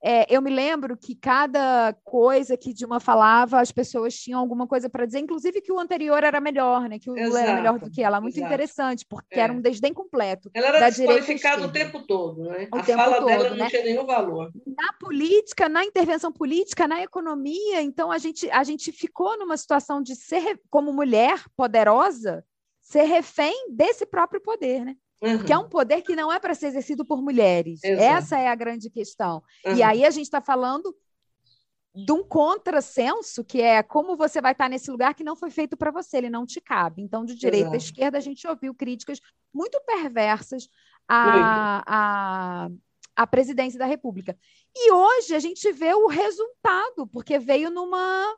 É, 0.04 0.26
eu 0.34 0.42
me 0.42 0.50
lembro 0.50 0.96
que 0.96 1.14
cada 1.14 1.92
coisa 2.02 2.56
que 2.56 2.72
Dilma 2.72 2.98
falava, 2.98 3.60
as 3.60 3.70
pessoas 3.70 4.14
tinham 4.14 4.40
alguma 4.40 4.66
coisa 4.66 4.90
para 4.90 5.06
dizer, 5.06 5.20
inclusive 5.20 5.60
que 5.60 5.70
o 5.70 5.78
anterior 5.78 6.24
era 6.24 6.40
melhor, 6.40 6.88
né? 6.88 6.98
Que 6.98 7.08
o 7.08 7.14
Lula 7.14 7.40
era 7.40 7.54
melhor 7.54 7.78
do 7.78 7.88
que 7.88 8.02
ela. 8.02 8.20
Muito 8.20 8.36
exato. 8.36 8.52
interessante, 8.52 9.06
porque 9.08 9.38
É. 9.38 9.44
era 9.44 9.52
um 9.52 9.60
desdém 9.60 9.94
completo. 9.94 10.50
Ela 10.52 10.68
era 10.68 10.90
desqualificada 10.90 11.64
o 11.64 11.70
tempo 11.70 12.02
todo, 12.04 12.42
né? 12.42 12.68
O 12.72 12.78
a 12.78 12.82
fala 12.82 13.16
todo, 13.18 13.26
dela 13.26 13.50
não 13.50 13.56
né? 13.58 13.70
tinha 13.70 13.84
nenhum 13.84 14.04
valor. 14.04 14.50
na 14.66 14.92
política, 14.94 15.68
na 15.68 15.84
intervenção 15.84 16.32
política, 16.32 16.88
na 16.88 17.00
economia. 17.00 17.80
Então, 17.80 18.10
a 18.10 18.18
gente, 18.18 18.50
a 18.50 18.64
gente 18.64 18.90
ficou 18.90 19.38
numa 19.38 19.56
situação 19.56 20.02
de 20.02 20.16
ser, 20.16 20.60
como 20.68 20.92
mulher 20.92 21.44
poderosa, 21.56 22.44
ser 22.80 23.04
refém 23.04 23.68
desse 23.70 24.04
próprio 24.04 24.40
poder, 24.40 24.84
né? 24.84 24.96
Uhum. 25.22 25.44
Que 25.44 25.52
é 25.52 25.58
um 25.58 25.68
poder 25.68 26.02
que 26.02 26.16
não 26.16 26.32
é 26.32 26.40
para 26.40 26.54
ser 26.54 26.66
exercido 26.66 27.04
por 27.04 27.23
mulheres. 27.23 27.83
Exato. 27.85 28.02
Essa 28.02 28.38
é 28.38 28.48
a 28.48 28.54
grande 28.54 28.90
questão. 28.90 29.42
Uhum. 29.64 29.77
E 29.77 29.83
aí 29.83 30.04
a 30.04 30.10
gente 30.10 30.25
está 30.25 30.40
falando 30.40 30.94
de 31.94 32.10
um 32.10 32.25
contrassenso, 32.25 33.44
que 33.44 33.60
é 33.60 33.83
como 33.83 34.16
você 34.16 34.40
vai 34.40 34.52
estar 34.52 34.68
nesse 34.68 34.90
lugar 34.90 35.14
que 35.14 35.23
não 35.23 35.37
foi 35.37 35.50
feito 35.50 35.77
para 35.77 35.90
você, 35.90 36.16
ele 36.16 36.31
não 36.31 36.46
te 36.46 36.60
cabe. 36.60 37.02
Então, 37.02 37.25
de 37.25 37.35
direita 37.35 37.75
à 37.75 37.77
esquerda, 37.77 38.16
a 38.16 38.20
gente 38.20 38.46
ouviu 38.48 38.75
críticas 38.75 39.20
muito 39.52 39.79
perversas 39.85 40.68
à, 41.06 41.83
à, 42.64 42.68
à 43.14 43.27
presidência 43.27 43.79
da 43.79 43.85
República. 43.85 44.37
E 44.75 44.90
hoje 44.90 45.35
a 45.35 45.38
gente 45.38 45.70
vê 45.70 45.92
o 45.92 46.06
resultado, 46.06 47.06
porque 47.06 47.38
veio 47.38 47.70
numa. 47.70 48.35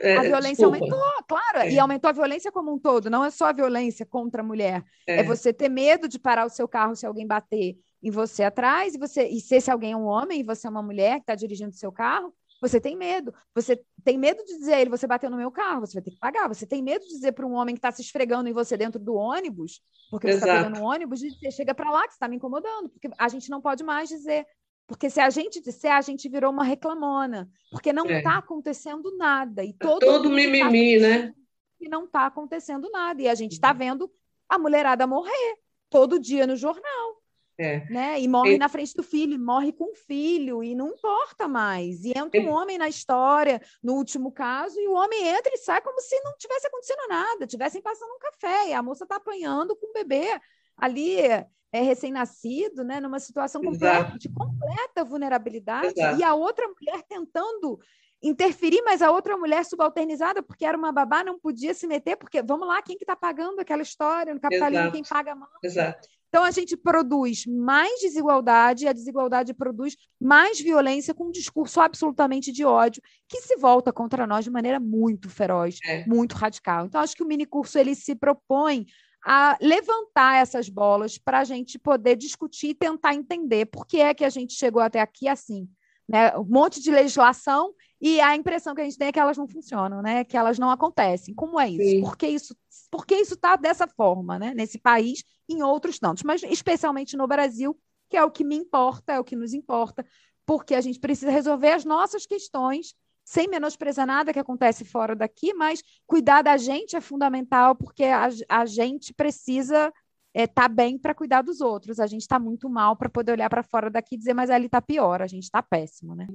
É, 0.00 0.16
A 0.16 0.22
violência 0.22 0.68
desculpa. 0.68 0.76
aumentou, 0.94 1.24
claro, 1.28 1.58
É. 1.58 1.70
e 1.72 1.78
aumentou 1.78 2.08
a 2.08 2.12
violência 2.12 2.52
como 2.52 2.72
um 2.72 2.78
todo, 2.78 3.10
não 3.10 3.24
é 3.24 3.30
só 3.30 3.46
a 3.46 3.52
violência 3.52 4.06
contra 4.06 4.42
a 4.42 4.44
mulher. 4.44 4.84
É, 5.06 5.20
É. 5.20 5.22
você 5.22 5.52
ter 5.52 5.68
medo 5.68 6.08
de 6.08 6.18
parar 6.18 6.46
o 6.46 6.50
seu 6.50 6.68
carro 6.68 6.94
se 6.96 7.04
alguém 7.06 7.26
bater. 7.26 7.76
em 8.00 8.12
você 8.12 8.44
atrás, 8.44 8.94
e 8.94 8.98
você 8.98 9.26
e 9.26 9.40
se 9.40 9.56
esse 9.56 9.68
alguém 9.72 9.90
é 9.90 9.96
um 9.96 10.04
homem 10.06 10.38
e 10.38 10.44
você 10.44 10.68
é 10.68 10.70
uma 10.70 10.80
mulher 10.80 11.14
que 11.16 11.22
está 11.22 11.34
dirigindo 11.34 11.70
o 11.70 11.76
seu 11.76 11.90
carro, 11.90 12.32
você 12.62 12.80
tem 12.80 12.96
medo. 12.96 13.34
Você 13.56 13.76
tem 14.04 14.16
medo 14.16 14.40
de 14.44 14.56
dizer 14.56 14.74
a 14.74 14.80
ele, 14.80 14.88
você 14.88 15.04
bateu 15.04 15.28
no 15.28 15.36
meu 15.36 15.50
carro, 15.50 15.80
você 15.80 15.94
vai 15.94 16.02
ter 16.04 16.12
que 16.12 16.18
pagar. 16.20 16.46
Você 16.46 16.64
tem 16.64 16.80
medo 16.80 17.02
de 17.04 17.08
dizer 17.08 17.32
para 17.32 17.44
um 17.44 17.54
homem 17.54 17.74
que 17.74 17.80
está 17.80 17.90
se 17.90 18.00
esfregando 18.00 18.48
em 18.48 18.52
você 18.52 18.76
dentro 18.76 19.00
do 19.00 19.14
ônibus, 19.16 19.80
porque 20.12 20.28
você 20.28 20.38
está 20.38 20.58
pegando 20.62 20.78
um 20.78 20.84
ônibus, 20.84 21.22
e 21.24 21.30
você 21.30 21.50
chega 21.50 21.74
para 21.74 21.90
lá 21.90 22.06
que 22.06 22.12
está 22.12 22.28
me 22.28 22.36
incomodando, 22.36 22.88
porque 22.88 23.10
a 23.18 23.28
gente 23.28 23.50
não 23.50 23.60
pode 23.60 23.82
mais 23.82 24.08
dizer. 24.08 24.46
Porque 24.88 25.10
se 25.10 25.20
a 25.20 25.28
gente 25.28 25.60
disser, 25.60 25.92
a 25.92 26.00
gente 26.00 26.30
virou 26.30 26.50
uma 26.50 26.64
reclamona, 26.64 27.46
porque 27.70 27.92
não 27.92 28.06
está 28.06 28.18
é. 28.18 28.22
Tá 28.22 28.38
acontecendo 28.38 29.14
nada. 29.18 29.62
E 29.62 29.74
todo, 29.74 30.00
todo 30.00 30.30
mimimi, 30.30 30.98
tá 30.98 31.06
né? 31.06 31.34
E 31.78 31.88
não 31.90 32.06
está 32.06 32.24
acontecendo 32.24 32.90
nada. 32.90 33.20
E 33.20 33.28
a 33.28 33.34
gente 33.34 33.52
está 33.52 33.70
vendo 33.74 34.10
a 34.48 34.58
mulherada 34.58 35.06
morrer 35.06 35.58
todo 35.90 36.18
dia 36.18 36.46
no 36.46 36.56
jornal. 36.56 37.22
É. 37.58 37.84
Né? 37.90 38.20
E 38.20 38.26
morre 38.26 38.56
na 38.56 38.68
frente 38.68 38.94
do 38.94 39.02
filho, 39.02 39.34
e 39.34 39.38
morre 39.38 39.72
com 39.72 39.92
o 39.92 39.94
filho, 39.94 40.64
e 40.64 40.74
não 40.74 40.88
importa 40.88 41.46
mais. 41.46 42.04
E 42.04 42.16
entra 42.16 42.40
um 42.40 42.48
homem 42.48 42.78
na 42.78 42.88
história, 42.88 43.60
no 43.82 43.94
último 43.94 44.32
caso, 44.32 44.80
e 44.80 44.88
o 44.88 44.94
homem 44.94 45.26
entra 45.26 45.52
e 45.52 45.58
sai 45.58 45.82
como 45.82 46.00
se 46.00 46.18
não 46.20 46.34
tivesse 46.38 46.66
acontecendo 46.68 47.08
nada, 47.08 47.46
tivessem 47.46 47.82
passando 47.82 48.14
um 48.14 48.18
café, 48.20 48.68
e 48.68 48.72
a 48.72 48.82
moça 48.82 49.04
está 49.04 49.16
apanhando 49.16 49.74
com 49.74 49.90
o 49.90 49.92
bebê 49.92 50.40
ali, 50.78 51.18
é 51.20 51.82
recém-nascido, 51.82 52.82
né, 52.82 53.00
numa 53.00 53.18
situação 53.18 53.60
completa, 53.62 54.18
de 54.18 54.28
completa 54.28 55.04
vulnerabilidade, 55.04 55.88
Exato. 55.88 56.18
e 56.18 56.24
a 56.24 56.34
outra 56.34 56.66
mulher 56.66 57.02
tentando 57.08 57.78
interferir, 58.22 58.82
mas 58.82 59.00
a 59.00 59.10
outra 59.10 59.36
mulher 59.36 59.64
subalternizada, 59.64 60.42
porque 60.42 60.64
era 60.64 60.76
uma 60.76 60.90
babá, 60.90 61.22
não 61.22 61.38
podia 61.38 61.72
se 61.72 61.86
meter, 61.86 62.16
porque 62.16 62.42
vamos 62.42 62.66
lá, 62.66 62.82
quem 62.82 62.96
que 62.96 63.04
está 63.04 63.14
pagando 63.14 63.60
aquela 63.60 63.82
história? 63.82 64.34
No 64.34 64.40
capitalismo, 64.40 64.86
Exato. 64.86 64.92
quem 64.92 65.02
paga 65.04 65.34
mais? 65.34 65.52
Exato. 65.62 66.08
Então, 66.28 66.44
a 66.44 66.50
gente 66.50 66.76
produz 66.76 67.46
mais 67.46 68.00
desigualdade, 68.00 68.84
e 68.84 68.88
a 68.88 68.92
desigualdade 68.92 69.54
produz 69.54 69.96
mais 70.20 70.60
violência 70.60 71.14
com 71.14 71.28
um 71.28 71.30
discurso 71.30 71.80
absolutamente 71.80 72.52
de 72.52 72.64
ódio, 72.64 73.02
que 73.26 73.40
se 73.40 73.56
volta 73.56 73.92
contra 73.92 74.26
nós 74.26 74.44
de 74.44 74.50
maneira 74.50 74.78
muito 74.78 75.30
feroz, 75.30 75.78
é. 75.86 76.04
muito 76.04 76.34
radical. 76.34 76.86
Então, 76.86 77.00
acho 77.00 77.16
que 77.16 77.22
o 77.22 77.26
minicurso 77.26 77.78
ele 77.78 77.94
se 77.94 78.14
propõe 78.14 78.84
a 79.24 79.56
levantar 79.60 80.40
essas 80.40 80.68
bolas 80.68 81.18
para 81.18 81.40
a 81.40 81.44
gente 81.44 81.78
poder 81.78 82.16
discutir 82.16 82.68
e 82.68 82.74
tentar 82.74 83.14
entender 83.14 83.66
por 83.66 83.86
que 83.86 84.00
é 84.00 84.14
que 84.14 84.24
a 84.24 84.30
gente 84.30 84.54
chegou 84.54 84.80
até 84.80 85.00
aqui 85.00 85.28
assim. 85.28 85.68
Né? 86.08 86.34
Um 86.36 86.44
monte 86.44 86.80
de 86.80 86.90
legislação 86.90 87.74
e 88.00 88.20
a 88.20 88.34
impressão 88.34 88.74
que 88.74 88.80
a 88.80 88.84
gente 88.84 88.96
tem 88.96 89.08
é 89.08 89.12
que 89.12 89.20
elas 89.20 89.36
não 89.36 89.46
funcionam, 89.46 90.00
né? 90.00 90.24
Que 90.24 90.38
elas 90.38 90.58
não 90.58 90.70
acontecem. 90.70 91.34
Como 91.34 91.60
é 91.60 91.68
isso? 91.68 91.82
Sim. 91.82 92.00
Por 92.00 92.16
que 92.16 92.26
isso 92.26 92.56
por 92.90 93.06
que 93.06 93.14
isso 93.16 93.34
está 93.34 93.56
dessa 93.56 93.86
forma, 93.86 94.38
né? 94.38 94.54
Nesse 94.54 94.78
país, 94.78 95.22
em 95.48 95.62
outros 95.62 95.98
tantos, 95.98 96.22
mas 96.22 96.42
especialmente 96.42 97.16
no 97.16 97.26
Brasil, 97.26 97.78
que 98.08 98.16
é 98.16 98.24
o 98.24 98.30
que 98.30 98.44
me 98.44 98.56
importa, 98.56 99.12
é 99.12 99.20
o 99.20 99.24
que 99.24 99.36
nos 99.36 99.52
importa, 99.52 100.06
porque 100.46 100.74
a 100.74 100.80
gente 100.80 100.98
precisa 100.98 101.30
resolver 101.30 101.72
as 101.72 101.84
nossas 101.84 102.24
questões 102.24 102.94
sem 103.28 103.46
menosprezar 103.46 104.06
nada 104.06 104.32
que 104.32 104.38
acontece 104.38 104.86
fora 104.86 105.14
daqui, 105.14 105.52
mas 105.52 105.82
cuidar 106.06 106.40
da 106.40 106.56
gente 106.56 106.96
é 106.96 107.00
fundamental, 107.00 107.76
porque 107.76 108.04
a, 108.04 108.30
a 108.48 108.64
gente 108.64 109.12
precisa 109.12 109.92
estar 110.34 110.42
é, 110.42 110.46
tá 110.46 110.66
bem 110.66 110.96
para 110.96 111.14
cuidar 111.14 111.42
dos 111.42 111.60
outros. 111.60 112.00
A 112.00 112.06
gente 112.06 112.22
está 112.22 112.38
muito 112.38 112.70
mal 112.70 112.96
para 112.96 113.10
poder 113.10 113.32
olhar 113.32 113.50
para 113.50 113.62
fora 113.62 113.90
daqui 113.90 114.14
e 114.14 114.18
dizer, 114.18 114.32
mas 114.32 114.48
ali 114.48 114.64
está 114.64 114.80
pior, 114.80 115.20
a 115.20 115.26
gente 115.26 115.42
está 115.42 115.62
péssimo, 115.62 116.14
né? 116.14 116.26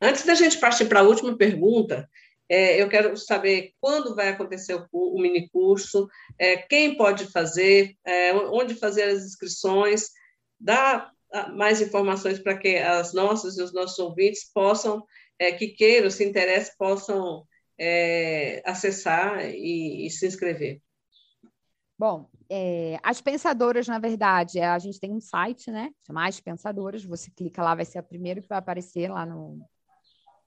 Antes 0.00 0.24
da 0.24 0.34
gente 0.34 0.60
partir 0.60 0.84
para 0.84 1.00
a 1.00 1.02
última 1.02 1.36
pergunta, 1.36 2.08
é, 2.48 2.80
eu 2.80 2.88
quero 2.88 3.16
saber 3.16 3.72
quando 3.80 4.14
vai 4.14 4.28
acontecer 4.28 4.74
o, 4.74 4.86
o 4.92 5.20
mini 5.20 5.48
curso, 5.48 6.08
é, 6.38 6.58
quem 6.58 6.96
pode 6.96 7.26
fazer, 7.26 7.92
é, 8.06 8.32
onde 8.34 8.76
fazer 8.76 9.02
as 9.02 9.24
inscrições, 9.24 10.10
dá 10.60 11.10
ah, 11.32 11.48
mais 11.50 11.80
informações 11.80 12.38
para 12.38 12.56
que 12.56 12.76
as 12.76 13.12
nossas 13.12 13.58
e 13.58 13.62
os 13.62 13.72
nossos 13.72 13.98
ouvintes 13.98 14.48
possam, 14.54 15.02
é, 15.38 15.52
que 15.52 15.68
queiram, 15.68 16.10
se 16.10 16.24
interessem, 16.24 16.74
possam 16.78 17.46
é, 17.78 18.62
acessar 18.64 19.44
e, 19.44 20.06
e, 20.06 20.10
se 20.10 20.26
inscrever. 20.26 20.80
Bom, 21.98 22.28
é, 22.50 22.98
as 23.02 23.20
pensadoras, 23.20 23.86
na 23.86 23.98
verdade, 23.98 24.60
a 24.60 24.78
gente 24.78 25.00
tem 25.00 25.12
um 25.12 25.20
site, 25.20 25.70
né? 25.70 25.90
Chama 26.06 26.26
As 26.26 26.40
Pensadoras. 26.40 27.04
Você 27.04 27.30
clica 27.30 27.62
lá, 27.62 27.74
vai 27.74 27.84
ser 27.84 27.98
a 27.98 28.02
primeira 28.02 28.40
que 28.40 28.48
vai 28.48 28.58
aparecer 28.58 29.10
lá 29.10 29.24
no, 29.24 29.58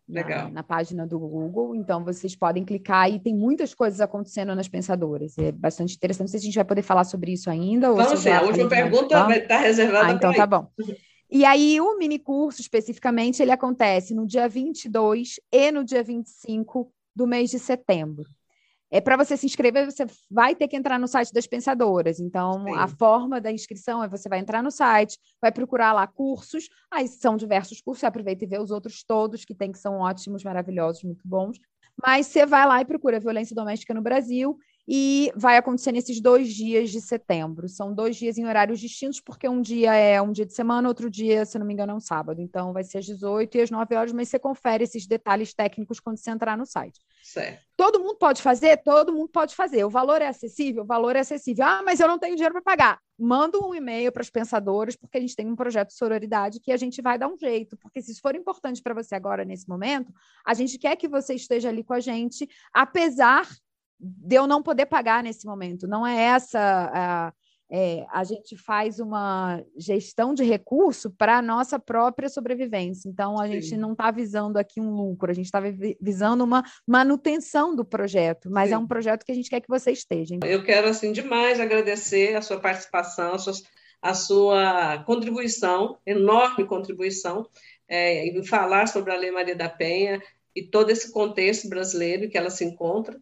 na, 0.08 0.50
na, 0.50 0.64
página 0.64 1.08
do 1.08 1.18
Google. 1.20 1.76
Então, 1.76 2.04
vocês 2.04 2.36
podem 2.36 2.64
clicar 2.64 3.10
e 3.10 3.20
tem 3.20 3.36
muitas 3.36 3.74
coisas 3.74 4.00
acontecendo 4.00 4.56
nas 4.56 4.68
pensadoras. 4.68 5.38
É 5.40 5.52
bastante 5.52 5.96
interessante. 5.96 6.28
Não 6.28 6.32
sei 6.32 6.40
se 6.40 6.46
a 6.46 6.50
gente 6.50 6.56
vai 6.56 6.66
poder 6.66 6.84
falar 6.84 7.04
sobre 7.04 7.32
isso 7.32 7.50
ainda. 7.50 7.92
Vamos 7.92 8.20
sim, 8.20 8.30
a 8.30 8.44
última 8.44 8.70
pergunta 8.70 9.26
vai 9.26 9.40
estar 9.40 9.58
reservada 9.58 10.08
ah, 10.08 10.12
então 10.12 10.34
tá 10.34 10.46
bom. 10.46 10.68
E 11.32 11.46
aí, 11.46 11.80
o 11.80 11.98
mini 11.98 12.18
curso, 12.18 12.60
especificamente, 12.60 13.42
ele 13.42 13.52
acontece 13.52 14.16
no 14.16 14.26
dia 14.26 14.50
22 14.50 15.40
e 15.52 15.72
no 15.72 15.84
dia 15.84 16.04
25 16.04 16.92
do 17.16 17.28
mês 17.28 17.52
de 17.52 17.60
setembro. 17.60 18.26
É 18.92 19.00
para 19.00 19.16
você 19.16 19.38
se 19.38 19.46
inscrever, 19.46 19.86
você 19.86 20.08
vai 20.32 20.56
ter 20.56 20.68
que 20.68 20.76
entrar 20.76 20.98
no 20.98 21.08
site 21.08 21.32
das 21.32 21.46
pensadoras. 21.46 22.20
Então, 22.20 22.64
Sim. 22.64 22.74
a 22.74 22.88
forma 22.88 23.40
da 23.40 23.52
inscrição 23.52 24.04
é 24.04 24.08
você 24.08 24.28
vai 24.28 24.40
entrar 24.40 24.64
no 24.64 24.72
site, 24.72 25.20
vai 25.40 25.52
procurar 25.52 25.94
lá 25.94 26.08
cursos, 26.08 26.68
aí 26.90 27.08
são 27.08 27.38
diversos 27.38 27.80
cursos, 27.82 28.04
aproveita 28.04 28.44
e 28.44 28.48
vê 28.48 28.58
os 28.58 28.72
outros 28.72 29.04
todos 29.04 29.46
que 29.46 29.54
tem 29.54 29.72
que 29.72 29.78
são 29.78 30.00
ótimos, 30.00 30.44
maravilhosos, 30.44 31.04
muito 31.04 31.28
bons. 31.28 31.60
Mas 32.04 32.28
você 32.28 32.48
vai 32.48 32.66
lá 32.66 32.82
e 32.82 32.86
procura 32.86 33.20
violência 33.20 33.56
doméstica 33.56 33.94
no 33.94 34.02
Brasil 34.02 34.58
e 34.92 35.32
vai 35.36 35.56
acontecer 35.56 35.92
nesses 35.92 36.20
dois 36.20 36.52
dias 36.52 36.90
de 36.90 37.00
setembro. 37.00 37.70
São 37.70 37.94
dois 37.94 38.16
dias 38.16 38.40
em 38.40 38.48
horários 38.48 38.80
distintos, 38.80 39.22
porque 39.22 39.48
um 39.48 39.62
dia 39.62 39.94
é 39.94 40.20
um 40.20 40.32
dia 40.32 40.48
de 40.48 40.54
semana, 40.54 40.88
outro 40.88 41.12
dia, 41.12 41.46
se 41.46 41.60
não 41.60 41.66
me 41.66 41.74
engano, 41.74 41.92
é 41.92 41.96
um 41.96 42.00
sábado. 42.00 42.42
Então, 42.42 42.74
vai 42.74 42.84
ser 42.84 42.98
às 42.98 43.06
18 43.06 43.56
e 43.56 43.62
às 43.62 43.70
9 43.70 43.96
horas, 43.96 44.12
mas 44.12 44.30
você 44.30 44.40
confere 44.40 44.84
esses 44.84 45.06
detalhes 45.06 45.54
técnicos 45.54 46.00
quando 46.00 46.18
você 46.18 46.32
entrar 46.32 46.58
no 46.58 46.66
site. 46.66 47.00
Certo. 47.22 47.64
Todo 47.78 48.00
mundo 48.00 48.16
pode 48.16 48.42
fazer? 48.42 48.78
Todo 48.78 49.14
mundo 49.14 49.30
pode 49.30 49.56
fazer. 49.56 49.86
O 49.86 49.92
valor 49.92 50.24
é 50.24 50.28
acessível? 50.28 50.82
O 50.82 50.88
valor 50.88 51.16
é 51.16 51.20
acessível. 51.20 51.66
Ah, 51.66 51.84
mas 51.86 52.00
eu 52.00 52.08
não 52.08 52.18
tenho 52.18 52.36
dinheiro 52.36 52.56
para 52.56 52.64
pagar. 52.64 53.00
Manda 53.16 53.60
um 53.60 53.76
e-mail 53.76 54.12
para 54.12 54.24
os 54.24 54.32
pensadores, 54.32 54.96
porque 54.96 55.20
a 55.20 55.22
gente 55.22 55.36
tem 55.36 55.46
um 55.46 55.56
projeto 55.56 55.90
de 55.90 55.98
sororidade 55.98 56.60
que 56.60 56.72
a 56.72 56.78
gente 56.78 57.00
vai 57.00 57.16
dar 57.16 57.28
um 57.28 57.38
jeito. 57.38 57.78
Porque 57.78 58.02
se 58.02 58.12
isso 58.12 58.22
for 58.22 58.36
importante 58.36 58.82
para 58.82 58.96
você 58.96 59.14
agora, 59.14 59.46
nesse 59.46 59.70
momento, 59.70 60.12
a 60.44 60.56
gente 60.56 60.80
quer 60.80 60.96
que 60.96 61.08
você 61.08 61.36
esteja 61.36 61.70
ali 61.70 61.84
com 61.84 61.94
a 61.94 62.00
gente, 62.00 62.50
apesar 62.74 63.48
de 64.00 64.36
eu 64.36 64.48
não 64.48 64.64
poder 64.64 64.86
pagar 64.86 65.24
nesse 65.24 65.46
momento. 65.46 65.88
Não 65.88 66.06
é 66.06 66.22
essa. 66.22 66.60
A, 66.60 67.34
é, 67.72 68.04
a 68.12 68.24
gente 68.24 68.58
faz 68.58 69.00
uma 69.00 69.64
gestão 69.78 70.34
de 70.34 70.44
recurso 70.44 71.12
para 71.12 71.38
a 71.38 71.42
nossa 71.42 71.78
própria 71.78 72.28
sobrevivência. 72.28 73.08
Então, 73.08 73.40
a 73.40 73.46
Sim. 73.46 73.54
gente 73.54 73.78
não 73.78 73.92
está 73.92 74.10
visando 74.10 74.58
aqui 74.58 74.82
um 74.82 74.90
lucro, 74.90 75.30
a 75.30 75.34
gente 75.36 75.46
está 75.46 75.62
visando 76.02 76.44
uma 76.44 76.64
manutenção 76.88 77.76
do 77.76 77.86
projeto, 77.86 78.50
mas 78.50 78.70
é 78.70 78.70
Sim. 78.70 78.74
é 78.74 78.78
um 78.80 78.88
projeto 78.88 79.24
que 79.24 79.32
a 79.32 79.36
gente 79.36 79.52
quer 79.52 79.60
que 79.60 79.68
você 79.68 79.92
esteja. 79.92 80.40
Eu 80.44 80.64
quero, 80.64 80.88
assim, 80.88 81.12
demais 81.12 81.60
agradecer 81.60 82.36
a 82.36 82.42
sua 82.42 82.60
participação, 82.60 83.34
a 83.34 83.38
sua, 83.38 83.54
a 84.02 84.14
sua 84.16 85.04
contribuição, 85.04 86.00
enorme 86.08 86.66
contribuição, 86.66 87.48
é, 87.88 88.26
em 88.26 88.44
falar 88.44 88.88
sobre 88.88 89.12
a 89.12 89.18
Lei 89.18 89.30
Maria 89.30 89.56
da 89.56 89.70
Penha 89.70 90.20
e 90.56 90.64
todo 90.64 90.90
esse 90.90 91.12
contexto 91.12 91.70
brasileiro 91.70 92.26
em 92.26 92.30
que 92.30 92.38
ela 92.38 92.50
se 92.50 92.66
encontra. 92.66 93.16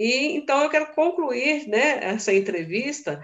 E 0.00 0.34
então 0.34 0.62
eu 0.62 0.70
quero 0.70 0.94
concluir 0.94 1.68
né, 1.68 2.02
essa 2.02 2.32
entrevista 2.32 3.22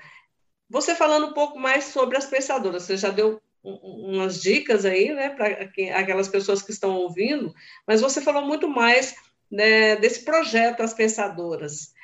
você 0.68 0.94
falando 0.94 1.28
um 1.28 1.32
pouco 1.32 1.58
mais 1.58 1.84
sobre 1.84 2.18
as 2.18 2.26
pensadoras. 2.26 2.82
Você 2.82 2.98
já 2.98 3.08
deu 3.08 3.40
umas 3.62 4.42
dicas 4.42 4.84
aí, 4.84 5.10
né, 5.14 5.30
para 5.30 5.70
aquelas 5.98 6.28
pessoas 6.28 6.60
que 6.60 6.70
estão 6.70 6.98
ouvindo, 6.98 7.54
mas 7.86 8.02
você 8.02 8.20
falou 8.20 8.44
muito 8.44 8.68
mais 8.68 9.14
né, 9.50 9.96
desse 9.96 10.22
projeto 10.22 10.82
As 10.82 10.92
Pensadoras. 10.92 11.94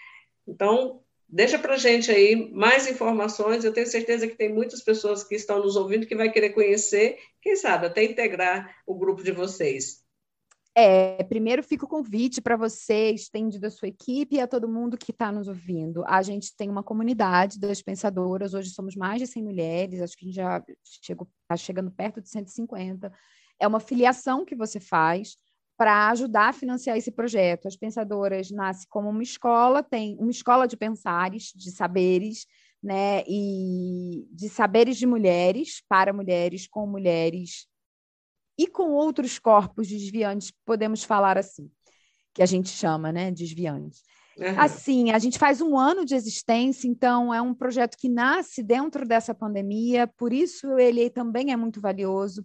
Então, 0.49 1.03
deixa 1.29 1.59
para 1.59 1.77
gente 1.77 2.11
aí 2.11 2.51
mais 2.51 2.89
informações. 2.89 3.65
Eu 3.65 3.75
tenho 3.75 3.87
certeza 3.87 4.27
que 4.27 4.37
tem 4.37 4.49
muitas 4.49 4.81
pessoas 4.81 5.23
que 5.23 5.35
estão 5.35 5.61
nos 5.61 5.77
ouvindo 5.77 6.07
que 6.07 6.17
vai 6.17 6.33
querer 6.33 6.51
conhecer, 6.51 7.19
quem 7.43 7.57
sabe 7.57 7.87
até 7.87 8.03
integrar 8.05 8.75
o 8.87 8.95
grupo 8.95 9.23
de 9.23 9.33
vocês. 9.33 10.02
É, 10.75 11.23
primeiro 11.25 11.63
fica 11.63 11.85
o 11.85 11.89
convite 11.89 12.41
para 12.41 12.57
você, 12.57 13.11
estendido 13.11 13.67
a 13.67 13.71
sua 13.71 13.89
equipe 13.89 14.37
e 14.37 14.41
a 14.41 14.47
todo 14.47 14.69
mundo 14.69 14.97
que 14.97 15.11
está 15.11 15.31
nos 15.31 15.47
ouvindo. 15.47 16.03
A 16.07 16.23
gente 16.23 16.57
tem 16.57 16.71
uma 16.71 16.83
comunidade 16.83 17.61
das 17.61 17.83
pensadoras, 17.83 18.55
hoje 18.55 18.71
somos 18.71 18.97
mais 18.97 19.21
de 19.21 19.27
100 19.27 19.43
mulheres, 19.43 20.01
acho 20.01 20.17
que 20.17 20.25
a 20.25 20.29
gente 20.29 20.37
já 20.37 20.65
está 20.83 21.57
chegando 21.57 21.91
perto 21.91 22.23
de 22.23 22.31
150. 22.31 23.13
É 23.61 23.69
uma 23.69 23.81
filiação 23.81 24.47
que 24.47 24.57
você 24.57 24.81
faz 24.81 25.37
para 25.77 26.09
ajudar 26.11 26.49
a 26.49 26.53
financiar 26.55 26.97
esse 26.97 27.11
projeto. 27.11 27.69
As 27.69 27.77
pensadoras 27.77 28.51
nascem 28.51 28.87
como 28.89 29.11
uma 29.11 29.23
escola, 29.23 29.83
tem 29.83 30.17
uma 30.19 30.31
escola 30.31 30.67
de 30.67 30.77
pensares, 30.77 31.53
de 31.55 31.71
saberes, 31.71 32.47
né, 32.83 33.23
e 33.29 34.27
de 34.31 34.49
saberes 34.49 34.97
de 34.97 35.07
mulheres, 35.07 35.83
para 35.87 36.13
mulheres, 36.13 36.67
com 36.67 36.87
mulheres 36.87 37.67
e 38.59 38.67
com 38.67 38.91
outros 38.93 39.39
corpos 39.39 39.89
desviantes, 39.89 40.53
podemos 40.65 41.05
falar 41.05 41.39
assim, 41.39 41.71
que 42.35 42.43
a 42.43 42.47
gente 42.47 42.69
chama, 42.69 43.13
né, 43.13 43.31
desviantes. 43.31 44.03
Uhum. 44.39 44.59
Assim, 44.59 45.11
a 45.11 45.19
gente 45.19 45.39
faz 45.39 45.61
um 45.61 45.79
ano 45.79 46.05
de 46.05 46.15
existência, 46.15 46.89
então 46.89 47.33
é 47.33 47.43
um 47.43 47.55
projeto 47.55 47.97
que 47.99 48.09
nasce 48.09 48.63
dentro 48.63 49.07
dessa 49.07 49.35
pandemia, 49.35 50.07
por 50.07 50.33
isso 50.33 50.79
ele 50.79 51.11
também 51.11 51.53
é 51.53 51.57
muito 51.57 51.81
valioso, 51.81 52.45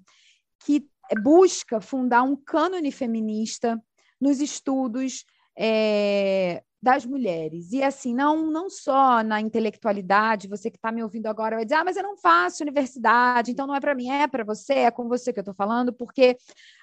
que 0.66 0.86
busca 1.22 1.80
fundar 1.80 2.24
um 2.24 2.36
cânone 2.36 2.92
feminista 2.92 3.82
nos 4.20 4.42
estudos 4.42 5.24
é, 5.58 6.62
das 6.82 7.06
mulheres. 7.06 7.72
E 7.72 7.82
assim, 7.82 8.14
não, 8.14 8.52
não 8.52 8.70
só 8.70 9.24
na 9.24 9.42
intelectualidade, 9.42 10.48
você 10.48 10.70
que 10.70 10.78
está 10.78 10.92
me 10.92 11.02
ouvindo 11.02 11.28
agora 11.28 11.56
vai 11.56 11.66
dizer, 11.66 11.76
ah, 11.76 11.84
mas 11.84 11.98
eu 11.98 12.04
não 12.04 12.16
faço 12.16 12.64
universidade, 12.64 13.52
então 13.52 13.66
não 13.66 13.76
é 13.76 13.80
para 13.80 13.96
mim, 13.96 14.10
é 14.10 14.28
para 14.28 14.44
você, 14.44 14.74
é 14.74 14.92
com 14.92 15.08
você 15.08 15.34
que 15.34 15.40
eu 15.40 15.42
estou 15.42 15.56
falando, 15.56 15.92
porque 15.92 16.38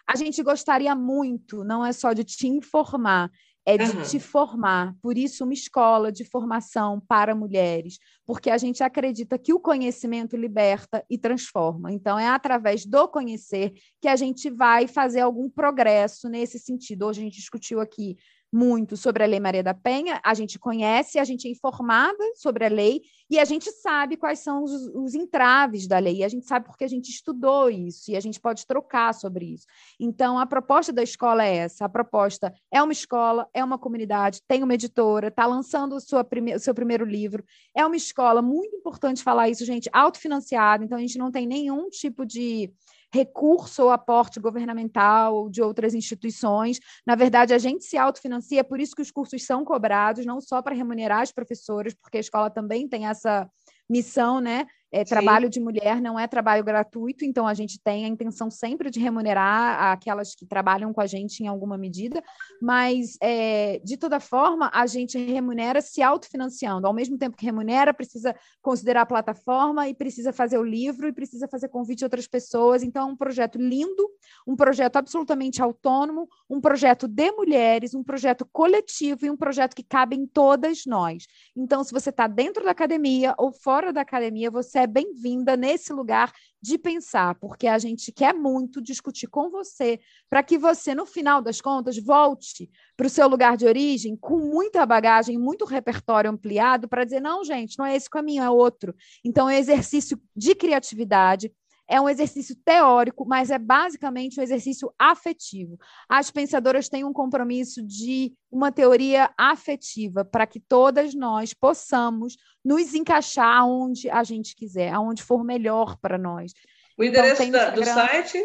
a 0.06 0.16
gente 0.16 0.42
gostaria 0.42 0.94
muito, 0.94 1.64
não 1.64 1.84
é 1.84 1.92
só 1.92 2.12
de 2.12 2.24
te 2.24 2.48
informar, 2.48 3.30
é 3.66 3.78
de 3.78 3.96
uhum. 3.96 4.02
te 4.02 4.20
formar. 4.20 4.94
Por 5.00 5.16
isso, 5.16 5.44
uma 5.44 5.54
escola 5.54 6.12
de 6.12 6.24
formação 6.24 7.00
para 7.00 7.34
mulheres, 7.34 7.98
porque 8.26 8.50
a 8.50 8.58
gente 8.58 8.82
acredita 8.82 9.38
que 9.38 9.54
o 9.54 9.60
conhecimento 9.60 10.36
liberta 10.36 11.04
e 11.08 11.16
transforma. 11.16 11.90
Então, 11.90 12.18
é 12.18 12.28
através 12.28 12.84
do 12.84 13.08
conhecer 13.08 13.72
que 14.00 14.08
a 14.08 14.16
gente 14.16 14.50
vai 14.50 14.86
fazer 14.86 15.20
algum 15.20 15.48
progresso 15.48 16.28
nesse 16.28 16.58
sentido. 16.58 17.06
Hoje 17.06 17.20
a 17.20 17.24
gente 17.24 17.36
discutiu 17.36 17.80
aqui 17.80 18.16
muito 18.54 18.96
sobre 18.96 19.24
a 19.24 19.26
Lei 19.26 19.40
Maria 19.40 19.64
da 19.64 19.74
Penha, 19.74 20.20
a 20.24 20.32
gente 20.32 20.60
conhece, 20.60 21.18
a 21.18 21.24
gente 21.24 21.48
é 21.48 21.50
informada 21.50 22.22
sobre 22.36 22.64
a 22.64 22.68
lei 22.68 23.02
e 23.28 23.38
a 23.38 23.44
gente 23.44 23.68
sabe 23.72 24.16
quais 24.16 24.38
são 24.38 24.62
os, 24.62 24.72
os, 24.94 25.14
entraves 25.14 25.88
da 25.88 25.98
lei, 25.98 26.22
a 26.22 26.28
gente 26.28 26.46
sabe 26.46 26.66
porque 26.66 26.84
a 26.84 26.88
gente 26.88 27.08
estudou 27.08 27.68
isso 27.68 28.12
e 28.12 28.16
a 28.16 28.20
gente 28.20 28.40
pode 28.40 28.64
trocar 28.64 29.12
sobre 29.12 29.46
isso. 29.46 29.66
Então, 29.98 30.38
a 30.38 30.46
proposta 30.46 30.92
da 30.92 31.02
escola 31.02 31.44
é 31.44 31.56
essa: 31.56 31.86
a 31.86 31.88
proposta 31.88 32.54
é 32.72 32.80
uma 32.80 32.92
escola, 32.92 33.48
é 33.52 33.64
uma 33.64 33.78
comunidade, 33.78 34.40
tem 34.46 34.62
uma 34.62 34.74
editora, 34.74 35.28
está 35.28 35.46
lançando 35.46 35.96
o, 35.96 36.00
sua 36.00 36.22
prime 36.22 36.56
seu 36.60 36.74
primeiro 36.74 37.04
livro, 37.04 37.44
é 37.76 37.84
uma 37.84 37.96
escola, 37.96 38.40
muito 38.40 38.76
importante 38.76 39.22
falar 39.22 39.48
isso, 39.48 39.64
gente, 39.64 39.90
autofinanciada, 39.92 40.84
então 40.84 40.96
a 40.96 41.00
gente 41.00 41.18
não 41.18 41.32
tem 41.32 41.44
nenhum 41.44 41.88
tipo 41.88 42.24
de 42.24 42.72
recurso 43.14 43.84
ou 43.84 43.90
aporte 43.90 44.40
governamental 44.40 45.36
ou 45.36 45.48
de 45.48 45.62
outras 45.62 45.94
instituições. 45.94 46.80
Na 47.06 47.14
verdade, 47.14 47.54
a 47.54 47.58
gente 47.58 47.84
se 47.84 47.96
autofinancia, 47.96 48.58
é 48.58 48.64
por 48.64 48.80
isso 48.80 48.94
que 48.96 49.02
os 49.02 49.12
cursos 49.12 49.46
são 49.46 49.64
cobrados, 49.64 50.26
não 50.26 50.40
só 50.40 50.60
para 50.60 50.74
remunerar 50.74 51.20
as 51.20 51.30
professoras, 51.30 51.94
porque 51.94 52.16
a 52.16 52.20
escola 52.20 52.50
também 52.50 52.88
tem 52.88 53.06
essa 53.06 53.48
missão, 53.88 54.40
né, 54.40 54.66
é, 54.94 55.04
trabalho 55.04 55.50
de 55.50 55.58
mulher 55.58 56.00
não 56.00 56.16
é 56.16 56.28
trabalho 56.28 56.62
gratuito, 56.62 57.24
então 57.24 57.48
a 57.48 57.52
gente 57.52 57.80
tem 57.82 58.04
a 58.04 58.08
intenção 58.08 58.48
sempre 58.48 58.90
de 58.90 59.00
remunerar 59.00 59.90
aquelas 59.90 60.36
que 60.36 60.46
trabalham 60.46 60.92
com 60.92 61.00
a 61.00 61.06
gente 61.06 61.42
em 61.42 61.48
alguma 61.48 61.76
medida, 61.76 62.22
mas 62.62 63.18
é, 63.20 63.80
de 63.82 63.96
toda 63.96 64.20
forma 64.20 64.70
a 64.72 64.86
gente 64.86 65.18
remunera 65.18 65.80
se 65.80 66.00
autofinanciando. 66.00 66.86
Ao 66.86 66.92
mesmo 66.92 67.18
tempo 67.18 67.36
que 67.36 67.44
remunera, 67.44 67.92
precisa 67.92 68.36
considerar 68.62 69.00
a 69.00 69.06
plataforma 69.06 69.88
e 69.88 69.94
precisa 69.94 70.32
fazer 70.32 70.58
o 70.58 70.62
livro 70.62 71.08
e 71.08 71.12
precisa 71.12 71.48
fazer 71.48 71.68
convite 71.68 72.04
a 72.04 72.06
outras 72.06 72.28
pessoas. 72.28 72.84
Então 72.84 73.08
é 73.08 73.12
um 73.12 73.16
projeto 73.16 73.58
lindo, 73.58 74.08
um 74.46 74.54
projeto 74.54 74.94
absolutamente 74.94 75.60
autônomo, 75.60 76.28
um 76.48 76.60
projeto 76.60 77.08
de 77.08 77.32
mulheres, 77.32 77.94
um 77.94 78.04
projeto 78.04 78.46
coletivo 78.52 79.26
e 79.26 79.30
um 79.30 79.36
projeto 79.36 79.74
que 79.74 79.82
cabe 79.82 80.14
em 80.14 80.24
todas 80.24 80.86
nós. 80.86 81.26
Então, 81.56 81.82
se 81.82 81.92
você 81.92 82.10
está 82.10 82.28
dentro 82.28 82.62
da 82.62 82.70
academia 82.70 83.34
ou 83.36 83.50
fora 83.50 83.92
da 83.92 84.02
academia, 84.02 84.52
você 84.52 84.83
é 84.84 84.86
bem-vinda 84.86 85.56
nesse 85.56 85.92
lugar 85.92 86.32
de 86.60 86.78
pensar, 86.78 87.34
porque 87.34 87.66
a 87.66 87.78
gente 87.78 88.12
quer 88.12 88.32
muito 88.32 88.80
discutir 88.80 89.26
com 89.26 89.50
você, 89.50 89.98
para 90.30 90.42
que 90.42 90.56
você, 90.56 90.94
no 90.94 91.04
final 91.04 91.42
das 91.42 91.60
contas, 91.60 91.98
volte 91.98 92.70
para 92.96 93.06
o 93.06 93.10
seu 93.10 93.26
lugar 93.28 93.56
de 93.56 93.66
origem 93.66 94.16
com 94.16 94.38
muita 94.38 94.86
bagagem, 94.86 95.38
muito 95.38 95.64
repertório 95.64 96.30
ampliado, 96.30 96.88
para 96.88 97.04
dizer: 97.04 97.20
não, 97.20 97.44
gente, 97.44 97.78
não 97.78 97.84
é 97.84 97.96
esse 97.96 98.08
caminho, 98.08 98.42
é 98.42 98.50
outro. 98.50 98.94
Então, 99.24 99.48
é 99.48 99.58
exercício 99.58 100.18
de 100.34 100.54
criatividade, 100.54 101.52
é 101.94 102.00
um 102.00 102.08
exercício 102.08 102.56
teórico, 102.64 103.24
mas 103.24 103.52
é 103.52 103.58
basicamente 103.58 104.40
um 104.40 104.42
exercício 104.42 104.92
afetivo. 104.98 105.78
As 106.08 106.28
pensadoras 106.28 106.88
têm 106.88 107.04
um 107.04 107.12
compromisso 107.12 107.80
de 107.86 108.34
uma 108.50 108.72
teoria 108.72 109.30
afetiva 109.38 110.24
para 110.24 110.44
que 110.44 110.58
todas 110.58 111.14
nós 111.14 111.54
possamos 111.54 112.36
nos 112.64 112.94
encaixar 112.94 113.64
onde 113.64 114.10
a 114.10 114.24
gente 114.24 114.56
quiser, 114.56 114.92
aonde 114.92 115.22
for 115.22 115.44
melhor 115.44 115.96
para 115.98 116.18
nós. 116.18 116.52
O 116.98 117.04
endereço 117.04 117.44
então, 117.44 117.72
do 117.72 117.84
site? 117.84 118.44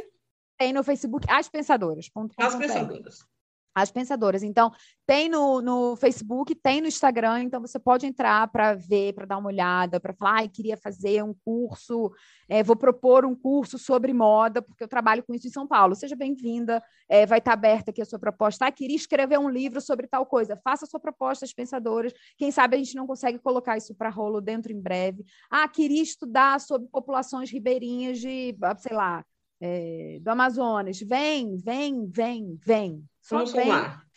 Tem 0.56 0.72
no 0.72 0.84
Facebook 0.84 1.26
As 1.28 1.50
Pensadoras. 1.50 2.08
As 2.38 2.56
Pensadoras 2.56 3.26
as 3.74 3.92
pensadoras. 3.92 4.44
Então, 4.44 4.72
tem 5.06 5.30
no, 5.30 5.62
no 5.62 5.96
Facebook, 5.96 6.54
tem 6.56 6.82
no 6.82 6.88
Instagram, 6.88 7.44
então 7.44 7.62
você 7.62 7.80
pode 7.80 8.06
entrar 8.06 8.48
para 8.50 8.74
ver, 8.74 9.14
para 9.14 9.26
dar 9.26 9.38
uma 9.38 9.48
olhada, 9.48 10.00
para 10.00 10.14
falar, 10.14 10.40
ai, 10.40 10.50
queria 10.50 10.78
fazer 10.78 11.24
um 11.24 11.34
curso, 11.44 12.12
é, 12.48 12.62
vou 12.62 12.76
propor 12.76 13.26
um 13.26 13.36
curso 13.36 13.78
sobre 13.78 14.14
moda, 14.14 14.62
porque 14.62 14.84
eu 14.84 14.88
trabalho 14.88 15.24
com 15.24 15.34
isso 15.34 15.48
em 15.48 15.52
São 15.52 15.68
Paulo. 15.68 15.96
Seja 15.96 16.16
bem-vinda, 16.16 16.82
é, 17.08 17.26
vai 17.26 17.40
estar 17.40 17.54
aberta 17.54 17.92
aqui 17.92 18.02
a 18.02 18.06
sua 18.06 18.20
proposta. 18.20 18.66
Ah, 18.66 18.72
queria 18.72 18.96
escrever 18.96 19.40
um 19.40 19.50
livro 19.50 19.82
sobre 19.82 20.08
tal 20.08 20.26
coisa, 20.26 20.60
faça 20.64 20.86
a 20.86 20.88
sua 20.88 21.00
proposta, 21.00 21.46
as 21.46 21.54
pensadoras. 21.54 22.14
Quem 22.38 22.52
sabe 22.52 22.76
a 22.76 22.80
gente 22.80 22.96
não 22.96 23.08
consegue 23.08 23.40
colocar 23.40 23.78
isso 23.78 23.96
para 23.96 24.10
rolo 24.10 24.42
dentro 24.42 24.72
em 24.72 24.80
breve. 24.80 25.26
Ah, 25.50 25.68
queria 25.68 26.04
estudar 26.04 26.60
sobre 26.60 26.88
populações 26.88 27.52
ribeirinhas 27.52 28.20
de, 28.20 28.56
sei 28.78 28.96
lá, 28.96 29.24
é, 29.62 30.20
do 30.22 30.30
Amazonas. 30.30 31.00
Vem, 31.00 31.58
vem, 31.58 32.08
vem, 32.08 32.58
vem. 32.64 33.04
Só 33.22 33.46
vem, 33.46 33.70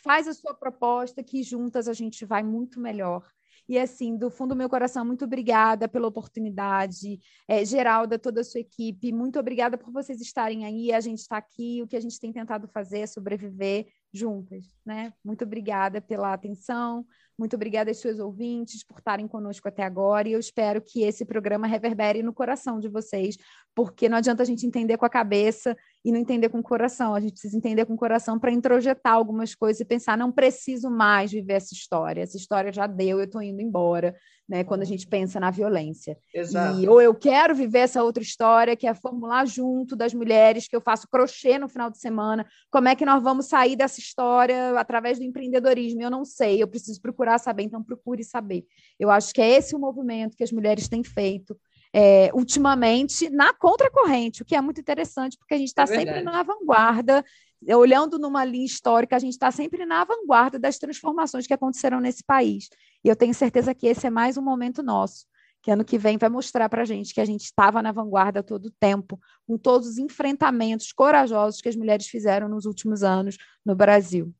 faz 0.03 0.27
a 0.27 0.33
sua 0.33 0.53
proposta 0.53 1.23
que 1.23 1.43
juntas 1.43 1.87
a 1.87 1.93
gente 1.93 2.25
vai 2.25 2.43
muito 2.43 2.79
melhor. 2.79 3.23
E 3.67 3.79
assim, 3.79 4.17
do 4.17 4.29
fundo 4.29 4.49
do 4.49 4.57
meu 4.57 4.69
coração, 4.69 5.05
muito 5.05 5.23
obrigada 5.23 5.87
pela 5.87 6.07
oportunidade. 6.07 7.19
É, 7.47 7.63
Geralda, 7.63 8.19
toda 8.19 8.41
a 8.41 8.43
sua 8.43 8.59
equipe, 8.59 9.13
muito 9.13 9.39
obrigada 9.39 9.77
por 9.77 9.91
vocês 9.91 10.19
estarem 10.19 10.65
aí. 10.65 10.91
A 10.91 10.99
gente 10.99 11.19
está 11.19 11.37
aqui, 11.37 11.81
o 11.81 11.87
que 11.87 11.95
a 11.95 12.01
gente 12.01 12.19
tem 12.19 12.33
tentado 12.33 12.67
fazer 12.67 12.99
é 12.99 13.07
sobreviver 13.07 13.87
juntas, 14.11 14.65
né? 14.85 15.13
Muito 15.23 15.45
obrigada 15.45 16.01
pela 16.01 16.33
atenção, 16.33 17.05
muito 17.37 17.55
obrigada 17.55 17.89
aos 17.89 17.99
seus 17.99 18.19
ouvintes 18.19 18.83
por 18.83 18.99
estarem 18.99 19.27
conosco 19.27 19.67
até 19.67 19.83
agora 19.83 20.27
e 20.27 20.33
eu 20.33 20.39
espero 20.39 20.81
que 20.81 21.03
esse 21.03 21.25
programa 21.25 21.67
reverbere 21.67 22.21
no 22.21 22.33
coração 22.33 22.79
de 22.79 22.87
vocês, 22.87 23.37
porque 23.75 24.07
não 24.07 24.17
adianta 24.17 24.43
a 24.43 24.45
gente 24.45 24.65
entender 24.65 24.97
com 24.97 25.05
a 25.05 25.09
cabeça 25.09 25.75
e 26.03 26.11
não 26.11 26.19
entender 26.19 26.49
com 26.49 26.59
o 26.59 26.63
coração, 26.63 27.15
a 27.15 27.19
gente 27.19 27.31
precisa 27.31 27.57
entender 27.57 27.85
com 27.85 27.93
o 27.93 27.97
coração 27.97 28.37
para 28.37 28.51
introjetar 28.51 29.13
algumas 29.13 29.55
coisas 29.55 29.79
e 29.79 29.85
pensar, 29.85 30.17
não 30.17 30.31
preciso 30.31 30.89
mais 30.89 31.31
viver 31.31 31.53
essa 31.53 31.73
história, 31.73 32.21
essa 32.21 32.35
história 32.35 32.73
já 32.73 32.85
deu, 32.85 33.19
eu 33.19 33.25
estou 33.25 33.41
indo 33.41 33.61
embora, 33.61 34.13
né? 34.47 34.65
Quando 34.65 34.81
a 34.81 34.85
gente 34.85 35.07
pensa 35.07 35.39
na 35.39 35.49
violência. 35.49 36.17
Exato. 36.33 36.81
E, 36.81 36.89
ou 36.89 37.01
eu 37.01 37.15
quero 37.15 37.55
viver 37.55 37.79
essa 37.79 38.03
outra 38.03 38.21
história, 38.21 38.75
que 38.75 38.85
é 38.85 38.93
formular 38.93 39.45
junto 39.45 39.95
das 39.95 40.13
mulheres, 40.13 40.67
que 40.67 40.75
eu 40.75 40.81
faço 40.81 41.07
crochê 41.07 41.57
no 41.57 41.69
final 41.69 41.89
de 41.89 41.97
semana, 41.97 42.45
como 42.69 42.89
é 42.89 42.95
que 42.95 43.05
nós 43.05 43.23
vamos 43.23 43.45
sair 43.45 43.77
dessa 43.77 44.01
história 44.01 44.77
através 44.77 45.17
do 45.17 45.23
empreendedorismo? 45.23 46.01
Eu 46.01 46.09
não 46.09 46.25
sei, 46.25 46.61
eu 46.61 46.67
preciso 46.67 47.01
procurar 47.01 47.37
saber, 47.37 47.63
então 47.63 47.81
procure 47.81 48.23
saber. 48.25 48.65
Eu 48.99 49.09
acho 49.09 49.33
que 49.33 49.41
é 49.41 49.49
esse 49.49 49.73
o 49.73 49.79
movimento 49.79 50.35
que 50.35 50.43
as 50.43 50.51
mulheres 50.51 50.89
têm 50.89 51.03
feito 51.03 51.57
é, 51.93 52.31
ultimamente 52.33 53.29
na 53.29 53.53
contracorrente, 53.53 54.41
o 54.41 54.45
que 54.45 54.55
é 54.55 54.61
muito 54.61 54.81
interessante, 54.81 55.37
porque 55.37 55.53
a 55.53 55.57
gente 55.57 55.67
está 55.67 55.83
é 55.83 55.87
sempre 55.87 56.21
na 56.23 56.41
vanguarda, 56.41 57.23
olhando 57.69 58.17
numa 58.17 58.43
linha 58.43 58.65
histórica, 58.65 59.15
a 59.15 59.19
gente 59.19 59.33
está 59.33 59.51
sempre 59.51 59.85
na 59.85 60.03
vanguarda 60.03 60.57
das 60.57 60.79
transformações 60.79 61.45
que 61.45 61.53
aconteceram 61.53 61.99
nesse 61.99 62.23
país. 62.23 62.67
E 63.03 63.07
eu 63.07 63.15
tenho 63.15 63.33
certeza 63.33 63.75
que 63.75 63.87
esse 63.87 64.07
é 64.07 64.09
mais 64.09 64.37
um 64.37 64.41
momento 64.41 64.81
nosso, 64.81 65.25
que 65.61 65.69
ano 65.69 65.85
que 65.85 65.97
vem 65.97 66.17
vai 66.17 66.29
mostrar 66.29 66.67
para 66.67 66.81
a 66.81 66.85
gente 66.85 67.13
que 67.13 67.21
a 67.21 67.25
gente 67.25 67.43
estava 67.43 67.81
na 67.81 67.91
vanguarda 67.91 68.41
todo 68.41 68.65
o 68.65 68.71
tempo, 68.71 69.19
com 69.47 69.57
todos 69.57 69.87
os 69.87 69.97
enfrentamentos 69.97 70.91
corajosos 70.91 71.61
que 71.61 71.69
as 71.69 71.75
mulheres 71.75 72.07
fizeram 72.07 72.49
nos 72.49 72.65
últimos 72.65 73.03
anos 73.03 73.37
no 73.63 73.75
Brasil. 73.75 74.33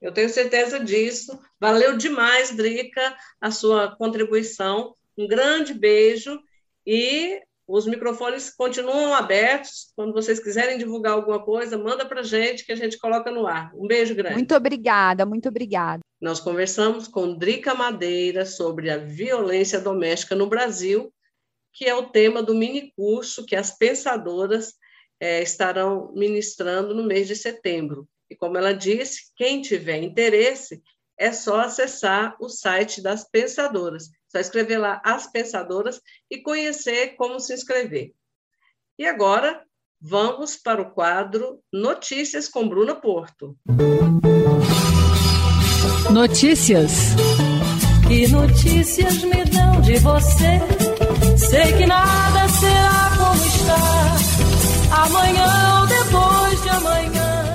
Eu 0.00 0.12
tenho 0.12 0.28
certeza 0.28 0.80
disso. 0.80 1.38
Valeu 1.60 1.96
demais, 1.96 2.56
Drica, 2.56 3.16
a 3.40 3.50
sua 3.50 3.94
contribuição. 3.96 4.94
Um 5.16 5.26
grande 5.26 5.74
beijo 5.74 6.40
e 6.90 7.42
os 7.66 7.86
microfones 7.86 8.48
continuam 8.48 9.12
abertos. 9.12 9.92
Quando 9.94 10.14
vocês 10.14 10.42
quiserem 10.42 10.78
divulgar 10.78 11.12
alguma 11.12 11.44
coisa, 11.44 11.76
manda 11.76 12.06
para 12.06 12.20
a 12.20 12.24
gente 12.24 12.64
que 12.64 12.72
a 12.72 12.76
gente 12.76 12.96
coloca 12.96 13.30
no 13.30 13.46
ar. 13.46 13.70
Um 13.74 13.86
beijo 13.86 14.14
grande. 14.14 14.36
Muito 14.36 14.54
obrigada, 14.54 15.26
muito 15.26 15.50
obrigada. 15.50 16.00
Nós 16.18 16.40
conversamos 16.40 17.06
com 17.06 17.36
Drica 17.36 17.74
Madeira 17.74 18.46
sobre 18.46 18.88
a 18.88 18.96
violência 18.96 19.78
doméstica 19.78 20.34
no 20.34 20.46
Brasil, 20.46 21.12
que 21.74 21.84
é 21.84 21.94
o 21.94 22.08
tema 22.08 22.42
do 22.42 22.54
mini 22.54 22.90
curso 22.96 23.44
que 23.44 23.54
as 23.54 23.76
pensadoras 23.76 24.72
é, 25.20 25.42
estarão 25.42 26.10
ministrando 26.14 26.94
no 26.94 27.04
mês 27.04 27.28
de 27.28 27.36
setembro. 27.36 28.08
E 28.30 28.34
como 28.34 28.56
ela 28.56 28.72
disse, 28.72 29.30
quem 29.36 29.60
tiver 29.60 30.02
interesse 30.02 30.82
é 31.18 31.32
só 31.32 31.60
acessar 31.60 32.34
o 32.40 32.48
site 32.48 33.02
das 33.02 33.28
pensadoras 33.28 34.08
só 34.28 34.38
escrever 34.38 34.78
lá 34.78 35.00
As 35.04 35.26
Pensadoras 35.26 36.00
e 36.30 36.38
conhecer 36.42 37.16
como 37.16 37.40
se 37.40 37.54
inscrever. 37.54 38.12
E 38.98 39.06
agora, 39.06 39.62
vamos 40.00 40.56
para 40.56 40.82
o 40.82 40.90
quadro 40.90 41.60
Notícias 41.72 42.48
com 42.48 42.68
Bruna 42.68 42.94
Porto. 42.94 43.56
Notícias. 46.10 47.14
Que 48.06 48.26
notícias 48.28 49.22
me 49.22 49.44
dão 49.44 49.80
de 49.82 49.98
você? 49.98 50.58
Sei 51.36 51.76
que 51.76 51.86
nada 51.86 52.48
será 52.48 53.16
como 53.18 53.46
está. 53.46 55.04
Amanhã 55.04 55.80
ou 55.80 55.86
depois 55.86 56.62
de 56.62 56.68
amanhã. 56.70 57.54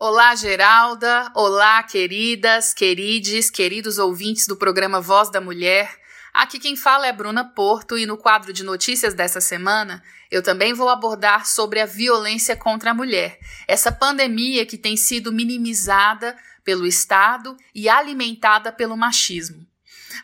Olá, 0.00 0.34
Geralda. 0.34 1.30
Olá, 1.34 1.82
queridas, 1.84 2.74
querides, 2.74 3.50
queridos 3.50 3.98
ouvintes 3.98 4.46
do 4.46 4.56
programa 4.56 5.00
Voz 5.00 5.30
da 5.30 5.40
Mulher. 5.40 6.01
Aqui 6.32 6.58
quem 6.58 6.74
fala 6.76 7.06
é 7.06 7.12
Bruna 7.12 7.44
Porto 7.44 7.98
e 7.98 8.06
no 8.06 8.16
quadro 8.16 8.54
de 8.54 8.64
notícias 8.64 9.12
dessa 9.12 9.40
semana 9.40 10.02
eu 10.30 10.42
também 10.42 10.72
vou 10.72 10.88
abordar 10.88 11.46
sobre 11.46 11.78
a 11.78 11.84
violência 11.84 12.56
contra 12.56 12.92
a 12.92 12.94
mulher, 12.94 13.38
essa 13.68 13.92
pandemia 13.92 14.64
que 14.64 14.78
tem 14.78 14.96
sido 14.96 15.30
minimizada 15.30 16.34
pelo 16.64 16.86
Estado 16.86 17.54
e 17.74 17.86
alimentada 17.86 18.72
pelo 18.72 18.96
machismo. 18.96 19.66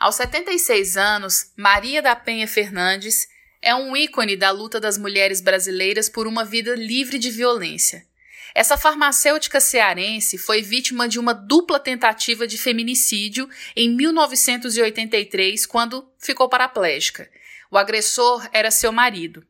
Aos 0.01 0.15
76 0.15 0.97
anos, 0.97 1.53
Maria 1.55 2.01
da 2.01 2.17
Penha 2.17 2.49
Fernandes 2.49 3.29
é 3.61 3.75
um 3.75 3.95
ícone 3.95 4.35
da 4.35 4.51
luta 4.51 4.81
das 4.81 4.97
mulheres 4.97 5.43
brasileiras 5.43 6.09
por 6.09 6.27
uma 6.27 6.45
vida 6.45 6.75
livre 6.75 7.19
de 7.19 7.31
violência. 7.31 8.08
Essa 8.59 8.77
farmacêutica 8.77 9.61
cearense 9.61 10.37
foi 10.37 10.63
vítima 10.63 11.09
de 11.09 11.21
uma 11.21 11.33
dupla 11.33 11.79
tentativa 11.79 12.45
de 12.45 12.59
feminicídio 12.59 13.49
em 13.77 13.89
1983, 13.89 15.65
quando 15.65 16.11
ficou 16.19 16.49
paraplégica. 16.49 17.31
O 17.71 17.79
agressor 17.79 18.49
era 18.53 18.73
seu 18.73 18.91
marido. 18.91 19.47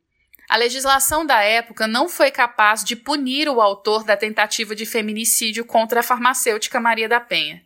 A 0.46 0.58
legislação 0.58 1.24
da 1.24 1.40
época 1.40 1.86
não 1.86 2.06
foi 2.06 2.30
capaz 2.30 2.84
de 2.84 2.94
punir 2.94 3.48
o 3.48 3.62
autor 3.62 4.04
da 4.04 4.14
tentativa 4.14 4.74
de 4.74 4.84
feminicídio 4.84 5.64
contra 5.64 6.00
a 6.00 6.02
farmacêutica 6.02 6.78
Maria 6.78 7.08
da 7.08 7.18
Penha. 7.18 7.62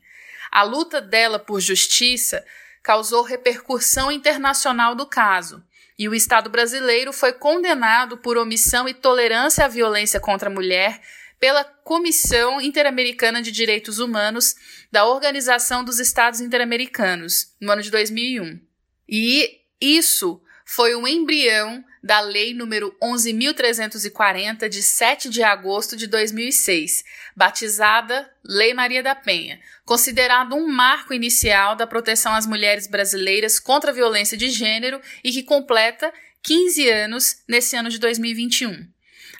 A 0.48 0.62
luta 0.62 1.00
dela 1.00 1.40
por 1.40 1.58
justiça 1.58 2.46
causou 2.84 3.24
repercussão 3.24 4.12
internacional 4.12 4.94
do 4.94 5.06
caso, 5.06 5.60
e 5.98 6.08
o 6.08 6.14
Estado 6.14 6.48
brasileiro 6.48 7.12
foi 7.12 7.32
condenado 7.32 8.16
por 8.16 8.36
omissão 8.36 8.88
e 8.88 8.94
tolerância 8.94 9.64
à 9.64 9.68
violência 9.68 10.20
contra 10.20 10.48
a 10.48 10.52
mulher 10.52 11.00
pela 11.42 11.64
Comissão 11.64 12.60
Interamericana 12.60 13.42
de 13.42 13.50
Direitos 13.50 13.98
Humanos 13.98 14.54
da 14.92 15.04
Organização 15.04 15.82
dos 15.82 15.98
Estados 15.98 16.40
Interamericanos, 16.40 17.48
no 17.60 17.72
ano 17.72 17.82
de 17.82 17.90
2001. 17.90 18.60
E 19.08 19.58
isso 19.80 20.40
foi 20.64 20.94
o 20.94 21.04
embrião 21.04 21.84
da 22.00 22.20
Lei 22.20 22.54
número 22.54 22.96
11.340, 23.02 24.68
de 24.68 24.84
7 24.84 25.28
de 25.28 25.42
agosto 25.42 25.96
de 25.96 26.06
2006, 26.06 27.02
batizada 27.34 28.32
Lei 28.44 28.72
Maria 28.72 29.02
da 29.02 29.16
Penha, 29.16 29.58
considerado 29.84 30.54
um 30.54 30.68
marco 30.68 31.12
inicial 31.12 31.74
da 31.74 31.88
proteção 31.88 32.32
às 32.34 32.46
mulheres 32.46 32.86
brasileiras 32.86 33.58
contra 33.58 33.90
a 33.90 33.94
violência 33.94 34.38
de 34.38 34.48
gênero 34.48 35.00
e 35.24 35.32
que 35.32 35.42
completa 35.42 36.14
15 36.40 36.88
anos 36.88 37.42
nesse 37.48 37.74
ano 37.74 37.88
de 37.88 37.98
2021. 37.98 38.92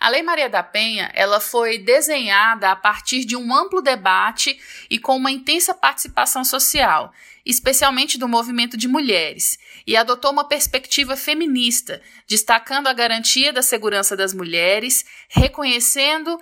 A 0.03 0.09
Lei 0.09 0.21
Maria 0.21 0.51
da 0.51 0.65
Penha, 0.65 1.13
ela 1.15 1.39
foi 1.39 1.79
desenhada 1.79 2.73
a 2.73 2.75
partir 2.75 3.25
de 3.25 3.37
um 3.37 3.55
amplo 3.55 3.81
debate 3.81 4.59
e 4.91 4.99
com 4.99 5.15
uma 5.15 5.31
intensa 5.31 5.73
participação 5.73 6.45
social, 6.45 7.13
especialmente 7.47 8.19
do 8.19 8.27
movimento 8.27 8.77
de 8.77 8.89
mulheres, 8.89 9.61
e 9.87 9.97
adotou 9.97 10.33
uma 10.33 10.43
perspectiva 10.43 11.15
feminista, 11.15 12.03
destacando 12.27 12.89
a 12.89 12.93
garantia 12.93 13.53
da 13.53 13.63
segurança 13.63 14.17
das 14.17 14.35
mulheres, 14.35 15.05
reconhecendo 15.29 16.37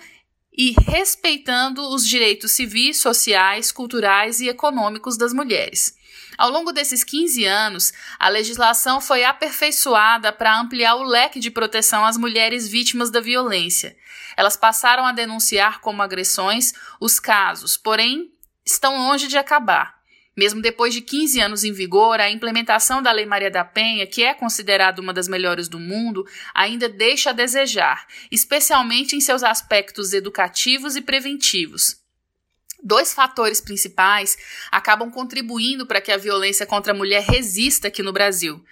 e 0.51 0.73
respeitando 0.87 1.87
os 1.87 2.03
direitos 2.07 2.53
civis, 2.53 2.97
sociais, 2.97 3.71
culturais 3.71 4.41
e 4.41 4.49
econômicos 4.49 5.17
das 5.17 5.33
mulheres. 5.33 5.95
Ao 6.41 6.49
longo 6.49 6.71
desses 6.71 7.03
15 7.03 7.45
anos, 7.45 7.93
a 8.17 8.27
legislação 8.27 8.99
foi 8.99 9.23
aperfeiçoada 9.23 10.33
para 10.33 10.59
ampliar 10.59 10.95
o 10.95 11.03
leque 11.03 11.39
de 11.39 11.51
proteção 11.51 12.03
às 12.03 12.17
mulheres 12.17 12.67
vítimas 12.67 13.11
da 13.11 13.21
violência. 13.21 13.95
Elas 14.35 14.57
passaram 14.57 15.05
a 15.05 15.11
denunciar 15.11 15.81
como 15.81 16.01
agressões 16.01 16.73
os 16.99 17.19
casos, 17.19 17.77
porém 17.77 18.31
estão 18.65 18.97
longe 18.97 19.27
de 19.27 19.37
acabar. 19.37 20.01
Mesmo 20.35 20.63
depois 20.63 20.95
de 20.95 21.01
15 21.01 21.39
anos 21.39 21.63
em 21.63 21.71
vigor, 21.71 22.19
a 22.19 22.31
implementação 22.31 23.03
da 23.03 23.11
Lei 23.11 23.27
Maria 23.27 23.51
da 23.51 23.63
Penha, 23.63 24.07
que 24.07 24.23
é 24.23 24.33
considerada 24.33 24.99
uma 24.99 25.13
das 25.13 25.27
melhores 25.27 25.67
do 25.67 25.77
mundo, 25.77 26.25
ainda 26.55 26.89
deixa 26.89 27.29
a 27.29 27.33
desejar, 27.33 28.07
especialmente 28.31 29.15
em 29.15 29.21
seus 29.21 29.43
aspectos 29.43 30.11
educativos 30.11 30.95
e 30.95 31.01
preventivos. 31.01 32.00
Dois 32.83 33.13
fatores 33.13 33.61
principais 33.61 34.37
acabam 34.71 35.11
contribuindo 35.11 35.85
para 35.85 36.01
que 36.01 36.11
a 36.11 36.17
violência 36.17 36.65
contra 36.65 36.93
a 36.93 36.95
mulher 36.95 37.23
resista 37.23 37.87
aqui 37.87 38.01
no 38.01 38.11
Brasil. 38.11 38.63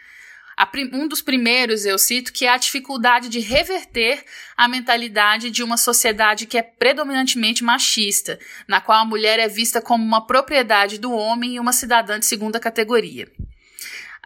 Um 0.92 1.08
dos 1.08 1.22
primeiros 1.22 1.86
eu 1.86 1.98
cito 1.98 2.34
que 2.34 2.46
é 2.46 2.50
a 2.50 2.58
dificuldade 2.58 3.30
de 3.30 3.40
reverter 3.40 4.26
a 4.58 4.68
mentalidade 4.68 5.50
de 5.50 5.64
uma 5.64 5.78
sociedade 5.78 6.46
que 6.46 6.58
é 6.58 6.62
predominantemente 6.62 7.64
machista, 7.64 8.38
na 8.68 8.82
qual 8.82 9.00
a 9.00 9.06
mulher 9.06 9.40
é 9.40 9.48
vista 9.48 9.82
como 9.82 10.04
uma 10.04 10.28
propriedade 10.28 10.98
do 10.98 11.14
homem 11.14 11.56
e 11.56 11.60
uma 11.60 11.72
cidadã 11.72 12.20
de 12.20 12.26
segunda 12.26 12.60
categoria. 12.60 13.32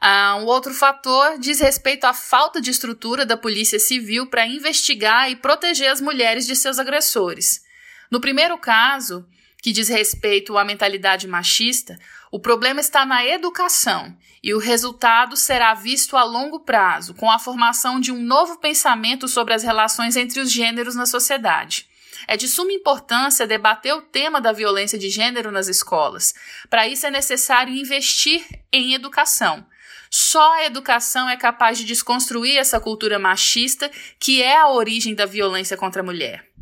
Uh, 0.04 0.42
um 0.42 0.46
outro 0.46 0.74
fator 0.74 1.38
diz 1.38 1.60
respeito 1.60 2.06
à 2.06 2.14
falta 2.14 2.60
de 2.60 2.72
estrutura 2.72 3.26
da 3.26 3.38
Polícia 3.38 3.80
Civil 3.80 4.26
para 4.26 4.46
investigar 4.48 5.30
e 5.30 5.36
proteger 5.36 5.90
as 5.90 6.02
mulheres 6.02 6.48
de 6.48 6.56
seus 6.56 6.80
agressores. 6.80 7.64
No 8.12 8.20
primeiro 8.20 8.58
caso, 8.58 9.26
que 9.64 9.72
diz 9.72 9.88
respeito 9.88 10.58
à 10.58 10.66
mentalidade 10.66 11.26
machista, 11.26 11.98
o 12.30 12.38
problema 12.38 12.82
está 12.82 13.06
na 13.06 13.26
educação 13.26 14.14
e 14.44 14.54
o 14.54 14.60
resultado 14.60 15.38
será 15.38 15.74
visto 15.74 16.18
a 16.18 16.24
longo 16.26 16.60
prazo, 16.60 17.14
com 17.14 17.32
a 17.32 17.40
formação 17.40 17.98
de 17.98 18.12
um 18.12 18.22
novo 18.22 18.60
pensamento 18.60 19.26
sobre 19.26 19.54
as 19.54 19.64
relações 19.64 20.18
entre 20.18 20.42
os 20.42 20.52
gêneros 20.52 20.96
na 20.96 21.06
sociedade. 21.06 21.88
É 22.28 22.36
de 22.36 22.46
suma 22.46 22.74
importância 22.74 23.48
debater 23.48 23.94
o 23.94 24.02
tema 24.02 24.42
da 24.42 24.52
violência 24.52 25.00
de 25.00 25.10
gênero 25.10 25.50
nas 25.50 25.70
escolas. 25.70 26.36
Para 26.70 26.86
isso 26.86 27.08
é 27.08 27.12
necessário 27.12 27.74
investir 27.74 28.46
em 28.70 28.94
educação. 28.94 29.66
Só 30.10 30.56
a 30.56 30.66
educação 30.66 31.30
é 31.30 31.38
capaz 31.38 31.78
de 31.78 31.86
desconstruir 31.86 32.58
essa 32.58 32.82
cultura 32.82 33.18
machista 33.18 33.90
que 34.20 34.44
é 34.44 34.58
a 34.58 34.68
origem 34.68 35.16
da 35.16 35.26
violência 35.26 35.78
contra 35.78 36.02
a 36.02 36.06
mulher. 36.06 36.53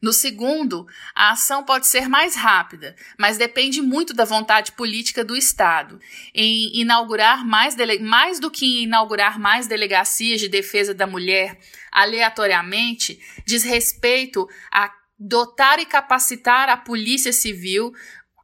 No 0.00 0.14
segundo, 0.14 0.86
a 1.14 1.32
ação 1.32 1.62
pode 1.62 1.86
ser 1.86 2.08
mais 2.08 2.34
rápida, 2.34 2.96
mas 3.18 3.36
depende 3.36 3.82
muito 3.82 4.14
da 4.14 4.24
vontade 4.24 4.72
política 4.72 5.22
do 5.22 5.36
Estado. 5.36 6.00
Em 6.34 6.80
inaugurar 6.80 7.46
mais, 7.46 7.76
mais 8.00 8.40
do 8.40 8.50
que 8.50 8.64
em 8.64 8.84
inaugurar 8.84 9.38
mais 9.38 9.66
delegacias 9.66 10.40
de 10.40 10.48
defesa 10.48 10.94
da 10.94 11.06
mulher 11.06 11.58
aleatoriamente, 11.92 13.20
diz 13.44 13.62
respeito 13.62 14.48
a 14.72 14.90
dotar 15.18 15.78
e 15.78 15.84
capacitar 15.84 16.70
a 16.70 16.78
Polícia 16.78 17.32
Civil 17.32 17.92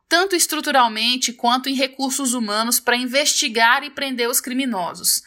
tanto 0.09 0.37
estruturalmente 0.37 1.33
quanto 1.33 1.69
em 1.69 1.75
recursos 1.75 2.35
humanos 2.35 2.79
para 2.79 2.97
investigar 2.97 3.83
e 3.83 3.91
prender 3.91 4.29
os 4.29 4.41
criminosos. 4.41 5.23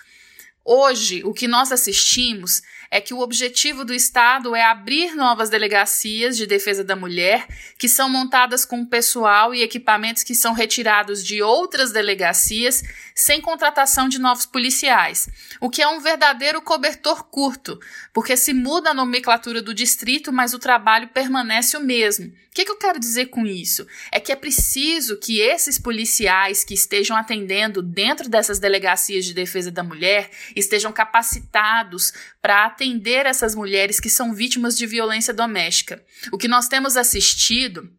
Hoje, 0.64 1.24
o 1.24 1.34
que 1.34 1.48
nós 1.48 1.72
assistimos 1.72 2.62
é 2.92 3.00
que 3.00 3.14
o 3.14 3.20
objetivo 3.20 3.86
do 3.86 3.94
Estado 3.94 4.56
é 4.56 4.64
abrir 4.64 5.16
novas 5.16 5.50
delegacias 5.50 6.36
de 6.36 6.48
defesa 6.48 6.84
da 6.84 6.96
mulher, 6.96 7.48
que 7.78 7.88
são 7.88 8.10
montadas 8.10 8.66
com 8.66 8.86
pessoal 8.86 9.54
e 9.54 9.62
equipamentos 9.62 10.24
que 10.24 10.34
são 10.34 10.54
retirados 10.54 11.24
de 11.24 11.42
outras 11.42 11.92
delegacias, 11.92 12.84
sem 13.20 13.42
contratação 13.42 14.08
de 14.08 14.18
novos 14.18 14.46
policiais, 14.46 15.28
o 15.60 15.70
que 15.70 15.82
é 15.82 15.88
um 15.90 16.00
verdadeiro 16.00 16.62
cobertor 16.62 17.26
curto, 17.26 17.78
porque 18.14 18.38
se 18.38 18.54
muda 18.54 18.92
a 18.92 18.94
nomenclatura 18.94 19.62
do 19.62 19.74
distrito, 19.74 20.32
mas 20.32 20.54
o 20.54 20.60
trabalho 20.60 21.10
permanece 21.10 21.76
o 21.76 21.82
mesmo. 21.82 22.28
O 22.28 22.32
que, 22.54 22.64
que 22.64 22.72
eu 22.72 22.78
quero 22.78 22.98
dizer 22.98 23.26
com 23.26 23.46
isso? 23.46 23.86
É 24.10 24.22
que 24.22 24.32
é 24.32 24.38
preciso 24.38 25.18
que 25.18 25.42
esses 25.42 25.78
policiais 25.78 26.64
que 26.64 26.74
estejam 26.74 27.18
atendendo 27.18 27.82
dentro 27.82 28.30
dessas 28.30 28.58
delegacias 28.58 29.26
de 29.26 29.34
defesa 29.34 29.70
da 29.70 29.84
mulher 29.84 30.32
estejam 30.56 30.94
capacitados 30.94 32.14
para 32.42 32.66
atender 32.66 33.26
essas 33.26 33.54
mulheres 33.54 34.00
que 34.00 34.10
são 34.10 34.34
vítimas 34.34 34.78
de 34.78 34.88
violência 34.88 35.34
doméstica. 35.34 36.02
O 36.32 36.38
que 36.38 36.48
nós 36.48 36.70
temos 36.70 36.96
assistido 36.96 37.92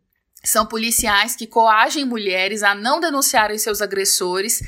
são 0.43 0.65
policiais 0.65 1.37
que 1.37 1.47
coagem 1.47 2.07
mulheres 2.07 2.63
a 2.63 2.75
não 2.75 3.01
denunciarem 3.01 3.59
seus 3.59 3.83
agressores, 3.83 4.63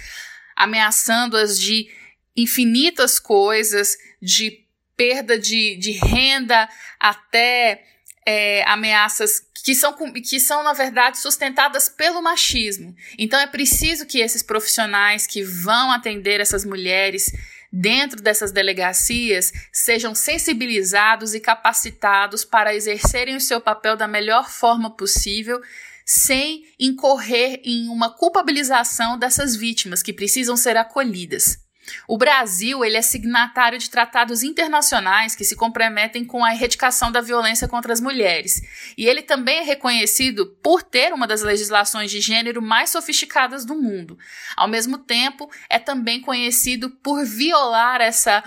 ameaçando-as 0.56 1.58
de 1.58 1.88
infinitas 2.36 3.18
coisas, 3.18 3.96
de 4.20 4.62
perda 4.96 5.38
de, 5.38 5.76
de 5.76 5.92
renda 5.92 6.68
até 6.98 7.84
é, 8.26 8.62
ameaças 8.68 9.42
que 9.64 9.74
são, 9.74 9.94
que 10.12 10.40
são, 10.40 10.62
na 10.62 10.72
verdade, 10.72 11.18
sustentadas 11.18 11.88
pelo 11.88 12.22
machismo. 12.22 12.94
Então 13.18 13.38
é 13.38 13.46
preciso 13.46 14.06
que 14.06 14.20
esses 14.20 14.42
profissionais 14.42 15.26
que 15.26 15.42
vão 15.42 15.92
atender 15.92 16.40
essas 16.40 16.64
mulheres 16.64 17.32
dentro 17.72 18.20
dessas 18.20 18.52
delegacias 18.52 19.52
sejam 19.72 20.14
sensibilizados 20.14 21.34
e 21.34 21.40
capacitados 21.40 22.44
para 22.44 22.74
exercerem 22.74 23.36
o 23.36 23.40
seu 23.40 23.60
papel 23.60 23.96
da 23.96 24.06
melhor 24.06 24.50
forma 24.50 24.90
possível, 24.90 25.60
sem 26.04 26.64
incorrer 26.78 27.60
em 27.64 27.88
uma 27.88 28.10
culpabilização 28.10 29.18
dessas 29.18 29.56
vítimas 29.56 30.02
que 30.02 30.12
precisam 30.12 30.56
ser 30.56 30.76
acolhidas. 30.76 31.62
O 32.06 32.16
Brasil 32.16 32.84
ele 32.84 32.96
é 32.96 33.02
signatário 33.02 33.78
de 33.78 33.90
tratados 33.90 34.42
internacionais 34.42 35.34
que 35.34 35.44
se 35.44 35.56
comprometem 35.56 36.24
com 36.24 36.44
a 36.44 36.54
erradicação 36.54 37.10
da 37.10 37.20
violência 37.20 37.66
contra 37.66 37.92
as 37.92 38.00
mulheres. 38.00 38.62
E 38.96 39.06
ele 39.06 39.22
também 39.22 39.58
é 39.58 39.62
reconhecido 39.62 40.46
por 40.62 40.82
ter 40.82 41.12
uma 41.12 41.26
das 41.26 41.42
legislações 41.42 42.10
de 42.10 42.20
gênero 42.20 42.62
mais 42.62 42.90
sofisticadas 42.90 43.64
do 43.64 43.74
mundo. 43.74 44.18
Ao 44.56 44.68
mesmo 44.68 44.98
tempo, 44.98 45.50
é 45.68 45.78
também 45.78 46.20
conhecido 46.20 46.90
por 46.90 47.24
violar 47.24 48.00
essa 48.00 48.44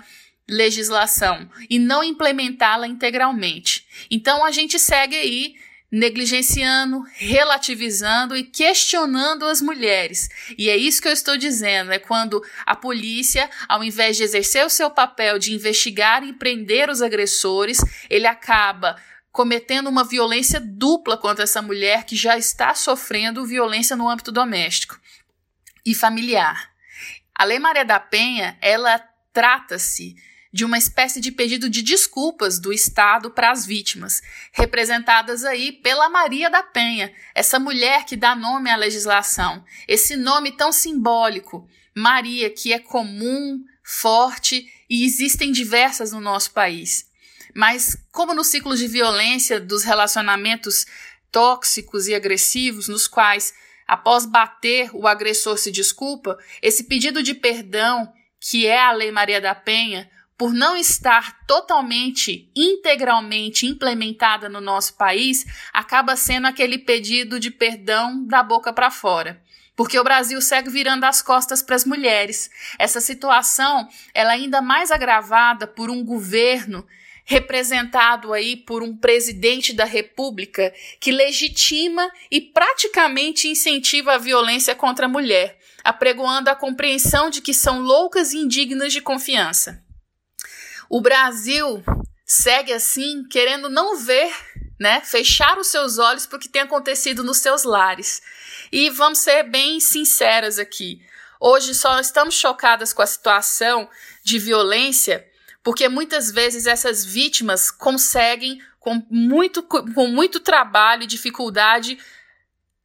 legislação 0.47 1.49
e 1.69 1.79
não 1.79 2.03
implementá-la 2.03 2.87
integralmente. 2.87 3.85
Então 4.09 4.45
a 4.45 4.51
gente 4.51 4.77
segue 4.77 5.15
aí 5.15 5.55
negligenciando, 5.91 7.03
relativizando 7.13 8.35
e 8.35 8.43
questionando 8.43 9.45
as 9.45 9.61
mulheres. 9.61 10.29
E 10.57 10.69
é 10.69 10.75
isso 10.75 11.01
que 11.01 11.07
eu 11.07 11.13
estou 11.13 11.37
dizendo, 11.37 11.91
é 11.91 11.99
quando 11.99 12.43
a 12.65 12.75
polícia, 12.75 13.49
ao 13.67 13.83
invés 13.83 14.17
de 14.17 14.23
exercer 14.23 14.65
o 14.65 14.69
seu 14.69 14.89
papel 14.89 15.39
de 15.39 15.53
investigar 15.53 16.23
e 16.23 16.33
prender 16.33 16.89
os 16.89 17.01
agressores, 17.01 17.77
ele 18.09 18.27
acaba 18.27 18.95
cometendo 19.31 19.89
uma 19.89 20.03
violência 20.03 20.59
dupla 20.61 21.17
contra 21.17 21.43
essa 21.43 21.61
mulher 21.61 22.05
que 22.05 22.15
já 22.15 22.37
está 22.37 22.73
sofrendo 22.73 23.45
violência 23.45 23.95
no 23.95 24.09
âmbito 24.09 24.31
doméstico 24.31 24.99
e 25.85 25.93
familiar. 25.93 26.71
A 27.33 27.43
Lei 27.43 27.59
Maria 27.59 27.83
da 27.83 27.99
Penha, 27.99 28.57
ela 28.61 28.97
trata-se 29.33 30.15
de 30.55 30.63
uma 30.63 30.77
espécie 30.77 31.19
de 31.19 31.33
pedido 31.33 31.69
de 31.69 31.81
desculpas 31.81 32.59
do 32.59 32.71
Estado 32.71 33.29
para 33.29 33.51
as 33.51 33.65
vítimas, 33.65 34.21
representadas 34.53 35.43
aí 35.43 35.73
pela 35.73 36.07
Maria 36.07 36.49
da 36.49 36.63
Penha, 36.63 37.11
essa 37.35 37.59
mulher 37.59 38.05
que 38.05 38.15
dá 38.15 38.33
nome 38.37 38.69
à 38.69 38.77
legislação, 38.77 39.65
esse 39.85 40.15
nome 40.15 40.53
tão 40.53 40.71
simbólico, 40.71 41.67
Maria, 41.93 42.49
que 42.49 42.71
é 42.71 42.79
comum, 42.79 43.65
forte 43.83 44.65
e 44.89 45.03
existem 45.03 45.51
diversas 45.51 46.13
no 46.13 46.21
nosso 46.21 46.51
país. 46.51 47.05
Mas, 47.53 47.97
como 48.09 48.33
no 48.33 48.45
ciclo 48.45 48.77
de 48.77 48.87
violência 48.87 49.59
dos 49.59 49.83
relacionamentos 49.83 50.85
tóxicos 51.33 52.07
e 52.07 52.15
agressivos, 52.15 52.87
nos 52.87 53.09
quais, 53.09 53.53
após 53.85 54.25
bater, 54.25 54.89
o 54.93 55.05
agressor 55.05 55.57
se 55.57 55.69
desculpa, 55.69 56.37
esse 56.61 56.85
pedido 56.85 57.21
de 57.21 57.33
perdão, 57.33 58.09
que 58.39 58.65
é 58.65 58.79
a 58.79 58.93
Lei 58.93 59.11
Maria 59.11 59.41
da 59.41 59.53
Penha, 59.53 60.09
por 60.37 60.53
não 60.53 60.75
estar 60.75 61.45
totalmente, 61.45 62.51
integralmente 62.55 63.65
implementada 63.65 64.49
no 64.49 64.59
nosso 64.59 64.95
país, 64.95 65.45
acaba 65.71 66.15
sendo 66.15 66.47
aquele 66.47 66.77
pedido 66.77 67.39
de 67.39 67.49
perdão 67.49 68.25
da 68.25 68.43
boca 68.43 68.73
para 68.73 68.91
fora. 68.91 69.41
Porque 69.75 69.99
o 69.99 70.03
Brasil 70.03 70.41
segue 70.41 70.69
virando 70.69 71.05
as 71.05 71.21
costas 71.21 71.61
para 71.61 71.75
as 71.75 71.85
mulheres. 71.85 72.49
Essa 72.79 73.01
situação 73.01 73.87
ela 74.13 74.31
é 74.31 74.35
ainda 74.35 74.61
mais 74.61 74.91
agravada 74.91 75.67
por 75.67 75.89
um 75.89 76.03
governo 76.03 76.85
representado 77.25 78.33
aí 78.33 78.55
por 78.55 78.83
um 78.83 78.95
presidente 78.95 79.73
da 79.73 79.83
República 79.83 80.71
que 80.99 81.11
legitima 81.11 82.09
e 82.29 82.39
praticamente 82.39 83.47
incentiva 83.47 84.13
a 84.13 84.17
violência 84.17 84.75
contra 84.75 85.07
a 85.07 85.09
mulher, 85.09 85.57
apregoando 85.83 86.49
a 86.49 86.55
compreensão 86.55 87.29
de 87.29 87.41
que 87.41 87.53
são 87.53 87.79
loucas 87.79 88.31
e 88.31 88.37
indignas 88.37 88.93
de 88.93 89.01
confiança. 89.01 89.84
O 90.89 91.01
Brasil 91.01 91.83
segue 92.25 92.73
assim, 92.73 93.23
querendo 93.29 93.69
não 93.69 93.97
ver, 93.97 94.31
né, 94.79 95.01
fechar 95.01 95.57
os 95.57 95.67
seus 95.67 95.97
olhos 95.97 96.25
para 96.25 96.37
o 96.37 96.39
que 96.39 96.49
tem 96.49 96.63
acontecido 96.63 97.23
nos 97.23 97.37
seus 97.37 97.63
lares. 97.63 98.21
E 98.71 98.89
vamos 98.89 99.19
ser 99.19 99.43
bem 99.43 99.79
sinceras 99.79 100.59
aqui. 100.59 101.01
Hoje 101.39 101.75
só 101.75 101.99
estamos 101.99 102.35
chocadas 102.35 102.93
com 102.93 103.01
a 103.01 103.07
situação 103.07 103.89
de 104.23 104.39
violência 104.39 105.25
porque 105.65 105.89
muitas 105.89 106.29
vezes 106.31 106.67
essas 106.67 107.03
vítimas 107.03 107.71
conseguem, 107.71 108.61
com 108.79 109.03
muito, 109.09 109.63
com 109.63 110.07
muito 110.07 110.39
trabalho 110.39 111.01
e 111.01 111.07
dificuldade, 111.07 111.97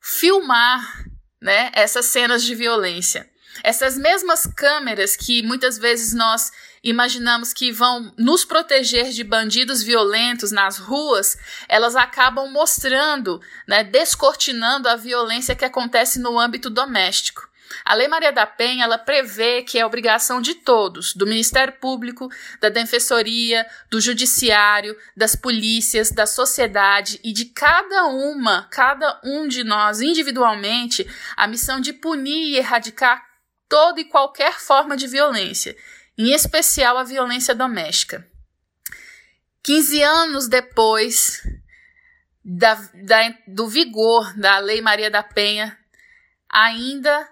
filmar 0.00 1.04
né, 1.38 1.70
essas 1.74 2.06
cenas 2.06 2.42
de 2.42 2.54
violência. 2.54 3.28
Essas 3.62 3.98
mesmas 3.98 4.46
câmeras 4.56 5.14
que 5.14 5.42
muitas 5.42 5.76
vezes 5.76 6.14
nós 6.14 6.50
imaginamos 6.82 7.52
que 7.52 7.70
vão 7.70 8.12
nos 8.16 8.44
proteger 8.44 9.10
de 9.10 9.22
bandidos 9.22 9.82
violentos 9.82 10.50
nas 10.50 10.78
ruas, 10.78 11.36
elas 11.68 11.94
acabam 11.94 12.50
mostrando, 12.50 13.40
né, 13.66 13.84
descortinando 13.84 14.88
a 14.88 14.96
violência 14.96 15.54
que 15.54 15.64
acontece 15.64 16.18
no 16.18 16.38
âmbito 16.38 16.70
doméstico. 16.70 17.50
A 17.84 17.94
Lei 17.94 18.08
Maria 18.08 18.32
da 18.32 18.46
Penha 18.46 18.84
ela 18.84 18.98
prevê 18.98 19.62
que 19.62 19.78
é 19.78 19.86
obrigação 19.86 20.40
de 20.40 20.54
todos, 20.54 21.14
do 21.14 21.26
Ministério 21.26 21.74
Público, 21.80 22.28
da 22.60 22.68
Defensoria, 22.68 23.66
do 23.88 24.00
Judiciário, 24.00 24.96
das 25.16 25.36
polícias, 25.36 26.10
da 26.10 26.26
sociedade 26.26 27.20
e 27.22 27.32
de 27.32 27.46
cada 27.46 28.06
uma, 28.06 28.68
cada 28.70 29.20
um 29.24 29.46
de 29.46 29.62
nós 29.62 30.00
individualmente, 30.00 31.08
a 31.36 31.46
missão 31.46 31.80
de 31.80 31.92
punir 31.92 32.48
e 32.50 32.56
erradicar 32.56 33.24
toda 33.68 34.00
e 34.00 34.04
qualquer 34.04 34.58
forma 34.58 34.96
de 34.96 35.06
violência, 35.06 35.76
em 36.20 36.34
especial 36.34 36.98
a 36.98 37.02
violência 37.02 37.54
doméstica. 37.54 38.28
15 39.62 40.02
anos 40.02 40.48
depois 40.48 41.40
da, 42.44 42.74
da, 42.92 43.34
do 43.46 43.66
vigor 43.66 44.36
da 44.36 44.58
Lei 44.58 44.82
Maria 44.82 45.10
da 45.10 45.22
Penha, 45.22 45.78
ainda 46.46 47.26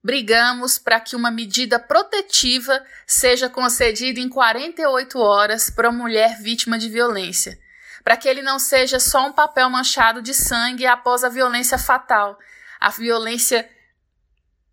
brigamos 0.00 0.78
para 0.78 1.00
que 1.00 1.16
uma 1.16 1.28
medida 1.28 1.76
protetiva 1.80 2.80
seja 3.04 3.48
concedida 3.48 4.20
em 4.20 4.28
48 4.28 5.18
horas 5.18 5.68
para 5.68 5.90
uma 5.90 6.02
mulher 6.04 6.40
vítima 6.40 6.78
de 6.78 6.88
violência, 6.88 7.58
para 8.04 8.16
que 8.16 8.28
ele 8.28 8.42
não 8.42 8.60
seja 8.60 9.00
só 9.00 9.26
um 9.26 9.32
papel 9.32 9.68
manchado 9.68 10.22
de 10.22 10.34
sangue 10.34 10.86
após 10.86 11.24
a 11.24 11.28
violência 11.28 11.78
fatal, 11.78 12.38
a 12.78 12.90
violência 12.90 13.68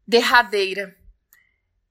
derradeira, 0.08 0.96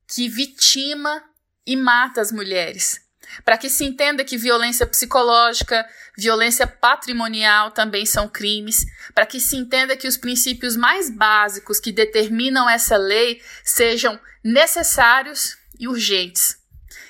que 0.07 0.29
vitima 0.29 1.30
e 1.71 1.77
mata 1.77 2.21
as 2.21 2.33
mulheres. 2.33 3.01
Para 3.45 3.57
que 3.57 3.71
se 3.71 3.85
entenda 3.85 4.25
que 4.25 4.37
violência 4.37 4.85
psicológica, 4.85 5.89
violência 6.19 6.67
patrimonial 6.67 7.71
também 7.71 8.05
são 8.05 8.29
crimes, 8.29 8.85
para 9.15 9.25
que 9.25 9.39
se 9.39 9.55
entenda 9.55 9.97
que 9.97 10.09
os 10.09 10.17
princípios 10.17 10.77
mais 10.77 11.09
básicos 11.09 11.79
que 11.79 11.93
determinam 11.93 12.69
essa 12.69 12.97
lei 12.97 13.41
sejam 13.63 14.19
necessários 14.43 15.57
e 15.79 15.87
urgentes. 15.87 16.59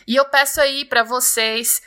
E 0.06 0.14
eu 0.14 0.26
peço 0.26 0.60
aí 0.60 0.84
para 0.84 1.02
vocês, 1.02 1.80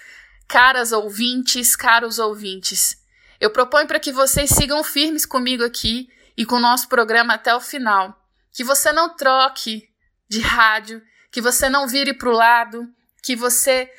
caras 0.47 0.91
ouvintes, 0.91 1.75
caros 1.75 2.17
ouvintes, 2.17 2.97
eu 3.39 3.51
proponho 3.51 3.85
para 3.85 3.99
que 3.99 4.11
vocês 4.11 4.49
sigam 4.49 4.83
firmes 4.83 5.27
comigo 5.27 5.63
aqui 5.63 6.09
e 6.35 6.43
com 6.43 6.55
o 6.55 6.59
nosso 6.59 6.87
programa 6.87 7.35
até 7.35 7.53
o 7.53 7.61
final. 7.61 8.19
Que 8.51 8.63
você 8.63 8.91
não 8.91 9.15
troque 9.15 9.87
de 10.27 10.39
rádio, 10.41 11.03
que 11.33 11.41
você 11.41 11.67
não 11.67 11.87
vire 11.87 12.13
para 12.13 12.29
o 12.29 12.31
lado, 12.31 12.87
que 13.23 13.35
você 13.35 13.91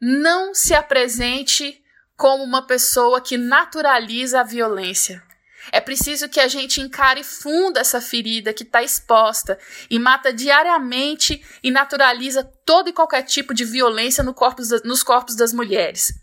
não 0.00 0.54
se 0.54 0.72
apresente 0.72 1.84
como 2.16 2.42
uma 2.42 2.66
pessoa 2.66 3.20
que 3.20 3.36
naturaliza 3.36 4.40
a 4.40 4.44
violência. 4.44 5.22
É 5.70 5.78
preciso 5.78 6.26
que 6.26 6.40
a 6.40 6.48
gente 6.48 6.80
encare 6.80 7.22
fundo 7.22 7.78
essa 7.78 8.00
ferida 8.00 8.54
que 8.54 8.62
está 8.62 8.82
exposta 8.82 9.58
e 9.90 9.98
mata 9.98 10.32
diariamente 10.32 11.44
e 11.62 11.70
naturaliza 11.70 12.42
todo 12.64 12.88
e 12.88 12.94
qualquer 12.94 13.24
tipo 13.24 13.52
de 13.52 13.66
violência 13.66 14.24
no 14.24 14.34
nos 14.82 15.02
corpos 15.02 15.36
das 15.36 15.52
mulheres. 15.52 16.14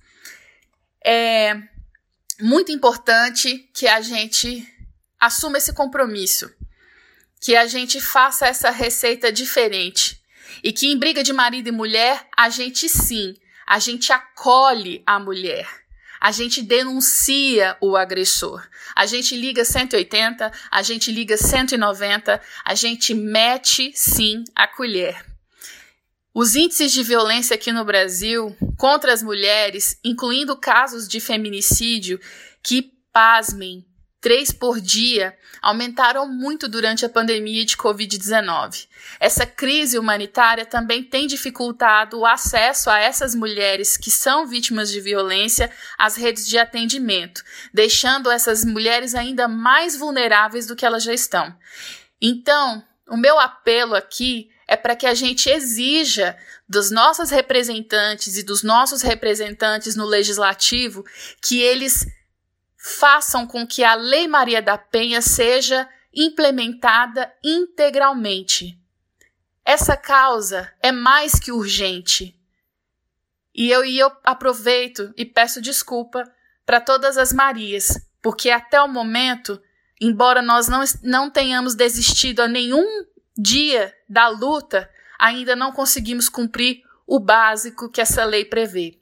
É 1.05 1.55
muito 2.41 2.71
importante 2.71 3.69
que 3.75 3.87
a 3.87 4.01
gente 4.01 4.67
assuma 5.19 5.59
esse 5.59 5.71
compromisso, 5.71 6.51
que 7.39 7.55
a 7.55 7.67
gente 7.67 8.01
faça 8.01 8.47
essa 8.47 8.71
receita 8.71 9.31
diferente 9.31 10.16
e 10.63 10.71
que 10.71 10.87
em 10.87 10.97
briga 10.97 11.23
de 11.23 11.33
marido 11.33 11.69
e 11.69 11.71
mulher 11.71 12.27
a 12.35 12.49
gente 12.49 12.89
sim 12.89 13.35
a 13.67 13.79
gente 13.79 14.13
acolhe 14.13 15.03
a 15.05 15.19
mulher. 15.19 15.67
A 16.19 16.31
gente 16.31 16.63
denuncia 16.63 17.77
o 17.81 17.97
agressor. 17.97 18.65
A 18.95 19.05
gente 19.05 19.35
liga 19.35 19.63
180, 19.65 20.51
a 20.71 20.81
gente 20.81 21.11
liga 21.11 21.37
190, 21.37 22.41
a 22.63 22.73
gente 22.73 23.13
mete 23.13 23.91
sim 23.93 24.43
a 24.55 24.67
colher. 24.67 25.23
Os 26.33 26.55
índices 26.55 26.91
de 26.91 27.03
violência 27.03 27.55
aqui 27.55 27.71
no 27.71 27.83
Brasil 27.83 28.55
contra 28.77 29.11
as 29.11 29.21
mulheres, 29.21 29.99
incluindo 30.03 30.55
casos 30.55 31.07
de 31.07 31.19
feminicídio, 31.19 32.19
que, 32.63 32.91
pasmem, 33.11 33.85
três 34.19 34.51
por 34.51 34.81
dia, 34.81 35.37
aumentaram 35.61 36.27
muito 36.27 36.67
durante 36.67 37.05
a 37.05 37.09
pandemia 37.09 37.65
de 37.65 37.77
Covid-19. 37.77 38.87
Essa 39.19 39.45
crise 39.45 39.97
humanitária 39.97 40.65
também 40.65 41.03
tem 41.03 41.27
dificultado 41.27 42.19
o 42.19 42.25
acesso 42.25 42.89
a 42.89 42.99
essas 42.99 43.35
mulheres 43.35 43.95
que 43.95 44.09
são 44.09 44.47
vítimas 44.47 44.89
de 44.89 44.99
violência 44.99 45.71
às 45.97 46.15
redes 46.15 46.47
de 46.47 46.57
atendimento, 46.57 47.43
deixando 47.73 48.31
essas 48.31 48.65
mulheres 48.65 49.13
ainda 49.13 49.47
mais 49.47 49.95
vulneráveis 49.95 50.65
do 50.65 50.75
que 50.75 50.85
elas 50.85 51.03
já 51.03 51.13
estão. 51.13 51.55
Então, 52.21 52.83
o 53.07 53.15
meu 53.15 53.39
apelo 53.39 53.95
aqui 53.95 54.49
é 54.67 54.75
para 54.75 54.95
que 54.95 55.05
a 55.05 55.13
gente 55.13 55.49
exija 55.49 56.37
dos 56.67 56.91
nossos 56.91 57.29
representantes 57.29 58.37
e 58.37 58.43
dos 58.43 58.63
nossos 58.63 59.01
representantes 59.01 59.95
no 59.95 60.05
legislativo 60.05 61.05
que 61.41 61.61
eles 61.61 62.05
façam 62.77 63.47
com 63.47 63.65
que 63.65 63.83
a 63.83 63.95
Lei 63.95 64.27
Maria 64.27 64.61
da 64.61 64.77
Penha 64.77 65.21
seja 65.21 65.89
implementada 66.13 67.33
integralmente. 67.43 68.79
Essa 69.65 69.97
causa 69.97 70.71
é 70.81 70.91
mais 70.91 71.33
que 71.33 71.51
urgente. 71.51 72.39
E 73.53 73.69
eu, 73.69 73.83
e 73.83 73.97
eu 73.97 74.11
aproveito 74.23 75.11
e 75.17 75.25
peço 75.25 75.61
desculpa 75.61 76.23
para 76.65 76.79
todas 76.79 77.17
as 77.17 77.33
Marias, 77.33 77.99
porque 78.21 78.49
até 78.49 78.79
o 78.81 78.87
momento, 78.87 79.61
embora 79.99 80.41
nós 80.41 80.67
não, 80.67 80.83
não 81.03 81.29
tenhamos 81.29 81.75
desistido 81.75 82.41
a 82.41 82.47
nenhum 82.47 82.85
dia 83.35 83.93
da 84.07 84.27
luta, 84.27 84.89
ainda 85.17 85.55
não 85.55 85.71
conseguimos 85.71 86.29
cumprir 86.29 86.83
o 87.05 87.19
básico 87.19 87.89
que 87.89 88.01
essa 88.01 88.23
lei 88.23 88.45
prevê. 88.45 88.99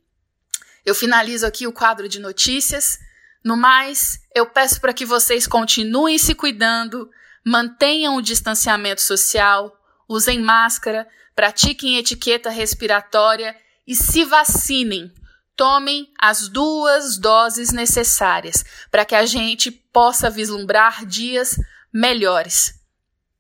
Eu 0.85 0.95
finalizo 0.95 1.45
aqui 1.45 1.67
o 1.67 1.73
quadro 1.73 2.07
de 2.07 2.19
notícias 2.19 2.99
no 3.45 3.55
mais, 3.55 4.19
eu 4.33 4.47
peço 4.47 4.81
para 4.81 4.91
que 4.91 5.05
vocês 5.05 5.45
continuem 5.45 6.17
se 6.17 6.33
cuidando, 6.33 7.07
mantenham 7.45 8.15
o 8.15 8.21
distanciamento 8.21 9.01
social, 9.01 9.71
usem 10.09 10.39
máscara, 10.39 11.07
pratiquem 11.35 11.99
etiqueta 11.99 12.49
respiratória 12.49 13.55
e 13.85 13.95
se 13.95 14.25
vacinem. 14.25 15.13
Tomem 15.55 16.11
as 16.19 16.49
duas 16.49 17.19
doses 17.19 17.71
necessárias 17.71 18.65
para 18.89 19.05
que 19.05 19.13
a 19.13 19.27
gente 19.27 19.69
possa 19.69 20.27
vislumbrar 20.27 21.05
dias 21.05 21.55
melhores. 21.93 22.73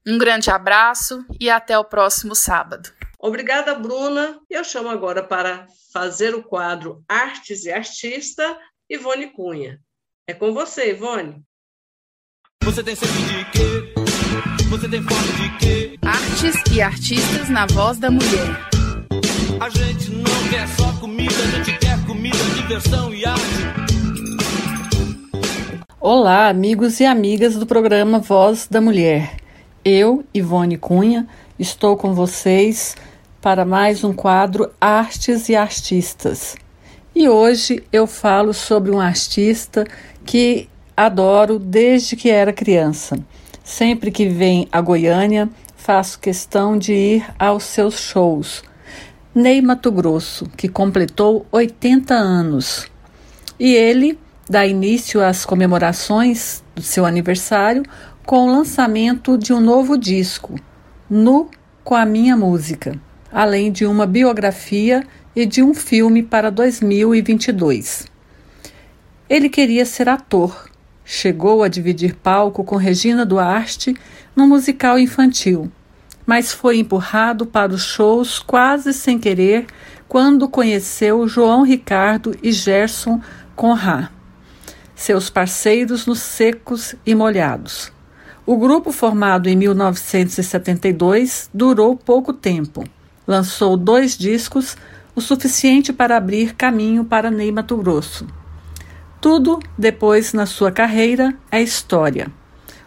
Um 0.05 0.19
grande 0.19 0.51
abraço 0.51 1.25
e 1.39 1.49
até 1.49 1.79
o 1.79 1.83
próximo 1.83 2.35
sábado. 2.35 2.93
Obrigada, 3.19 3.73
Bruna. 3.73 4.39
Eu 4.51 4.63
chamo 4.63 4.89
agora 4.89 5.23
para 5.23 5.65
fazer 5.91 6.35
o 6.35 6.43
quadro 6.43 7.03
Artes 7.09 7.65
e 7.65 7.71
Artista, 7.71 8.55
Ivone 8.87 9.33
Cunha. 9.33 9.79
É 10.27 10.33
com 10.33 10.51
você, 10.55 10.89
Ivone. 10.89 11.35
Você 12.63 12.81
tem 12.81 12.95
sede 12.95 13.13
de 13.13 13.45
quê? 13.51 13.93
Você 14.71 14.89
tem 14.89 14.99
fome 15.03 15.33
de 15.33 15.57
quê? 15.59 15.99
Artes 16.01 16.55
e 16.73 16.81
artistas 16.81 17.47
na 17.47 17.67
voz 17.67 17.99
da 17.99 18.09
mulher. 18.09 18.67
A 19.61 19.69
gente 19.69 20.09
não 20.09 20.49
quer 20.49 20.67
só 20.69 20.91
comida, 20.99 21.31
a 21.31 21.63
gente 21.63 21.77
quer 21.77 22.03
comida, 22.07 22.39
diversão 22.55 23.13
e 23.13 23.23
arte. 23.23 23.43
Olá, 25.99 26.49
amigos 26.49 26.99
e 26.99 27.05
amigas 27.05 27.53
do 27.55 27.67
programa 27.67 28.17
Voz 28.17 28.67
da 28.67 28.81
Mulher. 28.81 29.37
Eu, 29.83 30.25
Ivone 30.33 30.79
Cunha, 30.79 31.27
estou 31.59 31.95
com 31.95 32.15
vocês 32.15 32.95
para 33.39 33.63
mais 33.63 34.03
um 34.03 34.11
quadro 34.11 34.73
Artes 34.81 35.49
e 35.49 35.55
Artistas. 35.55 36.55
E 37.15 37.29
hoje 37.29 37.81
eu 37.93 38.05
falo 38.05 38.53
sobre 38.53 38.91
um 38.91 38.99
artista 38.99 39.85
que 40.25 40.67
adoro 40.97 41.59
desde 41.59 42.15
que 42.15 42.29
era 42.29 42.51
criança. 42.51 43.17
Sempre 43.63 44.11
que 44.11 44.27
vem 44.27 44.67
a 44.71 44.81
Goiânia, 44.81 45.49
faço 45.75 46.19
questão 46.19 46.77
de 46.77 46.93
ir 46.93 47.25
aos 47.37 47.63
seus 47.63 47.99
shows. 47.99 48.63
Ney 49.33 49.61
Mato 49.61 49.91
Grosso, 49.91 50.45
que 50.57 50.67
completou 50.67 51.45
80 51.51 52.13
anos. 52.13 52.87
E 53.59 53.73
ele 53.73 54.19
dá 54.49 54.65
início 54.65 55.21
às 55.21 55.45
comemorações 55.45 56.63
do 56.73 56.81
seu 56.81 57.05
aniversário 57.05 57.83
com 58.25 58.47
o 58.47 58.51
lançamento 58.51 59.37
de 59.37 59.53
um 59.53 59.59
novo 59.59 59.97
disco, 59.97 60.55
Nu 61.09 61.49
com 61.83 61.93
a 61.95 62.05
Minha 62.05 62.35
Música, 62.35 62.99
além 63.31 63.71
de 63.71 63.85
uma 63.85 64.07
biografia 64.07 65.03
e 65.35 65.45
de 65.45 65.61
um 65.61 65.73
filme 65.73 66.23
para 66.23 66.49
2022. 66.49 68.14
Ele 69.27 69.49
queria 69.49 69.85
ser 69.85 70.07
ator. 70.07 70.69
Chegou 71.03 71.63
a 71.63 71.67
dividir 71.67 72.15
palco 72.15 72.63
com 72.63 72.75
Regina 72.75 73.25
Duarte 73.25 73.95
no 74.35 74.47
musical 74.47 74.99
infantil, 74.99 75.71
mas 76.27 76.53
foi 76.53 76.77
empurrado 76.77 77.45
para 77.45 77.73
os 77.73 77.83
shows 77.83 78.37
quase 78.37 78.93
sem 78.93 79.17
querer 79.17 79.65
quando 80.07 80.47
conheceu 80.47 81.27
João 81.27 81.63
Ricardo 81.63 82.35
e 82.41 82.51
Gerson 82.51 83.19
Conrá, 83.55 84.11
seus 84.93 85.27
parceiros 85.29 86.05
nos 86.05 86.19
secos 86.19 86.93
e 87.03 87.15
molhados. 87.15 87.91
O 88.45 88.57
grupo, 88.57 88.91
formado 88.91 89.49
em 89.49 89.55
1972, 89.55 91.49
durou 91.51 91.95
pouco 91.95 92.31
tempo. 92.31 92.83
Lançou 93.27 93.75
dois 93.75 94.15
discos, 94.15 94.77
o 95.15 95.21
suficiente 95.21 95.91
para 95.91 96.15
abrir 96.15 96.53
caminho 96.53 97.03
para 97.03 97.31
Ney 97.31 97.51
Mato 97.51 97.75
Grosso. 97.77 98.27
Tudo 99.25 99.59
depois 99.75 100.33
na 100.33 100.45
sua 100.45 100.71
carreira 100.71 101.33
é 101.51 101.59
história. 101.59 102.31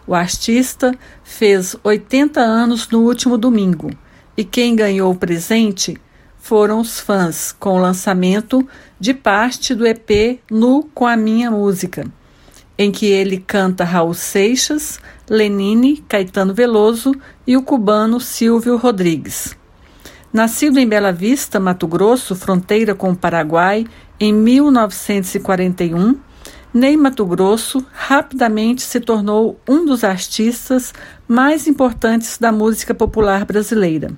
O 0.07 0.15
artista 0.15 0.97
fez 1.21 1.75
80 1.83 2.39
anos 2.39 2.87
no 2.87 3.01
último 3.01 3.37
domingo 3.37 3.89
e 4.37 4.45
quem 4.45 4.73
ganhou 4.73 5.11
o 5.11 5.17
presente 5.17 5.97
foram 6.37 6.79
os 6.79 6.97
fãs 6.97 7.51
com 7.51 7.75
o 7.75 7.81
lançamento 7.81 8.65
de 8.97 9.13
parte 9.13 9.75
do 9.75 9.85
EP 9.85 10.39
Nu 10.49 10.89
com 10.93 11.05
a 11.05 11.17
Minha 11.17 11.51
Música, 11.51 12.09
em 12.77 12.89
que 12.89 13.07
ele 13.07 13.43
canta 13.45 13.83
Raul 13.83 14.13
Seixas, 14.13 14.97
Lenine, 15.29 15.97
Caetano 16.07 16.53
Veloso 16.53 17.13
e 17.45 17.57
o 17.57 17.63
cubano 17.63 18.17
Silvio 18.17 18.77
Rodrigues. 18.77 19.57
Nascido 20.31 20.79
em 20.79 20.87
Bela 20.87 21.11
Vista, 21.11 21.59
Mato 21.59 21.85
Grosso, 21.85 22.33
fronteira 22.33 22.95
com 22.95 23.11
o 23.11 23.15
Paraguai, 23.15 23.85
em 24.17 24.31
1941, 24.31 26.28
Ney 26.71 26.95
Mato 26.95 27.25
Grosso 27.25 27.83
rapidamente 27.91 28.83
se 28.83 28.99
tornou 28.99 29.59
um 29.67 29.85
dos 29.85 30.03
artistas 30.03 30.93
mais 31.27 31.67
importantes 31.67 32.37
da 32.37 32.51
música 32.51 32.93
popular 32.93 33.43
brasileira. 33.43 34.11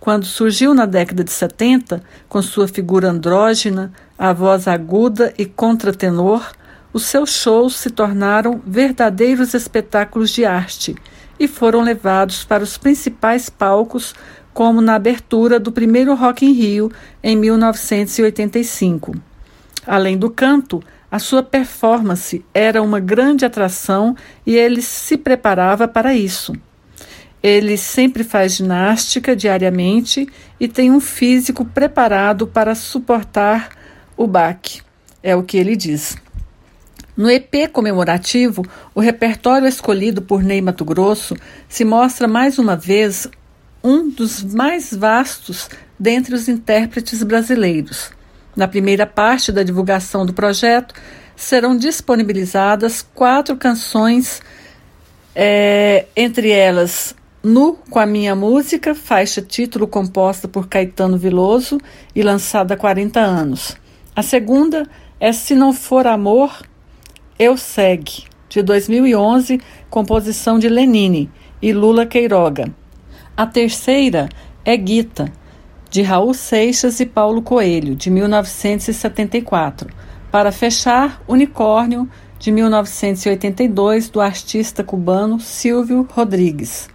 Quando 0.00 0.24
surgiu 0.24 0.72
na 0.72 0.86
década 0.86 1.22
de 1.22 1.30
70, 1.30 2.02
com 2.30 2.40
sua 2.40 2.66
figura 2.66 3.10
andrógena, 3.10 3.92
a 4.16 4.32
voz 4.32 4.66
aguda 4.66 5.34
e 5.36 5.44
contratenor, 5.44 6.52
os 6.94 7.04
seus 7.04 7.30
shows 7.30 7.76
se 7.76 7.90
tornaram 7.90 8.62
verdadeiros 8.66 9.52
espetáculos 9.52 10.30
de 10.30 10.46
arte 10.46 10.96
e 11.38 11.46
foram 11.46 11.82
levados 11.82 12.42
para 12.42 12.64
os 12.64 12.78
principais 12.78 13.50
palcos, 13.50 14.14
como 14.54 14.80
na 14.80 14.94
abertura 14.94 15.60
do 15.60 15.70
primeiro 15.70 16.14
Rock 16.14 16.46
in 16.46 16.52
Rio 16.52 16.90
em 17.22 17.36
1985. 17.36 19.14
Além 19.86 20.16
do 20.16 20.30
canto, 20.30 20.82
a 21.12 21.18
sua 21.18 21.42
performance 21.42 22.42
era 22.54 22.82
uma 22.82 22.98
grande 22.98 23.44
atração 23.44 24.16
e 24.46 24.56
ele 24.56 24.80
se 24.80 25.18
preparava 25.18 25.86
para 25.86 26.14
isso. 26.14 26.54
Ele 27.42 27.76
sempre 27.76 28.24
faz 28.24 28.54
ginástica 28.54 29.36
diariamente 29.36 30.26
e 30.58 30.66
tem 30.66 30.90
um 30.90 31.00
físico 31.00 31.66
preparado 31.66 32.46
para 32.46 32.74
suportar 32.74 33.68
o 34.16 34.26
baque, 34.26 34.80
é 35.22 35.36
o 35.36 35.42
que 35.42 35.58
ele 35.58 35.76
diz. 35.76 36.16
No 37.14 37.30
EP 37.30 37.70
comemorativo, 37.70 38.64
o 38.94 39.00
repertório 39.00 39.68
escolhido 39.68 40.22
por 40.22 40.42
Ney 40.42 40.62
Mato 40.62 40.82
Grosso 40.82 41.36
se 41.68 41.84
mostra 41.84 42.26
mais 42.26 42.58
uma 42.58 42.74
vez 42.74 43.28
um 43.84 44.08
dos 44.08 44.42
mais 44.42 44.94
vastos 44.94 45.68
dentre 46.00 46.34
os 46.34 46.48
intérpretes 46.48 47.22
brasileiros. 47.22 48.12
Na 48.54 48.68
primeira 48.68 49.06
parte 49.06 49.50
da 49.50 49.62
divulgação 49.62 50.26
do 50.26 50.34
projeto, 50.34 50.94
serão 51.34 51.76
disponibilizadas 51.76 53.02
quatro 53.14 53.56
canções, 53.56 54.42
é, 55.34 56.06
entre 56.14 56.50
elas 56.50 57.14
Nu 57.42 57.78
com 57.90 57.98
a 57.98 58.06
Minha 58.06 58.34
Música, 58.34 58.94
faixa 58.94 59.40
título 59.40 59.88
composta 59.88 60.46
por 60.46 60.68
Caetano 60.68 61.16
Veloso 61.16 61.78
e 62.14 62.22
lançada 62.22 62.74
há 62.74 62.76
40 62.76 63.18
anos. 63.18 63.76
A 64.14 64.22
segunda 64.22 64.86
é 65.18 65.32
Se 65.32 65.54
Não 65.54 65.72
For 65.72 66.06
Amor, 66.06 66.62
Eu 67.38 67.56
Segue, 67.56 68.24
de 68.48 68.62
2011, 68.62 69.60
composição 69.88 70.58
de 70.58 70.68
Lenine 70.68 71.30
e 71.62 71.72
Lula 71.72 72.04
Queiroga. 72.04 72.72
A 73.34 73.46
terceira 73.46 74.28
é 74.64 74.76
Guita, 74.76 75.32
de 75.92 76.00
Raul 76.00 76.32
Seixas 76.32 77.00
e 77.00 77.04
Paulo 77.04 77.42
Coelho, 77.42 77.94
de 77.94 78.08
1974. 78.08 79.90
Para 80.30 80.50
fechar, 80.50 81.22
Unicórnio, 81.28 82.08
de 82.38 82.50
1982, 82.50 84.08
do 84.08 84.18
artista 84.18 84.82
cubano 84.82 85.38
Silvio 85.38 86.08
Rodrigues. 86.10 86.88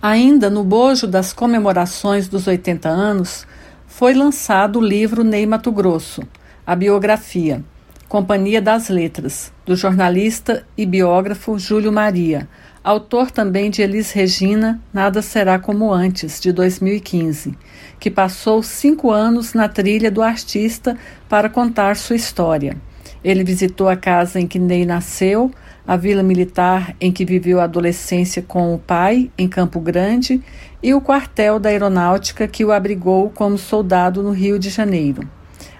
Ainda 0.00 0.48
no 0.48 0.62
bojo 0.62 1.08
das 1.08 1.32
comemorações 1.32 2.28
dos 2.28 2.46
80 2.46 2.88
anos, 2.88 3.44
foi 3.88 4.14
lançado 4.14 4.78
o 4.78 4.84
livro 4.84 5.24
Ney 5.24 5.44
Mato 5.44 5.72
Grosso, 5.72 6.22
a 6.64 6.76
biografia, 6.76 7.64
Companhia 8.08 8.62
das 8.62 8.88
Letras, 8.88 9.52
do 9.64 9.74
jornalista 9.74 10.64
e 10.76 10.86
biógrafo 10.86 11.58
Júlio 11.58 11.90
Maria, 11.90 12.48
autor 12.84 13.32
também 13.32 13.70
de 13.70 13.82
Elis 13.82 14.12
Regina, 14.12 14.80
Nada 14.94 15.20
Será 15.20 15.58
Como 15.58 15.92
Antes, 15.92 16.40
de 16.40 16.52
2015, 16.52 17.58
que 17.98 18.10
passou 18.10 18.62
cinco 18.62 19.10
anos 19.10 19.54
na 19.54 19.68
trilha 19.68 20.10
do 20.10 20.22
artista 20.22 20.96
para 21.28 21.48
contar 21.48 21.96
sua 21.96 22.16
história. 22.16 22.76
Ele 23.24 23.42
visitou 23.42 23.88
a 23.88 23.96
casa 23.96 24.40
em 24.40 24.46
que 24.46 24.58
Ney 24.58 24.84
nasceu, 24.84 25.50
a 25.86 25.96
vila 25.96 26.22
militar 26.22 26.94
em 27.00 27.12
que 27.12 27.24
viveu 27.24 27.60
a 27.60 27.64
adolescência 27.64 28.42
com 28.42 28.74
o 28.74 28.78
pai, 28.78 29.30
em 29.38 29.48
Campo 29.48 29.80
Grande, 29.80 30.42
e 30.82 30.92
o 30.92 31.00
quartel 31.00 31.58
da 31.58 31.68
aeronáutica 31.68 32.48
que 32.48 32.64
o 32.64 32.72
abrigou 32.72 33.30
como 33.30 33.56
soldado 33.56 34.22
no 34.22 34.32
Rio 34.32 34.58
de 34.58 34.68
Janeiro. 34.68 35.28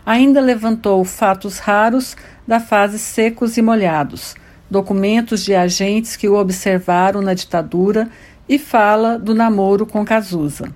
Ainda 0.05 0.41
levantou 0.41 1.05
fatos 1.05 1.59
raros 1.59 2.17
da 2.47 2.61
fase 2.61 2.99
secos 2.99 3.57
e 3.57 3.63
molhados, 3.63 4.37
documentos 4.71 5.45
de 5.45 5.55
agentes 5.55 6.17
que 6.17 6.29
o 6.29 6.37
observaram 6.37 7.21
na 7.21 7.35
ditadura 7.35 8.09
e 8.49 8.59
fala 8.59 9.19
do 9.19 9.35
namoro 9.35 9.85
com 9.85 10.05
Cazuza. 10.05 10.73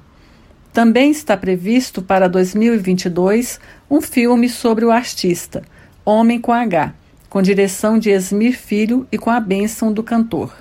Também 0.73 1.11
está 1.11 1.37
previsto 1.37 2.01
para 2.01 2.29
2022 2.29 3.59
um 3.91 4.01
filme 4.01 4.49
sobre 4.49 4.85
o 4.85 4.93
artista, 4.93 5.63
Homem 6.05 6.41
com 6.41 6.53
H, 6.53 6.95
com 7.29 7.43
direção 7.43 7.99
de 7.99 8.11
Esmir 8.11 8.57
Filho 8.57 9.05
e 9.11 9.19
com 9.19 9.31
a 9.31 9.41
bênção 9.41 9.93
do 9.93 10.05
cantor. 10.05 10.55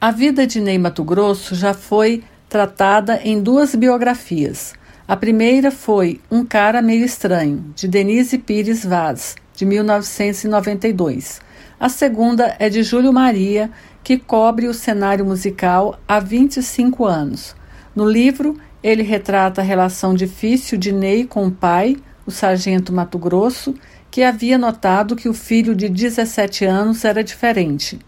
A 0.00 0.10
vida 0.10 0.48
de 0.48 0.60
Ney 0.60 0.78
Mato 0.78 1.04
Grosso 1.04 1.54
já 1.54 1.72
foi 1.72 2.24
tratada 2.48 3.20
em 3.22 3.40
duas 3.40 3.72
biografias. 3.76 4.74
A 5.06 5.16
primeira 5.16 5.70
foi 5.70 6.20
Um 6.28 6.44
Cara 6.44 6.82
Meio 6.82 7.04
Estranho, 7.04 7.72
de 7.76 7.86
Denise 7.86 8.38
Pires 8.38 8.84
Vaz, 8.84 9.36
de 9.54 9.64
1992. 9.64 11.40
A 11.78 11.88
segunda 11.88 12.56
é 12.58 12.68
de 12.68 12.82
Júlio 12.82 13.12
Maria, 13.12 13.70
que 14.02 14.18
cobre 14.18 14.66
o 14.66 14.74
cenário 14.74 15.24
musical 15.24 16.00
há 16.06 16.18
25 16.18 17.04
anos. 17.04 17.54
No 17.94 18.08
livro, 18.08 18.56
ele 18.82 19.02
retrata 19.02 19.60
a 19.60 19.64
relação 19.64 20.14
difícil 20.14 20.78
de 20.78 20.92
Ney 20.92 21.26
com 21.26 21.46
o 21.46 21.52
pai, 21.52 21.96
o 22.26 22.30
sargento 22.30 22.92
Mato 22.92 23.18
Grosso, 23.18 23.74
que 24.10 24.22
havia 24.22 24.56
notado 24.56 25.14
que 25.14 25.28
o 25.28 25.34
filho 25.34 25.74
de 25.74 25.88
17 25.88 26.64
anos 26.64 27.04
era 27.04 27.22
diferente. 27.22 27.98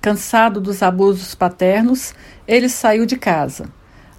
Cansado 0.00 0.60
dos 0.60 0.82
abusos 0.82 1.34
paternos, 1.34 2.14
ele 2.46 2.68
saiu 2.68 3.04
de 3.04 3.16
casa. 3.16 3.66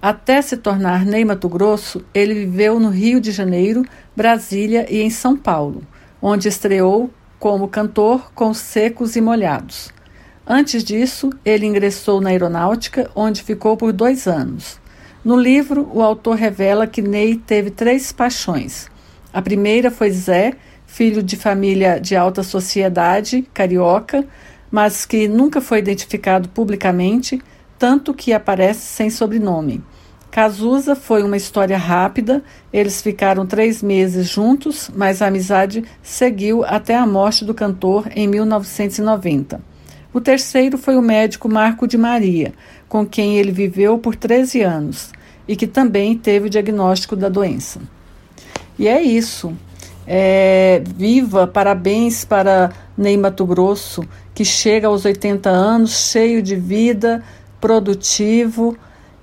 Até 0.00 0.42
se 0.42 0.56
tornar 0.56 1.04
Ney 1.04 1.24
Mato 1.24 1.48
Grosso, 1.48 2.04
ele 2.12 2.34
viveu 2.34 2.78
no 2.78 2.90
Rio 2.90 3.20
de 3.20 3.32
Janeiro, 3.32 3.84
Brasília 4.14 4.86
e 4.88 5.00
em 5.00 5.10
São 5.10 5.36
Paulo, 5.36 5.82
onde 6.20 6.48
estreou 6.48 7.10
como 7.38 7.68
cantor 7.68 8.30
com 8.34 8.52
Secos 8.52 9.16
e 9.16 9.20
Molhados. 9.20 9.90
Antes 10.46 10.84
disso, 10.84 11.30
ele 11.44 11.66
ingressou 11.66 12.20
na 12.20 12.30
aeronáutica, 12.30 13.10
onde 13.14 13.42
ficou 13.42 13.76
por 13.76 13.92
dois 13.92 14.26
anos. 14.26 14.78
No 15.28 15.36
livro, 15.36 15.86
o 15.92 16.00
autor 16.00 16.36
revela 16.36 16.86
que 16.86 17.02
Ney 17.02 17.36
teve 17.36 17.70
três 17.70 18.10
paixões. 18.12 18.88
A 19.30 19.42
primeira 19.42 19.90
foi 19.90 20.10
Zé, 20.10 20.54
filho 20.86 21.22
de 21.22 21.36
família 21.36 22.00
de 22.00 22.16
alta 22.16 22.42
sociedade, 22.42 23.46
carioca, 23.52 24.26
mas 24.70 25.04
que 25.04 25.28
nunca 25.28 25.60
foi 25.60 25.80
identificado 25.80 26.48
publicamente, 26.48 27.42
tanto 27.78 28.14
que 28.14 28.32
aparece 28.32 28.80
sem 28.80 29.10
sobrenome. 29.10 29.84
Cazuza 30.30 30.96
foi 30.96 31.22
uma 31.22 31.36
história 31.36 31.76
rápida, 31.76 32.42
eles 32.72 33.02
ficaram 33.02 33.44
três 33.44 33.82
meses 33.82 34.30
juntos, 34.30 34.90
mas 34.96 35.20
a 35.20 35.26
amizade 35.26 35.84
seguiu 36.02 36.64
até 36.64 36.96
a 36.96 37.06
morte 37.06 37.44
do 37.44 37.52
cantor 37.52 38.08
em 38.16 38.26
1990. 38.26 39.60
O 40.10 40.22
terceiro 40.22 40.78
foi 40.78 40.96
o 40.96 41.02
médico 41.02 41.50
Marco 41.50 41.86
de 41.86 41.98
Maria, 41.98 42.54
com 42.88 43.04
quem 43.04 43.36
ele 43.36 43.52
viveu 43.52 43.98
por 43.98 44.16
13 44.16 44.62
anos 44.62 45.17
e 45.48 45.56
que 45.56 45.66
também 45.66 46.16
teve 46.16 46.46
o 46.46 46.50
diagnóstico 46.50 47.16
da 47.16 47.28
doença. 47.28 47.80
E 48.78 48.86
é 48.86 49.02
isso. 49.02 49.56
É, 50.06 50.82
viva, 50.94 51.46
parabéns 51.46 52.24
para 52.24 52.70
Ney 52.96 53.16
Mato 53.16 53.44
Grosso, 53.44 54.02
que 54.34 54.44
chega 54.44 54.86
aos 54.86 55.04
80 55.04 55.50
anos 55.50 56.10
cheio 56.10 56.40
de 56.40 56.54
vida, 56.54 57.24
produtivo 57.60 58.76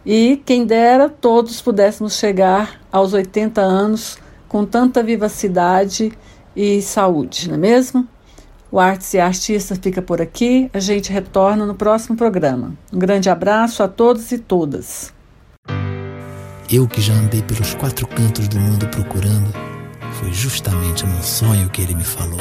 e 0.05 0.41
quem 0.45 0.65
dera 0.65 1.09
todos 1.09 1.61
pudéssemos 1.61 2.13
chegar 2.17 2.79
aos 2.91 3.13
80 3.13 3.61
anos 3.61 4.17
com 4.47 4.63
tanta 4.63 5.01
vivacidade 5.01 6.11
e 6.55 6.81
saúde, 6.81 7.47
não 7.47 7.55
é 7.55 7.57
mesmo? 7.57 8.07
O 8.71 8.79
Artes 8.79 9.13
e 9.13 9.19
Artista 9.19 9.75
fica 9.75 10.01
por 10.01 10.21
aqui, 10.21 10.69
a 10.73 10.79
gente 10.79 11.11
retorna 11.11 11.65
no 11.65 11.73
próximo 11.73 12.15
programa. 12.15 12.73
Um 12.93 12.99
grande 12.99 13.29
abraço 13.29 13.81
a 13.81 13.87
todos 13.87 14.31
e 14.31 14.37
todas. 14.37 15.13
Eu 16.69 16.87
que 16.87 16.99
já 17.01 17.13
andei 17.13 17.41
pelos 17.41 17.73
quatro 17.75 18.07
cantos 18.07 18.47
do 18.47 18.59
mundo 18.59 18.87
procurando, 18.87 19.53
foi 20.19 20.33
justamente 20.33 21.05
num 21.05 21.21
sonho 21.21 21.69
que 21.69 21.81
ele 21.81 21.95
me 21.95 22.03
falou. 22.03 22.39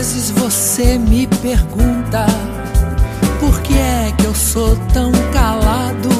vezes 0.00 0.30
você 0.30 0.98
me 0.98 1.26
pergunta 1.26 2.24
por 3.38 3.60
que 3.60 3.74
é 3.74 4.12
que 4.16 4.26
eu 4.26 4.34
sou 4.34 4.74
tão 4.92 5.12
calado. 5.32 6.19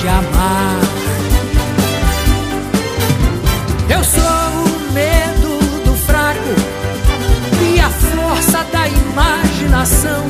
De 0.00 0.08
amar. 0.08 0.80
Eu 3.88 4.04
sou 4.04 4.22
o 4.22 4.92
medo 4.92 5.84
do 5.84 5.96
fraco 5.96 6.54
e 7.64 7.80
a 7.80 7.90
força 7.90 8.64
da 8.72 8.88
imaginação. 8.88 10.24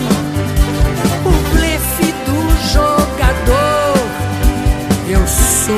O 1.24 1.54
blefe 1.54 2.12
do 2.26 2.38
jogador. 2.72 3.98
Eu 5.08 5.26
sou, 5.26 5.74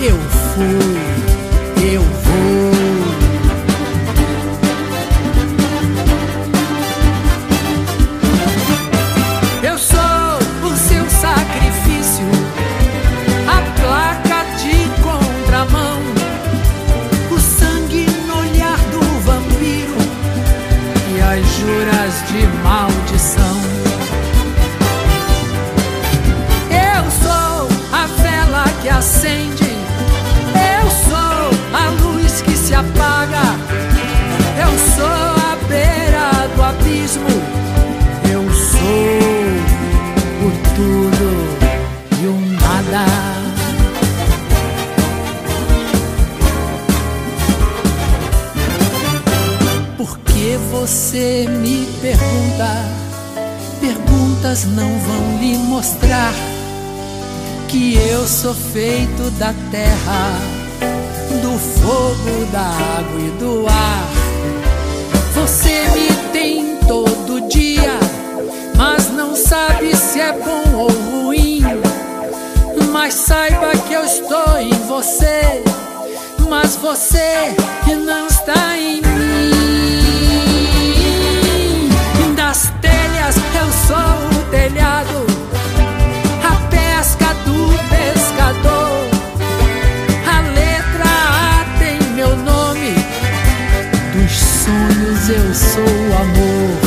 eu 0.00 0.18
fui, 0.54 0.89
pergunta, 52.60 52.66
perguntas 53.80 54.64
não 54.66 54.98
vão 54.98 55.38
lhe 55.40 55.56
mostrar 55.56 56.32
que 57.68 57.96
eu 57.96 58.26
sou 58.26 58.54
feito 58.54 59.30
da 59.38 59.54
terra, 59.70 60.38
do 61.40 61.58
fogo, 61.58 62.44
da 62.52 62.60
água 62.60 63.20
e 63.20 63.30
do 63.38 63.66
ar. 63.66 64.08
Você 65.34 65.84
me 65.90 66.32
tem 66.32 66.76
todo 66.86 67.48
dia, 67.48 67.98
mas 68.76 69.10
não 69.10 69.34
sabe 69.34 69.96
se 69.96 70.20
é 70.20 70.32
bom 70.32 70.76
ou 70.76 70.90
ruim. 70.90 71.62
Mas 72.92 73.14
saiba 73.14 73.70
que 73.86 73.94
eu 73.94 74.04
estou 74.04 74.58
em 74.58 74.72
você, 74.86 75.62
mas 76.48 76.76
você 76.76 77.54
não 78.04 78.29
eu 95.32 95.54
sou 95.54 96.18
amor. 96.18 96.79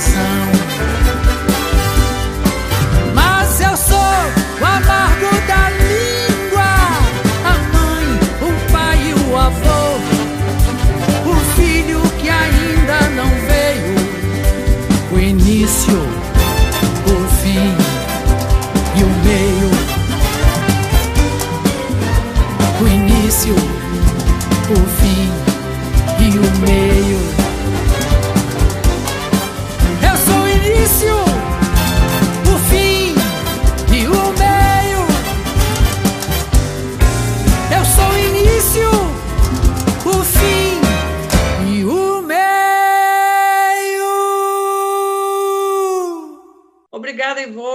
Da 0.00 0.59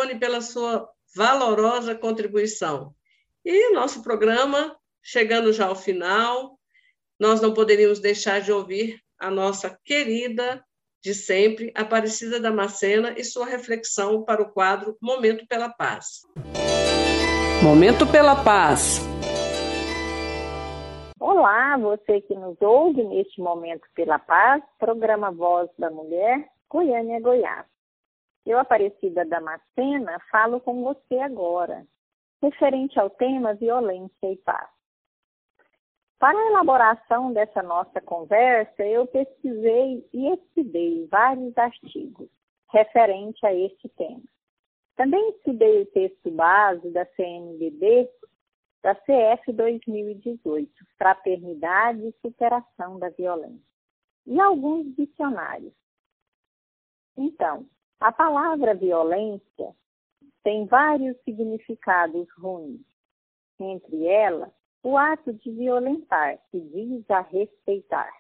Ivone, 0.06 0.20
pela 0.20 0.42
sua 0.42 0.88
valorosa 1.16 1.96
contribuição. 1.96 2.94
E 3.44 3.74
nosso 3.74 4.04
programa, 4.04 4.76
chegando 5.04 5.52
já 5.52 5.68
ao 5.68 5.76
final, 5.76 6.58
nós 7.20 7.42
não 7.42 7.54
poderíamos 7.54 8.00
deixar 8.00 8.42
de 8.42 8.52
ouvir 8.52 9.00
a 9.20 9.32
nossa 9.32 9.80
querida 9.84 10.64
de 11.04 11.14
sempre, 11.14 11.72
Aparecida 11.76 12.40
Damascena, 12.40 13.14
e 13.18 13.24
sua 13.24 13.46
reflexão 13.46 14.24
para 14.24 14.42
o 14.42 14.52
quadro 14.52 14.98
Momento 15.02 15.46
pela 15.48 15.70
Paz. 15.70 16.22
Momento 17.64 18.06
pela 18.12 18.44
Paz. 18.44 19.00
Olá, 21.20 21.78
você 21.78 22.22
que 22.22 22.34
nos 22.34 22.60
ouve 22.62 23.04
neste 23.04 23.40
Momento 23.40 23.88
pela 23.94 24.18
Paz, 24.18 24.64
programa 24.80 25.32
Voz 25.32 25.70
da 25.78 25.92
Mulher, 25.92 26.48
Goiânia, 26.70 27.22
Goiás. 27.22 27.75
Eu, 28.46 28.60
Aparecida 28.60 29.26
Damascena, 29.26 30.20
falo 30.30 30.62
com 30.62 30.84
você 30.84 31.18
agora, 31.20 31.86
referente 32.42 33.00
ao 33.00 33.10
tema 33.10 33.56
violência 33.56 34.32
e 34.32 34.38
paz. 34.38 34.70
Para 36.20 36.38
a 36.38 36.48
elaboração 36.48 37.34
dessa 37.34 37.62
nossa 37.64 38.00
conversa, 38.02 38.84
eu 38.84 39.08
pesquisei 39.08 40.08
e 40.14 40.34
estudei 40.34 41.08
vários 41.08 41.58
artigos 41.58 42.30
referente 42.72 43.46
a 43.46 43.54
este 43.54 43.90
tema. 43.90 44.24
Também 44.96 45.30
estudei 45.32 45.82
o 45.82 45.86
texto 45.88 46.32
base 46.32 46.90
da 46.92 47.06
CNBB 47.16 48.10
da 48.82 48.96
CF 48.96 49.52
2018, 49.52 50.72
Fraternidade 50.98 52.08
e 52.08 52.16
Superação 52.22 53.00
da 53.00 53.10
Violência, 53.10 53.60
e 54.26 54.40
alguns 54.40 54.96
dicionários. 54.96 55.74
Então, 57.18 57.66
a 58.00 58.12
palavra 58.12 58.76
violência 58.76 59.76
tem 60.44 60.66
vários 60.66 61.18
significados 61.24 62.28
ruins. 62.38 62.82
Entre 63.60 64.06
elas, 64.08 64.52
o 64.84 64.98
ato 64.98 65.34
de 65.34 65.50
violentar, 65.52 66.40
que 66.52 66.60
diz 66.60 67.10
a 67.10 67.22
respeitar. 67.22 68.14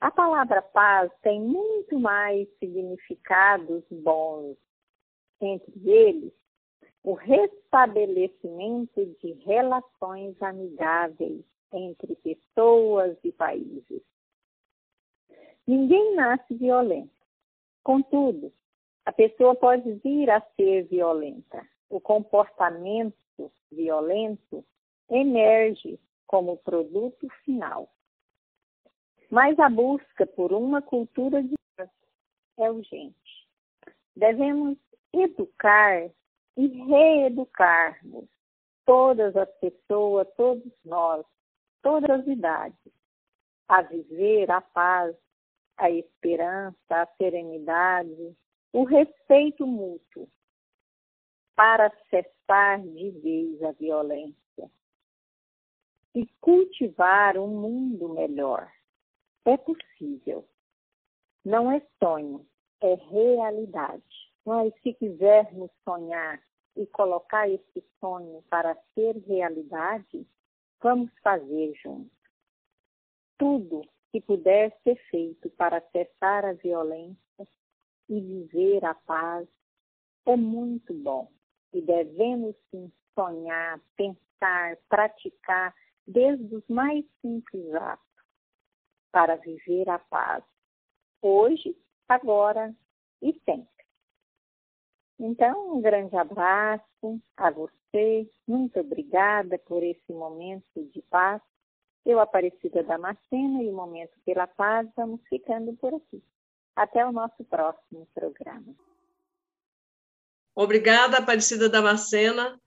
A 0.00 0.10
palavra 0.10 0.62
paz 0.62 1.10
tem 1.22 1.40
muito 1.40 1.98
mais 1.98 2.48
significados 2.58 3.82
bons. 3.90 4.56
Entre 5.40 5.90
eles, 5.90 6.32
o 7.02 7.14
restabelecimento 7.14 9.06
de 9.20 9.32
relações 9.44 10.40
amigáveis 10.40 11.44
entre 11.72 12.14
pessoas 12.16 13.16
e 13.22 13.32
países. 13.32 14.02
Ninguém 15.66 16.14
nasce 16.14 16.54
violento. 16.54 17.15
Contudo, 17.86 18.52
a 19.04 19.12
pessoa 19.12 19.54
pode 19.54 19.88
vir 20.02 20.28
a 20.28 20.40
ser 20.56 20.88
violenta. 20.88 21.64
O 21.88 22.00
comportamento 22.00 23.14
violento 23.70 24.64
emerge 25.08 25.96
como 26.26 26.56
produto 26.56 27.28
final. 27.44 27.88
Mas 29.30 29.56
a 29.60 29.70
busca 29.70 30.26
por 30.26 30.52
uma 30.52 30.82
cultura 30.82 31.40
de 31.40 31.54
paz 31.76 31.88
é 32.58 32.68
urgente. 32.68 33.48
Devemos 34.16 34.76
educar 35.12 36.10
e 36.56 36.66
reeducarmos 36.66 38.28
todas 38.84 39.36
as 39.36 39.48
pessoas, 39.60 40.26
todos 40.36 40.72
nós, 40.84 41.24
todas 41.82 42.10
as 42.10 42.26
idades, 42.26 42.92
a 43.68 43.80
viver 43.82 44.50
a 44.50 44.60
paz 44.60 45.14
a 45.76 45.90
esperança, 45.90 46.76
a 46.90 47.06
serenidade, 47.18 48.36
o 48.72 48.84
respeito 48.84 49.66
mútuo 49.66 50.28
para 51.54 51.90
cessar 52.10 52.80
de 52.80 53.10
vez 53.10 53.62
a 53.62 53.72
violência 53.72 54.70
e 56.14 56.26
cultivar 56.40 57.36
um 57.36 57.48
mundo 57.48 58.10
melhor. 58.10 58.70
É 59.44 59.56
possível. 59.56 60.48
Não 61.44 61.70
é 61.70 61.80
sonho, 62.02 62.46
é 62.80 62.94
realidade. 62.94 64.32
Mas 64.44 64.72
se 64.82 64.94
quisermos 64.94 65.70
sonhar 65.84 66.40
e 66.76 66.86
colocar 66.86 67.48
esse 67.48 67.84
sonho 68.00 68.42
para 68.48 68.76
ser 68.94 69.16
realidade, 69.26 70.26
vamos 70.80 71.10
fazer 71.22 71.74
juntos. 71.74 72.10
Tudo 73.38 73.82
que 74.16 74.20
puder 74.22 74.74
ser 74.82 74.96
feito 75.10 75.50
para 75.50 75.78
cessar 75.92 76.42
a 76.46 76.54
violência 76.54 77.18
e 78.08 78.18
viver 78.18 78.82
a 78.82 78.94
paz 78.94 79.46
é 80.24 80.34
muito 80.34 80.94
bom 80.94 81.30
e 81.74 81.82
devemos 81.82 82.56
sim 82.70 82.90
sonhar, 83.14 83.78
pensar, 83.94 84.78
praticar 84.88 85.74
desde 86.06 86.54
os 86.54 86.66
mais 86.66 87.04
simples 87.20 87.74
atos 87.74 88.06
para 89.12 89.36
viver 89.36 89.86
a 89.90 89.98
paz, 89.98 90.42
hoje, 91.20 91.76
agora 92.08 92.74
e 93.20 93.34
sempre. 93.44 93.84
Então, 95.18 95.76
um 95.76 95.82
grande 95.82 96.16
abraço 96.16 97.20
a 97.36 97.50
você, 97.50 98.30
muito 98.48 98.80
obrigada 98.80 99.58
por 99.58 99.82
esse 99.82 100.10
momento 100.10 100.82
de 100.90 101.02
paz. 101.02 101.42
Eu, 102.06 102.20
Aparecida 102.20 102.84
Damasceno, 102.84 103.60
e 103.60 103.68
o 103.68 103.74
Momento 103.74 104.12
pela 104.24 104.46
Paz, 104.46 104.88
vamos 104.96 105.20
ficando 105.28 105.72
por 105.72 105.92
aqui. 105.92 106.22
Até 106.76 107.04
o 107.04 107.10
nosso 107.10 107.42
próximo 107.44 108.06
programa. 108.14 108.76
Obrigada, 110.54 111.18
Aparecida 111.18 111.68
Damascena. 111.68 112.60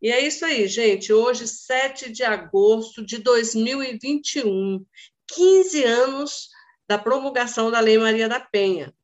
E 0.00 0.12
é 0.12 0.20
isso 0.20 0.44
aí, 0.44 0.68
gente. 0.68 1.12
Hoje, 1.12 1.48
7 1.48 2.12
de 2.12 2.22
agosto 2.22 3.04
de 3.04 3.18
2021, 3.18 4.86
15 5.26 5.84
anos 5.84 6.48
da 6.86 6.96
promulgação 6.96 7.72
da 7.72 7.80
Lei 7.80 7.98
Maria 7.98 8.28
da 8.28 8.38
Penha. 8.38 8.94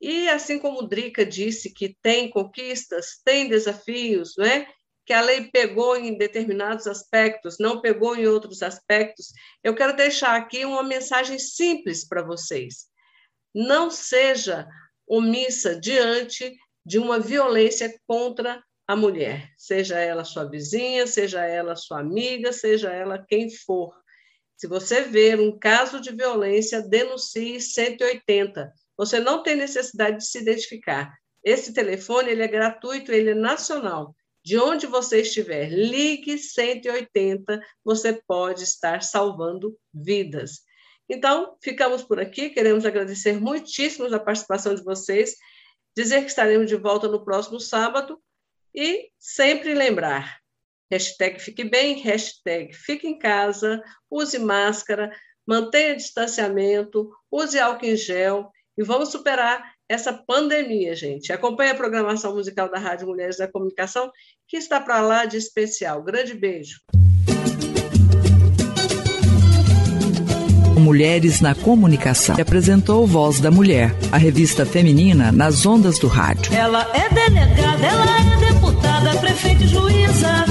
E 0.00 0.28
assim 0.28 0.60
como 0.60 0.86
Drica 0.86 1.26
disse 1.26 1.74
que 1.74 1.96
tem 2.00 2.30
conquistas, 2.30 3.20
tem 3.24 3.48
desafios, 3.48 4.36
né? 4.36 4.68
Que 5.08 5.14
a 5.14 5.22
lei 5.22 5.50
pegou 5.50 5.96
em 5.96 6.18
determinados 6.18 6.86
aspectos, 6.86 7.56
não 7.58 7.80
pegou 7.80 8.14
em 8.14 8.26
outros 8.26 8.62
aspectos, 8.62 9.32
eu 9.64 9.74
quero 9.74 9.96
deixar 9.96 10.36
aqui 10.36 10.66
uma 10.66 10.82
mensagem 10.82 11.38
simples 11.38 12.06
para 12.06 12.22
vocês. 12.22 12.88
Não 13.54 13.90
seja 13.90 14.68
omissa 15.08 15.80
diante 15.80 16.54
de 16.84 16.98
uma 16.98 17.18
violência 17.18 17.98
contra 18.06 18.62
a 18.86 18.94
mulher, 18.94 19.50
seja 19.56 19.98
ela 19.98 20.26
sua 20.26 20.44
vizinha, 20.44 21.06
seja 21.06 21.42
ela 21.42 21.74
sua 21.74 22.00
amiga, 22.00 22.52
seja 22.52 22.92
ela 22.92 23.24
quem 23.26 23.48
for. 23.48 23.94
Se 24.58 24.66
você 24.66 25.04
ver 25.04 25.40
um 25.40 25.58
caso 25.58 26.02
de 26.02 26.14
violência, 26.14 26.82
denuncie 26.82 27.62
180. 27.62 28.70
Você 28.94 29.20
não 29.20 29.42
tem 29.42 29.56
necessidade 29.56 30.18
de 30.18 30.26
se 30.26 30.38
identificar. 30.38 31.14
Esse 31.42 31.72
telefone 31.72 32.28
ele 32.28 32.42
é 32.42 32.48
gratuito, 32.48 33.10
ele 33.10 33.30
é 33.30 33.34
nacional. 33.34 34.14
De 34.48 34.56
onde 34.58 34.86
você 34.86 35.20
estiver, 35.20 35.68
ligue 35.68 36.38
180, 36.38 37.60
você 37.84 38.14
pode 38.26 38.64
estar 38.64 39.02
salvando 39.02 39.78
vidas. 39.92 40.62
Então, 41.06 41.54
ficamos 41.62 42.02
por 42.02 42.18
aqui. 42.18 42.48
Queremos 42.48 42.86
agradecer 42.86 43.38
muitíssimo 43.38 44.06
a 44.06 44.18
participação 44.18 44.74
de 44.74 44.82
vocês, 44.82 45.36
dizer 45.94 46.22
que 46.22 46.30
estaremos 46.30 46.66
de 46.66 46.76
volta 46.76 47.08
no 47.08 47.22
próximo 47.26 47.60
sábado 47.60 48.18
e 48.74 49.10
sempre 49.18 49.74
lembrar: 49.74 50.40
hashtag 50.90 51.38
fique 51.38 51.64
bem, 51.64 51.96
hashtag 52.00 52.72
fique 52.72 53.06
em 53.06 53.18
casa, 53.18 53.84
use 54.10 54.38
máscara, 54.38 55.14
mantenha 55.46 55.94
distanciamento, 55.94 57.14
use 57.30 57.58
álcool 57.58 57.84
em 57.84 57.96
gel 57.96 58.50
e 58.78 58.82
vamos 58.82 59.10
superar 59.10 59.74
essa 59.88 60.12
pandemia, 60.12 60.94
gente. 60.94 61.32
Acompanhe 61.32 61.70
a 61.70 61.74
programação 61.74 62.34
musical 62.34 62.70
da 62.70 62.78
Rádio 62.78 63.06
Mulheres 63.06 63.38
da 63.38 63.48
Comunicação, 63.48 64.10
que 64.46 64.56
está 64.56 64.78
para 64.80 65.00
lá 65.00 65.24
de 65.24 65.38
especial. 65.38 66.02
Grande 66.02 66.34
beijo. 66.34 66.80
Mulheres 70.78 71.40
na 71.40 71.54
Comunicação. 71.54 72.36
Que 72.36 72.42
apresentou 72.42 73.06
Voz 73.06 73.40
da 73.40 73.50
Mulher, 73.50 73.94
a 74.12 74.18
revista 74.18 74.64
feminina 74.64 75.32
nas 75.32 75.66
ondas 75.66 75.98
do 75.98 76.06
rádio. 76.06 76.54
Ela 76.54 76.86
é 76.94 77.08
delegada, 77.08 77.86
ela 77.86 78.04
é 78.20 78.52
deputada, 78.52 79.16
prefeita 79.18 79.64
e 79.64 79.68
juíza. 79.68 80.44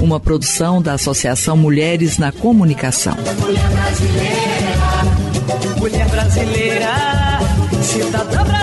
Uma 0.00 0.20
produção 0.20 0.80
da 0.80 0.94
Associação 0.94 1.56
Mulheres 1.56 2.18
na 2.18 2.32
Comunicação. 2.32 3.16
Mulher 3.40 3.68
brasileira, 3.68 4.46
mulher 5.78 6.08
brasileira 6.08 7.36
cidadã 7.86 8.44
brasileira. 8.44 8.55